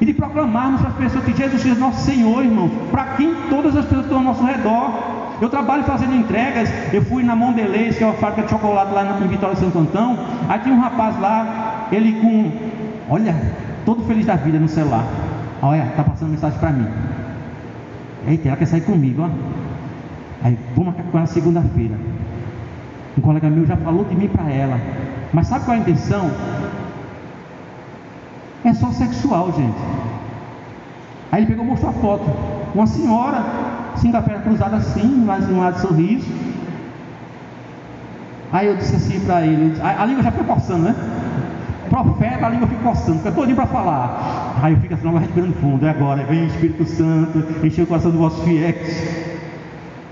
E 0.00 0.06
de 0.06 0.14
proclamarmos 0.14 0.82
para 0.82 0.90
as 0.90 0.96
pessoas 0.96 1.24
que 1.24 1.36
Jesus 1.36 1.66
é 1.66 1.74
nosso 1.74 2.04
Senhor, 2.04 2.44
irmãos. 2.44 2.70
Para 2.92 3.06
quem 3.16 3.34
todas 3.48 3.76
as 3.76 3.86
pessoas 3.86 4.04
estão 4.04 4.18
ao 4.18 4.24
nosso 4.24 4.44
redor. 4.44 5.19
Eu 5.40 5.48
trabalho 5.48 5.84
fazendo 5.84 6.14
entregas. 6.14 6.68
Eu 6.92 7.02
fui 7.02 7.22
na 7.22 7.34
Mondelez, 7.34 7.96
que 7.96 8.04
é 8.04 8.06
uma 8.06 8.14
fábrica 8.14 8.42
de 8.42 8.50
chocolate 8.50 8.92
lá 8.92 9.18
em 9.22 9.28
Vitória 9.28 9.56
Santo 9.56 9.78
Antão. 9.78 10.18
Aí 10.48 10.58
tinha 10.60 10.74
um 10.74 10.80
rapaz 10.80 11.18
lá, 11.18 11.88
ele 11.90 12.20
com, 12.20 12.52
olha, 13.08 13.34
todo 13.84 14.04
feliz 14.04 14.26
da 14.26 14.36
vida 14.36 14.58
no 14.58 14.68
celular. 14.68 15.04
Olha, 15.62 15.86
tá 15.96 16.04
passando 16.04 16.30
mensagem 16.30 16.58
para 16.58 16.70
mim. 16.70 16.86
Eita, 18.26 18.48
ela 18.48 18.56
quer 18.56 18.66
sair 18.66 18.82
comigo, 18.82 19.22
ó. 19.22 19.30
Aí, 20.42 20.58
marcar 20.76 21.02
com 21.04 21.18
ela 21.18 21.26
segunda-feira. 21.26 21.94
Um 23.16 23.20
colega 23.20 23.50
meu 23.50 23.66
já 23.66 23.76
falou 23.76 24.04
de 24.04 24.14
mim 24.14 24.28
para 24.28 24.50
ela. 24.50 24.78
Mas 25.32 25.46
sabe 25.46 25.64
qual 25.64 25.76
é 25.76 25.78
a 25.78 25.82
intenção? 25.82 26.30
É 28.64 28.72
só 28.74 28.90
sexual, 28.90 29.52
gente. 29.52 29.78
Aí 31.32 31.40
ele 31.40 31.46
pegou 31.46 31.64
e 31.64 31.68
mostrou 31.68 31.90
a 31.90 31.94
foto. 31.94 32.24
Uma 32.74 32.86
senhora, 32.86 33.44
com 34.10 34.16
a 34.16 34.22
perna 34.22 34.42
cruzada 34.42 34.76
assim, 34.76 35.24
lá 35.26 35.36
um 35.36 35.60
lado 35.60 35.80
sorriso. 35.80 36.26
Aí 38.52 38.66
eu 38.66 38.76
disse 38.76 38.96
assim 38.96 39.20
para 39.20 39.42
ele, 39.42 39.80
a, 39.80 40.02
a, 40.02 40.06
língua 40.06 40.22
já 40.22 40.32
foi 40.32 40.44
coçando, 40.44 40.82
né? 40.82 40.94
Profeta, 41.88 42.46
a 42.46 42.48
língua 42.48 42.66
fica 42.66 42.82
coçando, 42.82 43.18
fica 43.18 43.32
todinho 43.32 43.56
para 43.56 43.66
falar. 43.66 44.56
Aí 44.62 44.72
eu 44.72 44.80
fico 44.80 44.94
assim, 44.94 45.18
respirando 45.18 45.52
fundo, 45.54 45.86
é 45.86 45.90
agora, 45.90 46.24
vem 46.24 46.46
Espírito 46.46 46.84
Santo, 46.86 47.44
encheu 47.64 47.84
o 47.84 47.86
coração 47.86 48.10
dos 48.10 48.20
vossos 48.20 48.44
fiéis. 48.44 49.30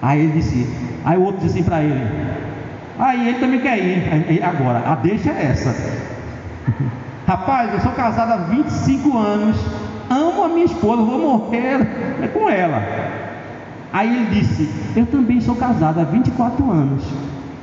Aí 0.01 0.21
ele 0.21 0.33
disse, 0.33 0.69
aí 1.05 1.19
o 1.19 1.23
outro 1.23 1.41
disse 1.41 1.59
assim 1.59 1.69
para 1.69 1.83
ele, 1.83 2.07
aí 2.99 3.29
ele 3.29 3.39
também 3.41 3.61
quer 3.61 3.79
ir, 3.79 4.43
agora, 4.43 4.83
a 4.87 4.95
deixa 4.95 5.31
é 5.31 5.47
essa. 5.51 5.75
Rapaz, 7.27 7.75
eu 7.75 7.81
sou 7.81 7.93
casado 7.93 8.33
há 8.33 8.37
25 8.37 9.19
anos, 9.19 9.57
amo 10.09 10.45
a 10.45 10.49
minha 10.49 10.65
esposa, 10.65 11.03
vou 11.03 11.19
morrer 11.19 11.81
é 12.23 12.29
com 12.29 12.49
ela. 12.49 13.28
Aí 13.93 14.15
ele 14.15 14.41
disse: 14.41 14.69
Eu 14.97 15.07
também 15.07 15.41
sou 15.41 15.57
casado 15.57 16.01
há 16.01 16.05
24 16.05 16.71
anos, 16.71 17.03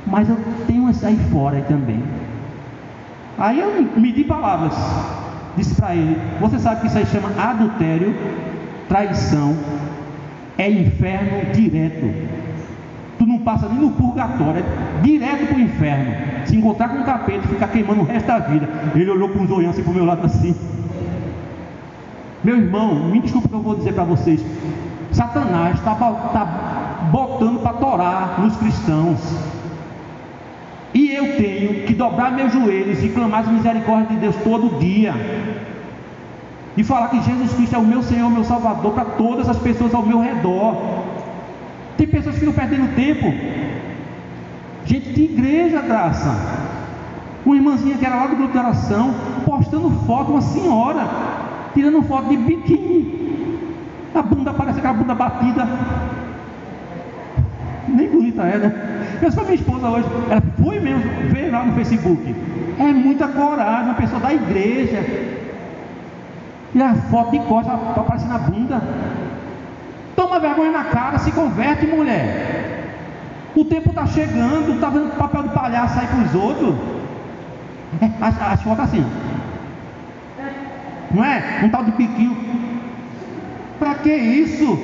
mas 0.06 0.28
eu 0.28 0.38
tenho 0.66 0.88
essa 0.88 1.08
aí 1.08 1.16
fora 1.30 1.60
também. 1.62 2.02
Aí 3.38 3.60
eu 3.60 3.86
medi 3.96 4.24
palavras, 4.24 4.74
disse 5.56 5.74
para 5.74 5.94
ele: 5.94 6.18
Você 6.40 6.58
sabe 6.58 6.80
que 6.80 6.86
isso 6.88 6.98
aí 6.98 7.06
chama 7.06 7.30
adultério, 7.38 8.14
traição, 8.88 9.56
é 10.58 10.70
inferno 10.70 11.52
direto. 11.52 12.36
Tu 13.18 13.24
não 13.24 13.38
passa 13.38 13.68
nem 13.68 13.78
no 13.78 13.92
purgatório, 13.92 14.62
é 14.62 15.02
direto 15.02 15.46
para 15.46 15.56
o 15.56 15.60
inferno. 15.60 16.14
Se 16.44 16.56
encontrar 16.56 16.90
com 16.90 17.00
o 17.00 17.04
capeta, 17.04 17.48
ficar 17.48 17.68
queimando 17.68 18.02
o 18.02 18.04
resto 18.04 18.26
da 18.26 18.38
vida. 18.40 18.68
Ele 18.94 19.10
olhou 19.10 19.28
com 19.30 19.42
os 19.42 19.66
assim 19.66 19.82
para 19.82 19.90
o 19.90 19.94
meu 19.94 20.04
lado 20.04 20.26
assim. 20.26 20.54
Meu 22.44 22.56
irmão, 22.56 22.94
me 23.10 23.20
desculpe 23.20 23.46
o 23.46 23.50
que 23.50 23.56
eu 23.56 23.62
vou 23.62 23.76
dizer 23.76 23.94
para 23.94 24.04
vocês. 24.04 24.44
Satanás 25.16 25.76
está 25.76 25.94
tá 25.94 27.08
botando 27.10 27.62
para 27.62 27.72
torar 27.72 28.38
nos 28.38 28.54
cristãos. 28.56 29.18
E 30.92 31.10
eu 31.10 31.36
tenho 31.38 31.86
que 31.86 31.94
dobrar 31.94 32.32
meus 32.32 32.52
joelhos 32.52 33.02
e 33.02 33.08
clamar 33.08 33.40
as 33.40 33.48
misericórdias 33.48 34.10
de 34.10 34.16
Deus 34.16 34.36
todo 34.44 34.78
dia. 34.78 35.14
E 36.76 36.84
falar 36.84 37.08
que 37.08 37.22
Jesus 37.22 37.54
Cristo 37.54 37.76
é 37.76 37.78
o 37.78 37.82
meu 37.82 38.02
Senhor, 38.02 38.28
meu 38.30 38.44
Salvador 38.44 38.92
para 38.92 39.06
todas 39.06 39.48
as 39.48 39.56
pessoas 39.56 39.94
ao 39.94 40.04
meu 40.04 40.20
redor. 40.20 40.76
Tem 41.96 42.06
pessoas 42.06 42.34
que 42.34 42.40
ficam 42.40 42.54
perdendo 42.54 42.94
tempo. 42.94 43.32
Gente 44.84 45.12
de 45.14 45.22
igreja, 45.22 45.80
graça. 45.80 46.36
Uma 47.46 47.56
irmãzinha 47.56 47.96
que 47.96 48.04
era 48.04 48.16
lá 48.16 48.26
do 48.26 48.36
grupo 48.36 48.52
de 48.52 48.58
oração, 48.58 49.14
postando 49.46 49.90
foto, 50.06 50.32
uma 50.32 50.42
senhora, 50.42 51.08
tirando 51.72 52.02
foto 52.02 52.28
de 52.28 52.36
biquíni. 52.36 53.25
A 54.16 54.22
bunda 54.22 54.52
parece 54.54 54.78
aquela 54.78 54.94
bunda 54.94 55.14
batida. 55.14 55.68
Nem 57.86 58.08
bonita 58.08 58.42
é, 58.42 58.56
né? 58.56 59.18
Eu 59.20 59.30
sou 59.30 59.44
minha 59.44 59.54
esposa 59.54 59.88
hoje, 59.88 60.08
ela 60.30 60.42
foi 60.62 60.80
mesmo 60.80 61.02
ver 61.30 61.50
lá 61.50 61.62
no 61.62 61.74
Facebook. 61.74 62.34
É 62.78 62.84
muita 62.84 63.28
coragem, 63.28 63.84
uma 63.84 63.94
pessoa 63.94 64.20
da 64.20 64.32
igreja. 64.32 65.04
Tirar 66.72 66.94
foto 67.10 67.30
de 67.30 67.38
costa 67.40 67.72
para 67.72 68.02
aparecer 68.02 68.28
na 68.28 68.38
bunda. 68.38 68.82
Toma 70.14 70.40
vergonha 70.40 70.72
na 70.72 70.84
cara, 70.84 71.18
se 71.18 71.30
converte, 71.32 71.86
mulher. 71.86 72.86
O 73.54 73.64
tempo 73.64 73.90
está 73.90 74.06
chegando, 74.06 74.74
está 74.74 74.88
vendo 74.88 75.16
papel 75.16 75.42
de 75.42 75.48
palhaço 75.50 75.98
aí 75.98 76.06
para 76.06 76.20
os 76.20 76.34
outros. 76.34 76.74
É, 78.00 78.10
as, 78.20 78.34
as 78.40 78.80
assim. 78.80 79.06
Não 81.10 81.24
é? 81.24 81.60
Um 81.62 81.68
tal 81.68 81.84
de 81.84 81.92
piquinho. 81.92 82.45
Para 83.78 83.94
que 83.96 84.12
isso? 84.12 84.78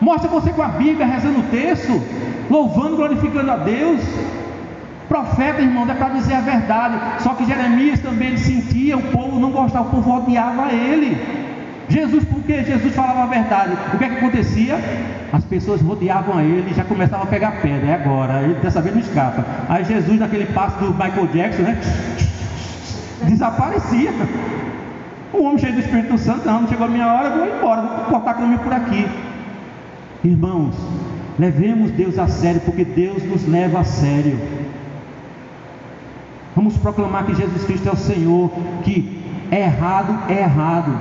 Mostra 0.00 0.28
você 0.28 0.50
com 0.52 0.62
a 0.62 0.68
Bíblia 0.68 1.06
rezando 1.06 1.40
o 1.40 1.44
texto, 1.44 2.00
louvando, 2.50 2.96
glorificando 2.96 3.50
a 3.50 3.56
Deus. 3.56 4.00
Profeta, 5.08 5.60
irmão, 5.60 5.88
é 5.88 5.94
para 5.94 6.08
dizer 6.10 6.34
a 6.34 6.40
verdade. 6.40 7.22
Só 7.22 7.34
que 7.34 7.44
Jeremias 7.44 8.00
também 8.00 8.36
sentia, 8.36 8.96
o 8.96 9.02
povo 9.02 9.38
não 9.38 9.50
gostava, 9.50 9.86
o 9.86 9.90
povo 9.90 10.16
odiava 10.18 10.72
ele. 10.72 11.16
Jesus, 11.88 12.24
porque 12.24 12.64
Jesus 12.64 12.94
falava 12.94 13.24
a 13.24 13.26
verdade, 13.26 13.76
o 13.92 13.98
que 13.98 14.04
é 14.04 14.08
que 14.08 14.16
acontecia? 14.16 14.78
As 15.32 15.44
pessoas 15.44 15.82
rodeavam 15.82 16.38
a 16.38 16.42
ele 16.42 16.70
e 16.70 16.74
já 16.74 16.84
começavam 16.84 17.24
a 17.24 17.28
pegar 17.28 17.60
pedra, 17.60 17.88
é 17.90 17.94
agora, 17.94 18.42
ele 18.42 18.54
dessa 18.54 18.80
vez 18.80 18.94
não 18.94 19.02
escapa. 19.02 19.44
Aí 19.68 19.84
Jesus, 19.84 20.18
naquele 20.18 20.46
passo 20.46 20.78
do 20.78 20.92
Michael 20.92 21.26
Jackson, 21.32 21.62
né? 21.62 21.78
Desaparecia. 23.24 24.12
O 25.34 25.42
homem 25.42 25.58
cheio 25.58 25.72
do 25.72 25.80
Espírito 25.80 26.16
Santo, 26.16 26.46
não, 26.46 26.62
não 26.62 26.68
chegou 26.68 26.86
a 26.86 26.88
minha 26.88 27.12
hora, 27.12 27.30
vou 27.30 27.44
embora, 27.44 27.82
vou 27.82 28.04
cortar 28.04 28.34
caminho 28.34 28.60
por 28.60 28.72
aqui. 28.72 29.04
Irmãos, 30.22 30.76
levemos 31.36 31.90
Deus 31.90 32.16
a 32.20 32.28
sério, 32.28 32.60
porque 32.60 32.84
Deus 32.84 33.20
nos 33.24 33.44
leva 33.48 33.80
a 33.80 33.84
sério. 33.84 34.38
Vamos 36.54 36.76
proclamar 36.76 37.26
que 37.26 37.34
Jesus 37.34 37.64
Cristo 37.64 37.88
é 37.88 37.92
o 37.92 37.96
Senhor, 37.96 38.48
que 38.84 39.24
é 39.50 39.62
errado 39.62 40.16
é 40.28 40.38
errado. 40.42 40.92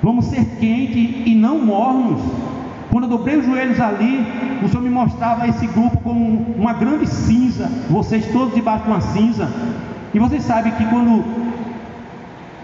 Vamos 0.00 0.26
ser 0.26 0.44
quentes 0.60 1.26
e 1.26 1.34
não 1.34 1.58
mornos. 1.58 2.22
Quando 2.92 3.04
eu 3.04 3.10
dobrei 3.10 3.38
os 3.38 3.44
joelhos 3.44 3.80
ali, 3.80 4.24
o 4.62 4.68
Senhor 4.68 4.82
me 4.82 4.90
mostrava 4.90 5.48
esse 5.48 5.66
grupo 5.66 5.98
como 5.98 6.46
uma 6.56 6.74
grande 6.74 7.08
cinza, 7.08 7.68
vocês 7.90 8.24
todos 8.32 8.54
debaixo 8.54 8.84
de 8.84 8.90
uma 8.90 9.00
cinza. 9.00 9.50
E 10.14 10.18
vocês 10.18 10.44
sabem 10.44 10.72
que 10.72 10.84
quando 10.86 11.41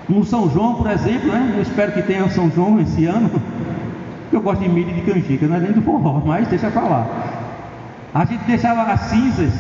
no 0.09 0.25
São 0.25 0.51
João, 0.51 0.75
por 0.75 0.91
exemplo, 0.91 1.31
né? 1.31 1.53
Eu 1.57 1.63
espero 1.63 1.93
que 1.93 2.03
tenha 2.03 2.29
São 2.31 2.51
João 2.51 2.81
esse 2.81 3.05
ano. 3.05 3.31
Eu 4.33 4.41
gosto 4.41 4.63
de 4.63 4.69
milho 4.69 4.91
e 4.91 4.95
de 4.95 5.01
canjica, 5.03 5.47
não 5.47 5.57
é 5.57 5.61
nem 5.61 5.73
do 5.73 5.83
forró, 5.83 6.21
mas 6.25 6.49
deixa 6.49 6.71
pra 6.71 6.83
lá. 6.83 7.07
A 8.15 8.25
gente 8.25 8.45
deixava 8.45 8.83
as 8.83 9.01
cinzas, 9.03 9.53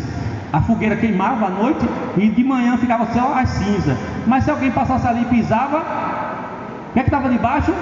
a 0.52 0.60
fogueira 0.60 0.96
queimava 0.96 1.46
à 1.46 1.50
noite 1.50 1.86
e 2.16 2.28
de 2.28 2.44
manhã 2.44 2.76
ficava 2.76 3.06
só 3.12 3.34
as 3.34 3.48
cinzas. 3.50 3.96
Mas 4.26 4.44
se 4.44 4.50
alguém 4.50 4.70
passasse 4.70 5.06
ali 5.06 5.22
e 5.22 5.24
pisava, 5.26 5.78
o 6.88 6.92
que 6.92 7.00
é 7.00 7.02
estava 7.02 7.28
debaixo? 7.28 7.72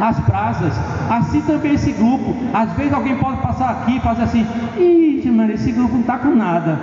As 0.00 0.18
brasas. 0.20 0.72
Assim 1.10 1.40
também 1.42 1.74
esse 1.74 1.92
grupo. 1.92 2.36
Às 2.54 2.72
vezes 2.72 2.92
alguém 2.92 3.16
pode 3.16 3.40
passar 3.40 3.70
aqui 3.70 3.96
e 3.96 4.00
fazer 4.00 4.22
assim: 4.22 4.46
Ih, 4.76 5.28
mano, 5.30 5.52
esse 5.52 5.72
grupo 5.72 5.94
não 5.94 6.00
está 6.00 6.18
com 6.18 6.34
nada. 6.34 6.78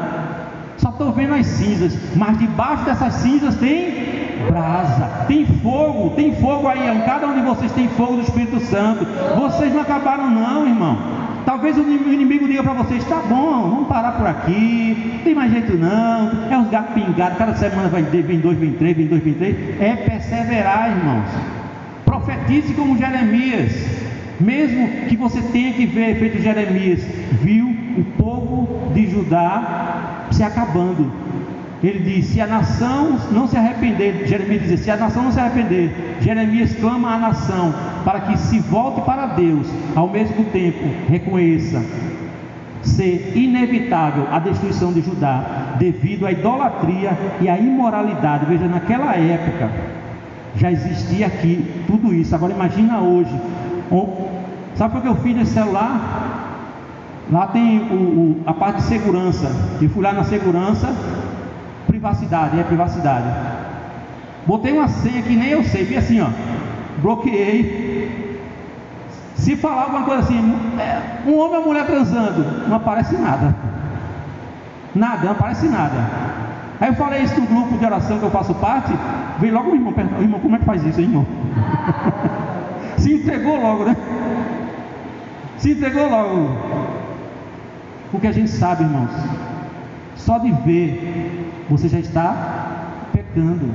Só 0.77 0.89
estou 0.89 1.11
vendo 1.13 1.33
as 1.33 1.45
cinzas. 1.45 1.97
Mas 2.15 2.37
debaixo 2.37 2.83
dessas 2.83 3.13
cinzas 3.15 3.55
tem 3.55 4.22
brasa, 4.47 5.25
tem 5.27 5.45
fogo, 5.45 6.11
tem 6.15 6.35
fogo 6.35 6.67
aí. 6.67 7.01
Cada 7.05 7.27
um 7.27 7.33
de 7.33 7.41
vocês 7.41 7.71
tem 7.71 7.87
fogo 7.89 8.15
do 8.15 8.21
Espírito 8.21 8.59
Santo. 8.61 9.05
Vocês 9.35 9.73
não 9.73 9.81
acabaram, 9.81 10.29
não, 10.29 10.67
irmão. 10.67 10.97
Talvez 11.45 11.77
o 11.77 11.81
inimigo 11.81 12.47
diga 12.47 12.63
para 12.63 12.73
vocês: 12.73 13.03
tá 13.05 13.21
bom, 13.27 13.69
vamos 13.69 13.87
parar 13.87 14.13
por 14.13 14.25
aqui, 14.27 15.13
não 15.13 15.23
tem 15.23 15.35
mais 15.35 15.51
jeito 15.51 15.77
não, 15.77 16.31
é 16.49 16.57
uns 16.57 16.69
gatos 16.69 16.93
pingados, 16.93 17.37
cada 17.37 17.55
semana 17.55 17.89
vai 17.89 18.01
vem 18.03 18.39
dois, 18.39 18.57
vem 18.57 18.73
três, 18.73 18.95
vem 18.95 19.07
dois, 19.07 19.23
vem 19.23 19.33
três. 19.33 19.55
É 19.81 19.95
perseverar, 19.95 20.89
irmãos. 20.89 21.27
Profetize 22.05 22.73
como 22.73 22.97
Jeremias, 22.97 23.71
mesmo 24.39 24.87
que 25.07 25.17
você 25.17 25.41
tenha 25.41 25.73
que 25.73 25.85
ver 25.85 26.15
feito 26.17 26.41
Jeremias, 26.41 27.01
viu 27.41 27.67
o 27.97 28.03
povo 28.17 28.91
de 28.93 29.07
Judá 29.09 30.27
se 30.31 30.43
acabando, 30.43 31.11
ele 31.83 31.99
diz: 31.99 32.27
se 32.27 32.39
a 32.41 32.47
nação 32.47 33.17
não 33.31 33.47
se 33.47 33.57
arrepender, 33.57 34.25
Jeremias 34.25 34.67
diz: 34.67 34.79
se 34.79 34.91
a 34.91 34.97
nação 34.97 35.23
não 35.23 35.31
se 35.31 35.39
arrepender, 35.39 36.17
Jeremias 36.21 36.73
clama 36.75 37.15
à 37.15 37.17
nação 37.17 37.73
para 38.05 38.21
que 38.21 38.37
se 38.37 38.59
volte 38.59 39.01
para 39.01 39.27
Deus, 39.27 39.67
ao 39.95 40.09
mesmo 40.09 40.45
tempo 40.45 40.83
reconheça 41.09 41.83
ser 42.81 43.31
inevitável 43.35 44.27
a 44.31 44.39
destruição 44.39 44.91
de 44.91 45.01
Judá 45.01 45.75
devido 45.79 46.25
à 46.25 46.31
idolatria 46.31 47.17
e 47.39 47.47
à 47.47 47.57
imoralidade. 47.57 48.45
Veja, 48.45 48.67
naquela 48.67 49.15
época 49.15 49.69
já 50.55 50.71
existia 50.71 51.27
aqui 51.27 51.65
tudo 51.87 52.13
isso. 52.13 52.35
Agora 52.35 52.53
imagina 52.53 52.99
hoje, 52.99 53.33
Sabe 54.75 54.93
por 54.93 55.01
que 55.03 55.07
eu 55.07 55.15
fiz 55.15 55.35
nesse 55.35 55.53
celular? 55.53 56.49
Lá 57.31 57.47
tem 57.47 57.79
o, 57.79 57.93
o, 57.93 58.41
a 58.45 58.53
parte 58.53 58.77
de 58.77 58.83
segurança. 58.83 59.49
Eu 59.81 59.89
fui 59.89 60.03
lá 60.03 60.13
na 60.13 60.23
segurança, 60.23 60.93
privacidade, 61.87 62.59
é 62.59 62.63
privacidade. 62.63 63.27
Botei 64.45 64.73
uma 64.73 64.87
senha 64.87 65.21
que 65.21 65.35
nem 65.35 65.49
eu 65.49 65.63
sei, 65.63 65.85
vi 65.85 65.97
assim, 65.97 66.21
ó. 66.21 66.29
Bloqueei. 67.01 68.39
Se 69.35 69.55
falar 69.55 69.83
alguma 69.83 70.03
coisa 70.03 70.21
assim, 70.21 70.55
é, 70.79 71.29
um 71.29 71.37
homem 71.37 71.57
ou 71.57 71.61
uma 71.61 71.61
mulher 71.61 71.85
transando, 71.85 72.67
não 72.67 72.77
aparece 72.77 73.15
nada. 73.17 73.55
Nada, 74.95 75.25
não 75.25 75.31
aparece 75.31 75.67
nada. 75.67 75.95
Aí 76.79 76.89
eu 76.89 76.95
falei 76.95 77.23
isso 77.23 77.39
no 77.39 77.47
grupo 77.47 77.77
de 77.77 77.85
oração 77.85 78.19
que 78.19 78.23
eu 78.23 78.31
faço 78.31 78.53
parte, 78.55 78.93
veio 79.39 79.53
logo 79.53 79.71
o 79.71 79.75
irmão 79.75 79.93
perguntar, 79.93 80.21
irmão, 80.21 80.39
como 80.39 80.55
é 80.55 80.59
que 80.59 80.65
faz 80.65 80.83
isso, 80.83 80.99
hein, 80.99 81.07
irmão? 81.07 81.25
Se 82.97 83.13
entregou 83.13 83.59
logo, 83.61 83.85
né? 83.85 83.97
Se 85.57 85.71
entregou 85.71 86.09
logo. 86.09 86.57
Porque 88.11 88.27
a 88.27 88.31
gente 88.31 88.49
sabe, 88.49 88.83
irmãos, 88.83 89.09
só 90.15 90.37
de 90.37 90.51
ver 90.51 91.22
você 91.69 91.87
já 91.87 91.99
está 91.99 92.35
pecando. 93.11 93.69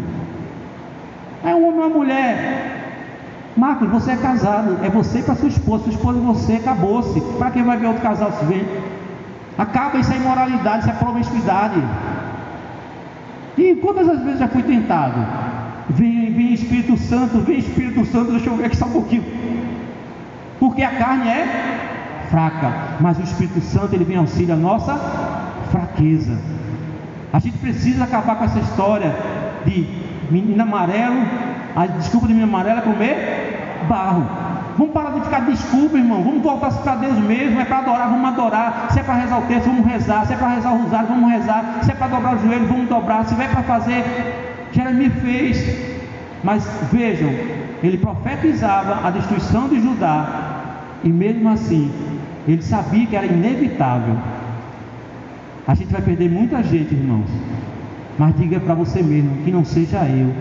É 1.44 1.54
um 1.54 1.68
homem 1.68 1.80
ou 1.80 1.86
uma 1.86 1.88
mulher. 1.88 2.78
Marcos, 3.56 3.88
você 3.88 4.12
é 4.12 4.16
casado, 4.16 4.78
é 4.84 4.88
você 4.88 5.22
com 5.22 5.32
a 5.32 5.34
sua 5.34 5.48
esposa, 5.48 5.84
sua 5.84 5.92
esposa 5.92 6.20
você, 6.20 6.54
acabou-se. 6.54 7.20
Para 7.38 7.50
quem 7.50 7.62
vai 7.62 7.76
ver 7.76 7.86
outro 7.86 8.02
casal 8.02 8.32
se 8.32 8.44
vê? 8.44 8.64
Acaba, 9.56 9.98
isso 9.98 10.12
é 10.12 10.16
imoralidade, 10.16 10.80
isso 10.80 10.90
é 10.90 10.92
promiscuidade. 10.92 11.82
E 13.56 13.74
quantas 13.74 14.08
as 14.08 14.22
vezes 14.22 14.38
já 14.38 14.46
fui 14.46 14.62
tentado? 14.62 15.26
Vem, 15.90 16.32
vem 16.32 16.52
Espírito 16.52 16.96
Santo, 16.96 17.40
vem 17.40 17.58
Espírito 17.58 18.04
Santo, 18.06 18.30
deixa 18.30 18.48
eu 18.48 18.56
ver 18.56 18.66
aqui 18.66 18.76
só 18.76 18.86
um 18.86 18.92
pouquinho. 18.92 19.24
Porque 20.60 20.82
a 20.82 20.92
carne 20.92 21.28
é 21.28 22.26
fraca, 22.30 22.72
mas 23.00 23.18
o 23.18 23.22
Espírito 23.22 23.60
Santo 23.60 23.94
ele 23.94 24.04
vem 24.04 24.16
auxílio 24.16 24.54
a 24.54 24.56
nossa 24.56 24.94
fraqueza. 25.72 26.38
A 27.32 27.38
gente 27.38 27.58
precisa 27.58 28.04
acabar 28.04 28.36
com 28.36 28.44
essa 28.44 28.58
história 28.58 29.14
de 29.64 29.86
menino 30.30 30.62
amarelo, 30.62 31.22
a 31.76 31.86
desculpa 31.86 32.26
de 32.26 32.32
menino 32.34 32.50
amarelo 32.50 32.78
é 32.78 32.82
comer 32.82 33.58
barro. 33.88 34.26
Vamos 34.78 34.92
parar 34.92 35.10
de 35.10 35.22
ficar 35.22 35.40
desculpa, 35.40 35.98
irmão. 35.98 36.22
Vamos 36.22 36.42
voltar 36.42 36.70
para 36.70 36.94
Deus 36.96 37.18
mesmo. 37.18 37.60
É 37.60 37.64
para 37.64 37.78
adorar, 37.78 38.08
vamos 38.08 38.28
adorar. 38.28 38.86
Se 38.90 39.00
é 39.00 39.02
para 39.02 39.14
rezar 39.14 39.38
o 39.38 39.42
texto, 39.42 39.66
vamos 39.66 39.84
rezar. 39.84 40.26
Se 40.26 40.34
é 40.34 40.36
para 40.36 40.48
rezar 40.48 40.72
o 40.72 40.82
rosário, 40.82 41.08
vamos 41.08 41.30
rezar. 41.32 41.80
Se 41.82 41.90
é 41.90 41.94
para 41.94 42.06
dobrar 42.06 42.36
o 42.36 42.38
joelho, 42.38 42.66
vamos 42.68 42.88
dobrar. 42.88 43.24
Se 43.24 43.34
é 43.34 43.48
para 43.48 43.62
fazer, 43.64 44.68
Jeremias 44.72 45.12
fez. 45.14 45.98
Mas 46.44 46.64
vejam, 46.92 47.28
ele 47.82 47.98
profetizava 47.98 49.06
a 49.06 49.10
destruição 49.10 49.68
de 49.68 49.80
Judá. 49.80 50.26
E 51.02 51.08
mesmo 51.08 51.48
assim, 51.48 51.90
ele 52.46 52.62
sabia 52.62 53.06
que 53.06 53.16
era 53.16 53.26
inevitável. 53.26 54.16
A 55.68 55.74
gente 55.74 55.92
vai 55.92 56.00
perder 56.00 56.30
muita 56.30 56.62
gente, 56.62 56.94
irmãos. 56.94 57.26
Mas 58.18 58.34
diga 58.38 58.58
para 58.58 58.74
você 58.74 59.02
mesmo 59.02 59.44
que 59.44 59.50
não 59.50 59.66
seja 59.66 59.98
eu. 60.08 60.32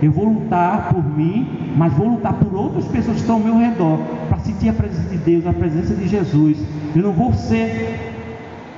Eu 0.00 0.12
vou 0.12 0.26
lutar 0.26 0.88
por 0.90 1.04
mim, 1.04 1.72
mas 1.76 1.92
vou 1.94 2.10
lutar 2.10 2.34
por 2.34 2.54
outras 2.54 2.84
pessoas 2.86 3.16
que 3.16 3.22
estão 3.22 3.36
ao 3.36 3.42
meu 3.42 3.58
redor, 3.58 3.98
para 4.28 4.38
sentir 4.38 4.68
a 4.68 4.72
presença 4.72 5.08
de 5.08 5.16
Deus, 5.16 5.44
a 5.48 5.52
presença 5.52 5.94
de 5.96 6.06
Jesus. 6.06 6.64
Eu 6.94 7.02
não 7.02 7.12
vou 7.12 7.32
ser 7.32 8.14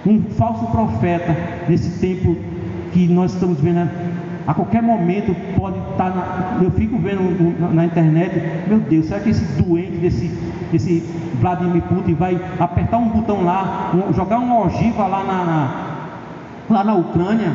um 0.07 0.23
falso 0.23 0.67
profeta 0.69 1.37
nesse 1.69 2.01
tempo 2.01 2.35
que 2.93 3.07
nós 3.07 3.35
estamos 3.35 3.61
vendo. 3.61 3.91
A 4.47 4.55
qualquer 4.55 4.83
momento 4.83 5.37
pode 5.55 5.79
estar. 5.97 6.11
Na, 6.11 6.63
eu 6.63 6.71
fico 6.71 6.99
vendo 6.99 7.59
na, 7.61 7.69
na, 7.69 7.85
internet, 7.85 8.69
meu 8.69 8.79
Deus, 8.79 9.07
será 9.07 9.21
que 9.21 9.31
esse 9.31 9.45
doente 9.63 9.97
desse, 9.97 10.29
desse 10.71 11.01
Vladimir 11.41 11.83
Putin 11.83 12.15
vai 12.15 12.41
apertar 12.59 12.99
um 12.99 13.09
botão 13.09 13.45
lá, 13.45 13.91
um, 13.95 14.13
jogar 14.13 14.39
uma 14.39 14.61
ogiva 14.67 15.07
lá 15.07 15.25
na, 15.25 15.45
na 15.45 15.87
lá 16.69 16.85
na 16.85 16.95
Ucrânia? 16.95 17.53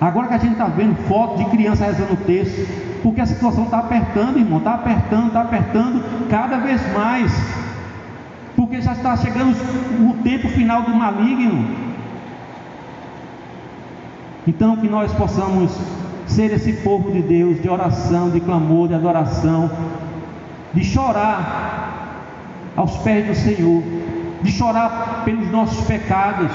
Agora 0.00 0.28
que 0.28 0.34
a 0.34 0.38
gente 0.38 0.52
está 0.52 0.66
vendo 0.66 0.96
foto 1.08 1.38
de 1.38 1.44
criança 1.46 1.84
rezando 1.84 2.14
o 2.14 2.16
texto, 2.16 3.00
porque 3.02 3.20
a 3.20 3.26
situação 3.26 3.64
está 3.64 3.78
apertando, 3.78 4.38
irmão, 4.38 4.58
está 4.58 4.74
apertando, 4.74 5.26
está 5.26 5.40
apertando 5.40 6.28
cada 6.28 6.58
vez 6.58 6.80
mais, 6.92 7.32
porque 8.54 8.80
já 8.80 8.92
está 8.92 9.16
chegando 9.16 9.56
o 10.08 10.14
tempo 10.22 10.48
final 10.48 10.82
do 10.82 10.94
maligno. 10.94 11.88
Então 14.46 14.76
que 14.76 14.88
nós 14.88 15.12
possamos 15.12 15.76
ser 16.28 16.52
esse 16.52 16.72
povo 16.74 17.10
de 17.10 17.22
Deus, 17.22 17.60
de 17.60 17.68
oração, 17.68 18.30
de 18.30 18.40
clamor, 18.40 18.88
de 18.88 18.94
adoração, 18.94 19.70
de 20.72 20.84
chorar 20.84 22.22
aos 22.76 22.96
pés 22.98 23.26
do 23.26 23.34
Senhor, 23.34 23.82
de 24.42 24.52
chorar 24.52 25.22
pelos 25.24 25.50
nossos 25.50 25.84
pecados 25.86 26.50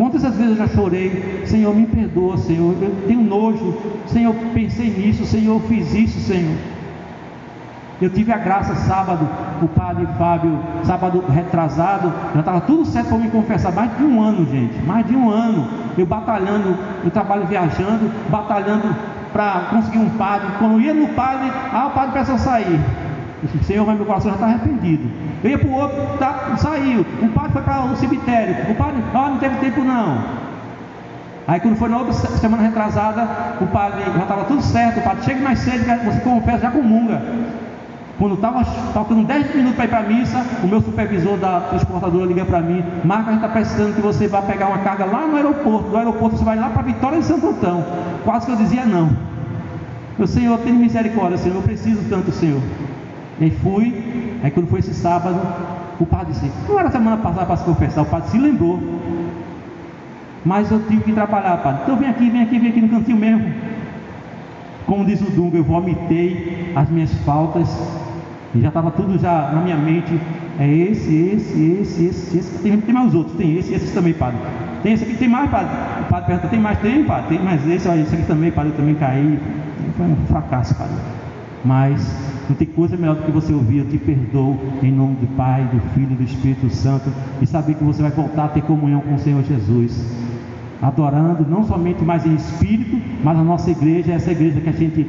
Quantas 0.00 0.22
vezes 0.22 0.40
eu 0.40 0.56
já 0.56 0.66
chorei, 0.66 1.42
Senhor, 1.44 1.76
me 1.76 1.84
perdoa, 1.84 2.38
Senhor, 2.38 2.74
eu 2.80 2.90
tenho 3.06 3.20
nojo, 3.20 3.76
Senhor, 4.06 4.34
pensei 4.54 4.88
nisso, 4.88 5.26
Senhor, 5.26 5.60
fiz 5.68 5.92
isso, 5.92 6.18
Senhor. 6.20 6.56
Eu 8.00 8.08
tive 8.08 8.32
a 8.32 8.38
graça 8.38 8.74
sábado, 8.74 9.28
o 9.60 9.68
padre 9.68 10.06
Fábio, 10.18 10.58
sábado 10.84 11.22
retrasado, 11.28 12.10
já 12.32 12.40
estava 12.40 12.60
tudo 12.62 12.84
certo 12.86 13.08
para 13.08 13.18
me 13.18 13.28
confessar, 13.28 13.72
mais 13.72 13.94
de 13.96 14.04
um 14.04 14.22
ano, 14.22 14.46
gente, 14.46 14.82
mais 14.86 15.06
de 15.06 15.14
um 15.14 15.28
ano, 15.28 15.68
eu 15.98 16.06
batalhando, 16.06 16.76
eu 17.04 17.10
trabalho 17.10 17.46
viajando, 17.46 18.10
batalhando 18.30 18.94
para 19.34 19.68
conseguir 19.70 19.98
um 19.98 20.08
padre. 20.10 20.48
Quando 20.58 20.72
eu 20.74 20.80
ia 20.80 20.94
no 20.94 21.08
padre, 21.08 21.52
ah, 21.72 21.88
o 21.88 21.90
padre 21.90 22.12
precisa 22.12 22.38
sair. 22.38 22.80
O 23.42 23.64
Senhor, 23.64 23.86
mas 23.86 23.96
meu 23.96 24.06
coração 24.06 24.30
já 24.30 24.36
está 24.36 24.46
arrependido. 24.46 25.10
Eu 25.42 25.50
ia 25.50 25.58
para 25.58 25.68
o 25.68 25.72
outro, 25.72 26.18
tá, 26.18 26.56
saiu. 26.56 27.06
O 27.22 27.28
padre 27.28 27.52
foi 27.52 27.62
para 27.62 27.84
o 27.84 27.96
cemitério. 27.96 28.70
O 28.70 28.74
padre, 28.74 29.02
ah, 29.14 29.28
não 29.28 29.38
teve 29.38 29.56
tempo 29.56 29.82
não. 29.82 30.18
Aí 31.46 31.58
quando 31.58 31.76
foi 31.76 31.88
na 31.88 31.98
outra 31.98 32.12
semana 32.12 32.62
retrasada, 32.62 33.26
o 33.60 33.66
padre 33.66 34.04
já 34.04 34.22
estava 34.22 34.44
tudo 34.44 34.62
certo, 34.62 35.00
o 35.00 35.02
padre 35.02 35.24
chega 35.24 35.40
mais 35.40 35.58
cedo, 35.58 35.84
você 36.04 36.20
confessa, 36.20 36.58
já 36.58 36.70
comunga. 36.70 37.20
Quando 38.20 38.34
estava 38.34 38.62
faltando 38.92 39.24
10 39.24 39.54
minutos 39.54 39.76
para 39.76 39.86
ir 39.86 39.88
para 39.88 39.98
a 40.00 40.02
missa, 40.02 40.46
o 40.62 40.66
meu 40.66 40.82
supervisor 40.82 41.38
da 41.38 41.60
transportadora 41.60 42.26
liga 42.26 42.44
para 42.44 42.60
mim, 42.60 42.84
Marca, 43.02 43.30
a 43.30 43.32
gente 43.32 43.42
está 43.42 43.48
precisando 43.48 43.94
que 43.94 44.02
você 44.02 44.28
vá 44.28 44.42
pegar 44.42 44.66
uma 44.66 44.80
carga 44.80 45.06
lá 45.06 45.26
no 45.26 45.36
aeroporto. 45.36 45.88
Do 45.88 45.96
aeroporto 45.96 46.36
você 46.36 46.44
vai 46.44 46.58
lá 46.58 46.68
para 46.68 46.82
Vitória 46.82 47.18
de 47.18 47.24
Santo 47.24 47.48
Antão. 47.48 47.82
Quase 48.22 48.44
que 48.44 48.52
eu 48.52 48.56
dizia 48.56 48.84
não. 48.84 49.08
Meu 50.18 50.26
Senhor, 50.26 50.58
tem 50.58 50.74
misericórdia, 50.74 51.38
Senhor, 51.38 51.56
eu 51.56 51.62
preciso 51.62 52.02
tanto, 52.10 52.30
Senhor. 52.30 52.60
E 53.40 53.48
fui, 53.48 54.38
aí 54.44 54.50
quando 54.50 54.68
foi 54.68 54.80
esse 54.80 54.92
sábado, 54.92 55.40
o 55.98 56.04
padre 56.04 56.34
disse, 56.34 56.52
não 56.68 56.78
era 56.78 56.90
semana 56.90 57.16
passada 57.16 57.46
para 57.46 57.56
se 57.56 57.64
confessar, 57.64 58.02
o 58.02 58.04
padre 58.04 58.28
se 58.28 58.36
lembrou. 58.36 58.78
Mas 60.44 60.70
eu 60.70 60.78
tive 60.86 61.04
que 61.04 61.12
trabalhar, 61.14 61.56
padre. 61.56 61.80
Então 61.84 61.96
vem 61.96 62.10
aqui, 62.10 62.28
vem 62.28 62.42
aqui, 62.42 62.58
vem 62.58 62.68
aqui 62.68 62.82
no 62.82 62.88
cantinho 62.90 63.16
mesmo. 63.16 63.50
Como 64.84 65.06
diz 65.06 65.22
o 65.22 65.30
Dunga, 65.30 65.56
eu 65.56 65.64
vomitei 65.64 66.70
as 66.76 66.90
minhas 66.90 67.14
faltas. 67.24 67.99
E 68.54 68.60
já 68.60 68.68
estava 68.68 68.90
tudo 68.90 69.18
já 69.18 69.50
na 69.52 69.60
minha 69.60 69.76
mente. 69.76 70.18
É 70.58 70.68
esse, 70.68 71.14
esse, 71.14 71.80
esse, 71.80 72.04
esse, 72.04 72.38
esse. 72.38 72.58
Tem, 72.62 72.76
tem 72.80 72.94
mais 72.94 73.08
os 73.08 73.14
outros, 73.14 73.36
tem 73.36 73.56
esse, 73.56 73.72
esse 73.72 73.94
também, 73.94 74.12
padre. 74.12 74.38
Tem 74.82 74.92
esse 74.92 75.04
aqui, 75.04 75.14
tem 75.14 75.28
mais, 75.28 75.50
padre. 75.50 75.72
O 76.00 76.04
padre 76.04 76.26
pergunta, 76.26 76.48
tem 76.48 76.60
mais? 76.60 76.78
Tem, 76.80 77.04
padre. 77.04 77.36
Tem 77.36 77.44
mais 77.44 77.66
esse, 77.66 77.88
olha, 77.88 78.00
esse 78.00 78.14
aqui 78.14 78.24
também, 78.24 78.50
padre, 78.50 78.72
eu 78.72 78.76
também 78.76 78.94
caí. 78.94 79.38
Foi 79.96 80.06
um 80.06 80.16
fracasso, 80.26 80.74
padre. 80.74 80.94
Mas 81.64 82.14
não 82.48 82.56
tem 82.56 82.66
coisa 82.66 82.96
melhor 82.96 83.14
do 83.14 83.22
que 83.22 83.30
você 83.30 83.52
ouvir, 83.52 83.78
eu 83.78 83.86
te 83.86 83.96
perdoo 83.96 84.58
em 84.82 84.90
nome 84.90 85.14
do 85.16 85.28
Pai, 85.36 85.62
do 85.72 85.80
Filho 85.94 86.12
e 86.12 86.16
do 86.16 86.22
Espírito 86.24 86.68
Santo, 86.70 87.08
e 87.40 87.46
saber 87.46 87.74
que 87.74 87.84
você 87.84 88.02
vai 88.02 88.10
voltar 88.10 88.46
a 88.46 88.48
ter 88.48 88.62
comunhão 88.62 89.00
com 89.00 89.14
o 89.14 89.18
Senhor 89.18 89.42
Jesus. 89.44 90.04
Adorando 90.82 91.46
não 91.48 91.62
somente 91.62 92.02
mais 92.02 92.26
em 92.26 92.34
espírito, 92.34 93.00
mas 93.22 93.38
a 93.38 93.44
nossa 93.44 93.70
igreja 93.70 94.12
essa 94.12 94.32
igreja 94.32 94.60
que 94.60 94.68
a 94.68 94.72
gente 94.72 95.06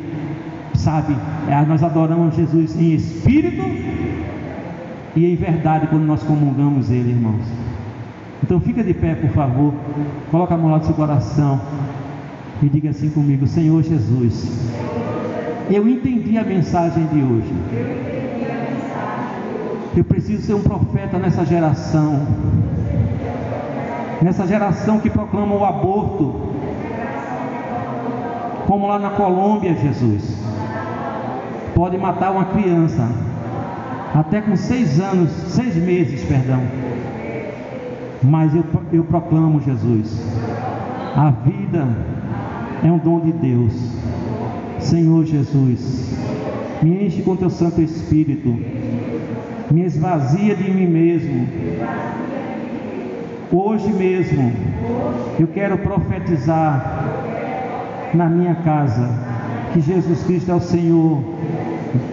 sabe, 0.82 1.16
é, 1.48 1.66
nós 1.66 1.84
adoramos 1.84 2.36
Jesus 2.36 2.80
em 2.80 2.94
espírito 2.94 3.64
e 5.16 5.26
em 5.26 5.36
verdade 5.36 5.88
quando 5.88 6.04
nós 6.04 6.24
comungamos 6.24 6.90
Ele, 6.90 7.12
irmãos. 7.12 7.46
Então 8.44 8.60
fica 8.60 8.84
de 8.84 8.94
pé, 8.94 9.16
por 9.16 9.30
favor, 9.30 9.74
coloca 10.32 10.56
a 10.56 10.58
mão 10.58 10.72
lá 10.72 10.80
do 10.80 10.86
seu 10.86 10.96
coração 10.96 11.62
e 12.62 12.70
diga 12.70 12.90
assim 12.90 13.10
comigo, 13.10 13.48
Senhor 13.48 13.84
Jesus. 13.84 14.70
Eu 15.70 15.88
entendi 15.88 16.38
a 16.38 16.44
mensagem 16.44 17.06
de 17.08 17.22
hoje. 17.22 17.54
Eu 19.96 20.04
preciso 20.04 20.44
ser 20.44 20.54
um 20.54 20.62
profeta 20.62 21.18
nessa 21.18 21.46
geração. 21.46 22.26
Nessa 24.22 24.48
geração 24.48 25.00
que 25.00 25.10
proclama 25.10 25.56
o 25.56 25.64
aborto. 25.64 26.52
Como 28.68 28.88
lá 28.88 29.00
na 29.00 29.10
Colômbia, 29.12 29.76
Jesus. 29.76 30.51
Pode 31.82 31.98
matar 31.98 32.32
uma 32.32 32.46
criança. 32.46 33.10
Até 34.14 34.40
com 34.40 34.56
seis 34.56 35.00
anos, 35.00 35.32
seis 35.32 35.76
meses, 35.76 36.24
perdão. 36.26 36.62
Mas 38.22 38.54
eu, 38.54 38.64
eu 38.94 39.04
proclamo, 39.04 39.60
Jesus. 39.62 40.24
A 41.16 41.32
vida 41.32 41.88
é 42.84 42.92
um 42.92 43.00
dom 43.00 43.22
de 43.22 43.32
Deus. 43.32 43.74
Senhor 44.78 45.26
Jesus, 45.26 46.16
me 46.84 47.08
enche 47.08 47.24
com 47.24 47.36
teu 47.36 47.50
Santo 47.50 47.82
Espírito 47.82 48.56
me 49.72 49.84
esvazia 49.84 50.56
de 50.56 50.70
mim 50.70 50.86
mesmo. 50.86 51.48
Hoje 53.52 53.92
mesmo 53.92 54.54
eu 55.40 55.48
quero 55.48 55.80
profetizar 55.80 57.06
na 58.14 58.30
minha 58.30 58.54
casa 58.54 59.32
que 59.74 59.82
Jesus 59.82 60.24
Cristo 60.24 60.52
é 60.52 60.56
o 60.56 60.60
Senhor, 60.60 61.24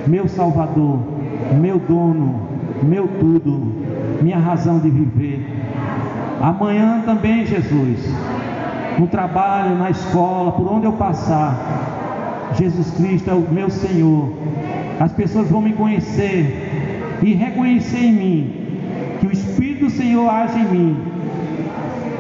meu 0.07 0.29
Salvador, 0.29 0.99
meu 1.61 1.79
dono, 1.79 2.41
meu 2.83 3.07
tudo, 3.07 3.73
minha 4.23 4.39
razão 4.39 4.79
de 4.79 4.91
viver. 4.91 5.47
Amanhã 6.41 7.03
também, 7.05 7.47
Jesus, 7.47 7.99
no 8.99 9.07
trabalho, 9.07 9.77
na 9.77 9.91
escola, 9.91 10.53
por 10.53 10.73
onde 10.73 10.87
eu 10.87 10.93
passar, 10.93 12.53
Jesus 12.57 12.91
Cristo 12.93 13.31
é 13.31 13.35
o 13.35 13.47
meu 13.51 13.71
Senhor. 13.71 14.33
As 15.01 15.13
pessoas 15.13 15.49
vão 15.49 15.61
me 15.61 15.73
conhecer 15.73 17.19
e 17.23 17.35
reconhecer 17.35 17.99
em 17.99 18.13
mim 18.13 18.53
que 19.21 19.27
o 19.27 19.33
Espírito 19.33 19.85
do 19.87 19.91
Senhor 19.91 20.29
age 20.29 20.59
em 20.59 20.65
mim, 20.65 20.97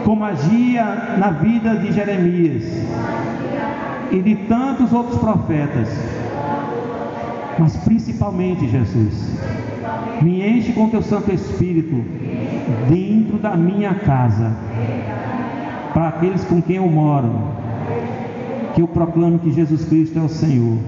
como 0.04 0.24
agia 0.24 1.16
na 1.18 1.30
vida 1.30 1.76
de 1.76 1.92
Jeremias 1.92 2.64
e 4.10 4.20
de 4.20 4.34
tantos 4.46 4.92
outros 4.92 5.18
profetas. 5.18 6.17
Mas 7.58 7.76
principalmente, 7.76 8.68
Jesus, 8.68 9.36
me 10.22 10.48
enche 10.48 10.72
com 10.72 10.88
teu 10.88 11.02
Santo 11.02 11.32
Espírito 11.32 12.04
dentro 12.88 13.38
da 13.38 13.56
minha 13.56 13.94
casa, 13.94 14.52
para 15.92 16.08
aqueles 16.08 16.44
com 16.44 16.62
quem 16.62 16.76
eu 16.76 16.88
moro, 16.88 17.32
que 18.74 18.80
eu 18.80 18.88
proclame 18.88 19.38
que 19.38 19.52
Jesus 19.52 19.84
Cristo 19.84 20.18
é 20.18 20.22
o 20.22 20.28
Senhor. 20.28 20.78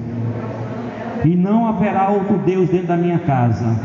E 1.24 1.36
não 1.36 1.66
haverá 1.66 2.08
outro 2.08 2.38
Deus 2.38 2.70
dentro 2.70 2.86
da 2.86 2.96
minha 2.96 3.18
casa. 3.18 3.76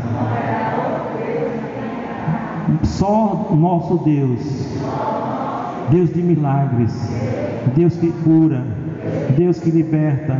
Só 2.82 3.50
nosso 3.54 3.98
Deus. 3.98 4.40
Deus 5.90 6.12
de 6.12 6.22
milagres. 6.22 6.92
Deus 7.76 7.96
que 7.96 8.10
cura. 8.24 8.64
Deus 9.36 9.58
que 9.58 9.70
liberta. 9.70 10.38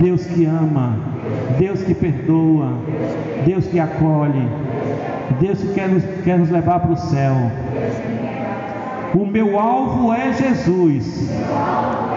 Deus 0.00 0.26
que 0.26 0.44
ama. 0.44 1.15
Deus 1.58 1.82
que 1.82 1.94
perdoa. 1.94 2.72
Deus 3.44 3.66
que 3.66 3.78
acolhe. 3.78 4.48
Deus 5.40 5.60
que 5.60 5.74
quer 5.74 5.88
nos, 5.88 6.04
quer 6.24 6.38
nos 6.38 6.50
levar 6.50 6.80
para 6.80 6.92
o 6.92 6.96
céu. 6.96 7.34
O 9.14 9.24
meu 9.24 9.58
alvo 9.58 10.12
é 10.12 10.32
Jesus. 10.32 11.30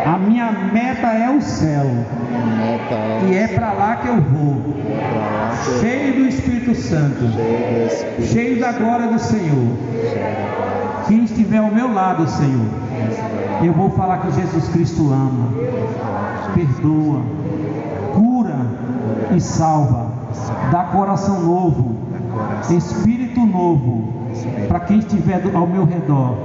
A 0.06 0.18
minha 0.18 0.52
meta 0.52 1.08
é 1.08 1.30
o 1.30 1.42
céu. 1.42 1.86
E 3.30 3.36
é 3.36 3.48
para 3.48 3.72
lá 3.74 3.96
que 3.98 4.08
eu 4.08 4.22
vou. 4.22 4.76
Cheio 5.80 6.14
do 6.14 6.28
Espírito 6.28 6.76
Santo. 6.76 7.26
Cheio 8.22 8.60
da 8.60 8.72
glória 8.72 9.08
do 9.08 9.20
Senhor. 9.20 9.68
Quem 11.08 11.24
estiver 11.24 11.58
ao 11.58 11.72
meu 11.72 11.92
lado, 11.92 12.30
Senhor, 12.30 12.68
eu 13.64 13.74
vou 13.74 13.90
falar 13.92 14.20
que 14.20 14.32
Jesus 14.32 14.70
Cristo 14.70 15.12
ama, 15.12 15.50
perdoa, 16.54 17.22
e 19.36 19.42
salva, 19.42 20.08
dá 20.72 20.84
coração 20.86 21.42
novo, 21.42 21.96
espírito 22.70 23.40
novo 23.42 24.20
para 24.68 24.80
quem 24.82 25.00
estiver 25.00 25.42
ao 25.54 25.68
meu 25.68 25.86
redor. 25.86 26.38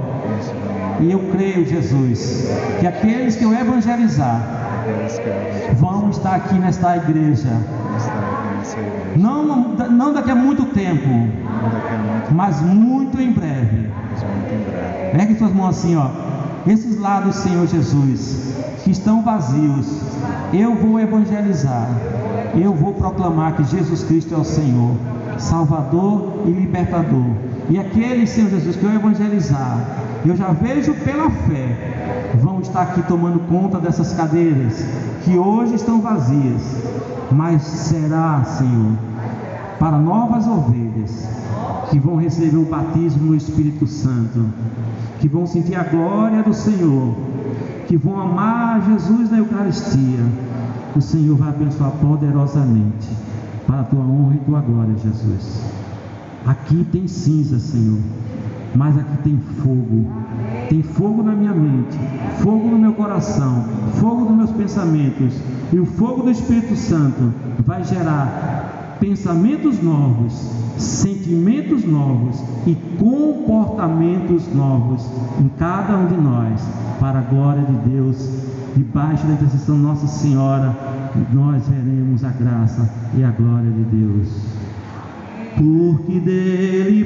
E 0.99 1.11
eu 1.11 1.19
creio, 1.31 1.65
Jesus, 1.65 2.49
que 2.79 2.87
aqueles 2.87 3.35
que 3.35 3.43
eu 3.43 3.53
evangelizar 3.53 4.41
vão 5.77 6.09
estar 6.09 6.35
aqui 6.35 6.55
nesta 6.55 6.95
igreja. 6.97 7.49
Não, 9.15 9.43
não 9.89 10.13
daqui 10.13 10.31
a 10.31 10.35
muito 10.35 10.65
tempo, 10.65 11.09
mas 12.31 12.61
muito 12.61 13.19
em 13.21 13.31
breve. 13.31 13.89
Pegue 15.11 15.37
suas 15.37 15.53
mãos 15.53 15.77
assim, 15.77 15.95
ó. 15.95 16.09
Esses 16.67 16.99
lados, 16.99 17.35
Senhor 17.35 17.67
Jesus, 17.67 18.55
que 18.83 18.91
estão 18.91 19.21
vazios, 19.21 20.01
eu 20.51 20.75
vou 20.75 20.99
evangelizar. 20.99 21.87
Eu 22.55 22.73
vou 22.73 22.93
proclamar 22.93 23.55
que 23.55 23.63
Jesus 23.63 24.03
Cristo 24.03 24.33
é 24.33 24.37
o 24.37 24.43
Senhor, 24.45 24.95
Salvador 25.37 26.43
e 26.45 26.49
Libertador. 26.51 27.31
E 27.69 27.77
aqueles, 27.77 28.29
Senhor 28.29 28.49
Jesus, 28.49 28.75
que 28.75 28.83
eu 28.83 28.93
evangelizar, 28.93 29.77
eu 30.25 30.35
já 30.35 30.51
vejo 30.51 30.93
pela 30.93 31.29
fé, 31.29 32.31
vão 32.41 32.61
estar 32.61 32.81
aqui 32.81 33.01
tomando 33.03 33.39
conta 33.47 33.79
dessas 33.79 34.13
cadeiras 34.13 34.85
que 35.23 35.37
hoje 35.37 35.75
estão 35.75 36.01
vazias, 36.01 36.83
mas 37.31 37.61
será, 37.63 38.43
Senhor, 38.43 38.93
para 39.79 39.97
novas 39.97 40.47
ovelhas 40.47 41.27
que 41.89 41.99
vão 41.99 42.15
receber 42.15 42.57
o 42.57 42.65
batismo 42.65 43.27
no 43.27 43.35
Espírito 43.35 43.85
Santo, 43.87 44.45
que 45.19 45.27
vão 45.27 45.45
sentir 45.45 45.75
a 45.75 45.83
glória 45.83 46.41
do 46.43 46.53
Senhor, 46.53 47.15
que 47.87 47.97
vão 47.97 48.19
amar 48.19 48.81
Jesus 48.85 49.29
na 49.29 49.39
Eucaristia. 49.39 50.44
O 50.95 51.01
Senhor 51.01 51.35
vai 51.35 51.49
abençoar 51.49 51.91
poderosamente 51.91 53.09
para 53.67 53.81
a 53.81 53.83
tua 53.83 53.99
honra 53.99 54.35
e 54.35 54.45
tua 54.45 54.61
glória, 54.61 54.95
Jesus. 54.97 55.61
Aqui 56.45 56.85
tem 56.89 57.05
cinza, 57.05 57.59
Senhor, 57.59 57.99
mas 58.73 58.97
aqui 58.97 59.17
tem 59.23 59.37
fogo. 59.61 60.05
Tem 60.69 60.81
fogo 60.81 61.21
na 61.21 61.33
minha 61.33 61.53
mente, 61.53 61.99
fogo 62.39 62.69
no 62.69 62.77
meu 62.77 62.93
coração, 62.93 63.65
fogo 63.95 64.21
nos 64.21 64.37
meus 64.37 64.51
pensamentos. 64.51 65.33
E 65.73 65.79
o 65.79 65.85
fogo 65.85 66.23
do 66.23 66.31
Espírito 66.31 66.77
Santo 66.77 67.33
vai 67.65 67.83
gerar 67.83 68.97
pensamentos 68.99 69.81
novos, 69.83 70.33
sentimentos 70.77 71.83
novos 71.83 72.41
e 72.65 72.73
comportamentos 72.97 74.47
novos 74.53 75.05
em 75.41 75.49
cada 75.59 75.97
um 75.97 76.07
de 76.07 76.15
nós, 76.15 76.61
para 77.01 77.19
a 77.19 77.23
glória 77.23 77.63
de 77.63 77.89
Deus. 77.89 78.54
Debaixo 78.75 79.25
da 79.25 79.33
intercessão 79.33 79.77
Nossa 79.77 80.05
Senhora, 80.05 80.75
nós 81.31 81.63
veremos 81.67 82.23
a 82.23 82.29
graça 82.29 82.89
e 83.17 83.23
a 83.23 83.31
glória 83.31 83.71
de 83.71 83.83
Deus. 83.83 84.27
Porque 85.55 86.19
dele 86.19 87.03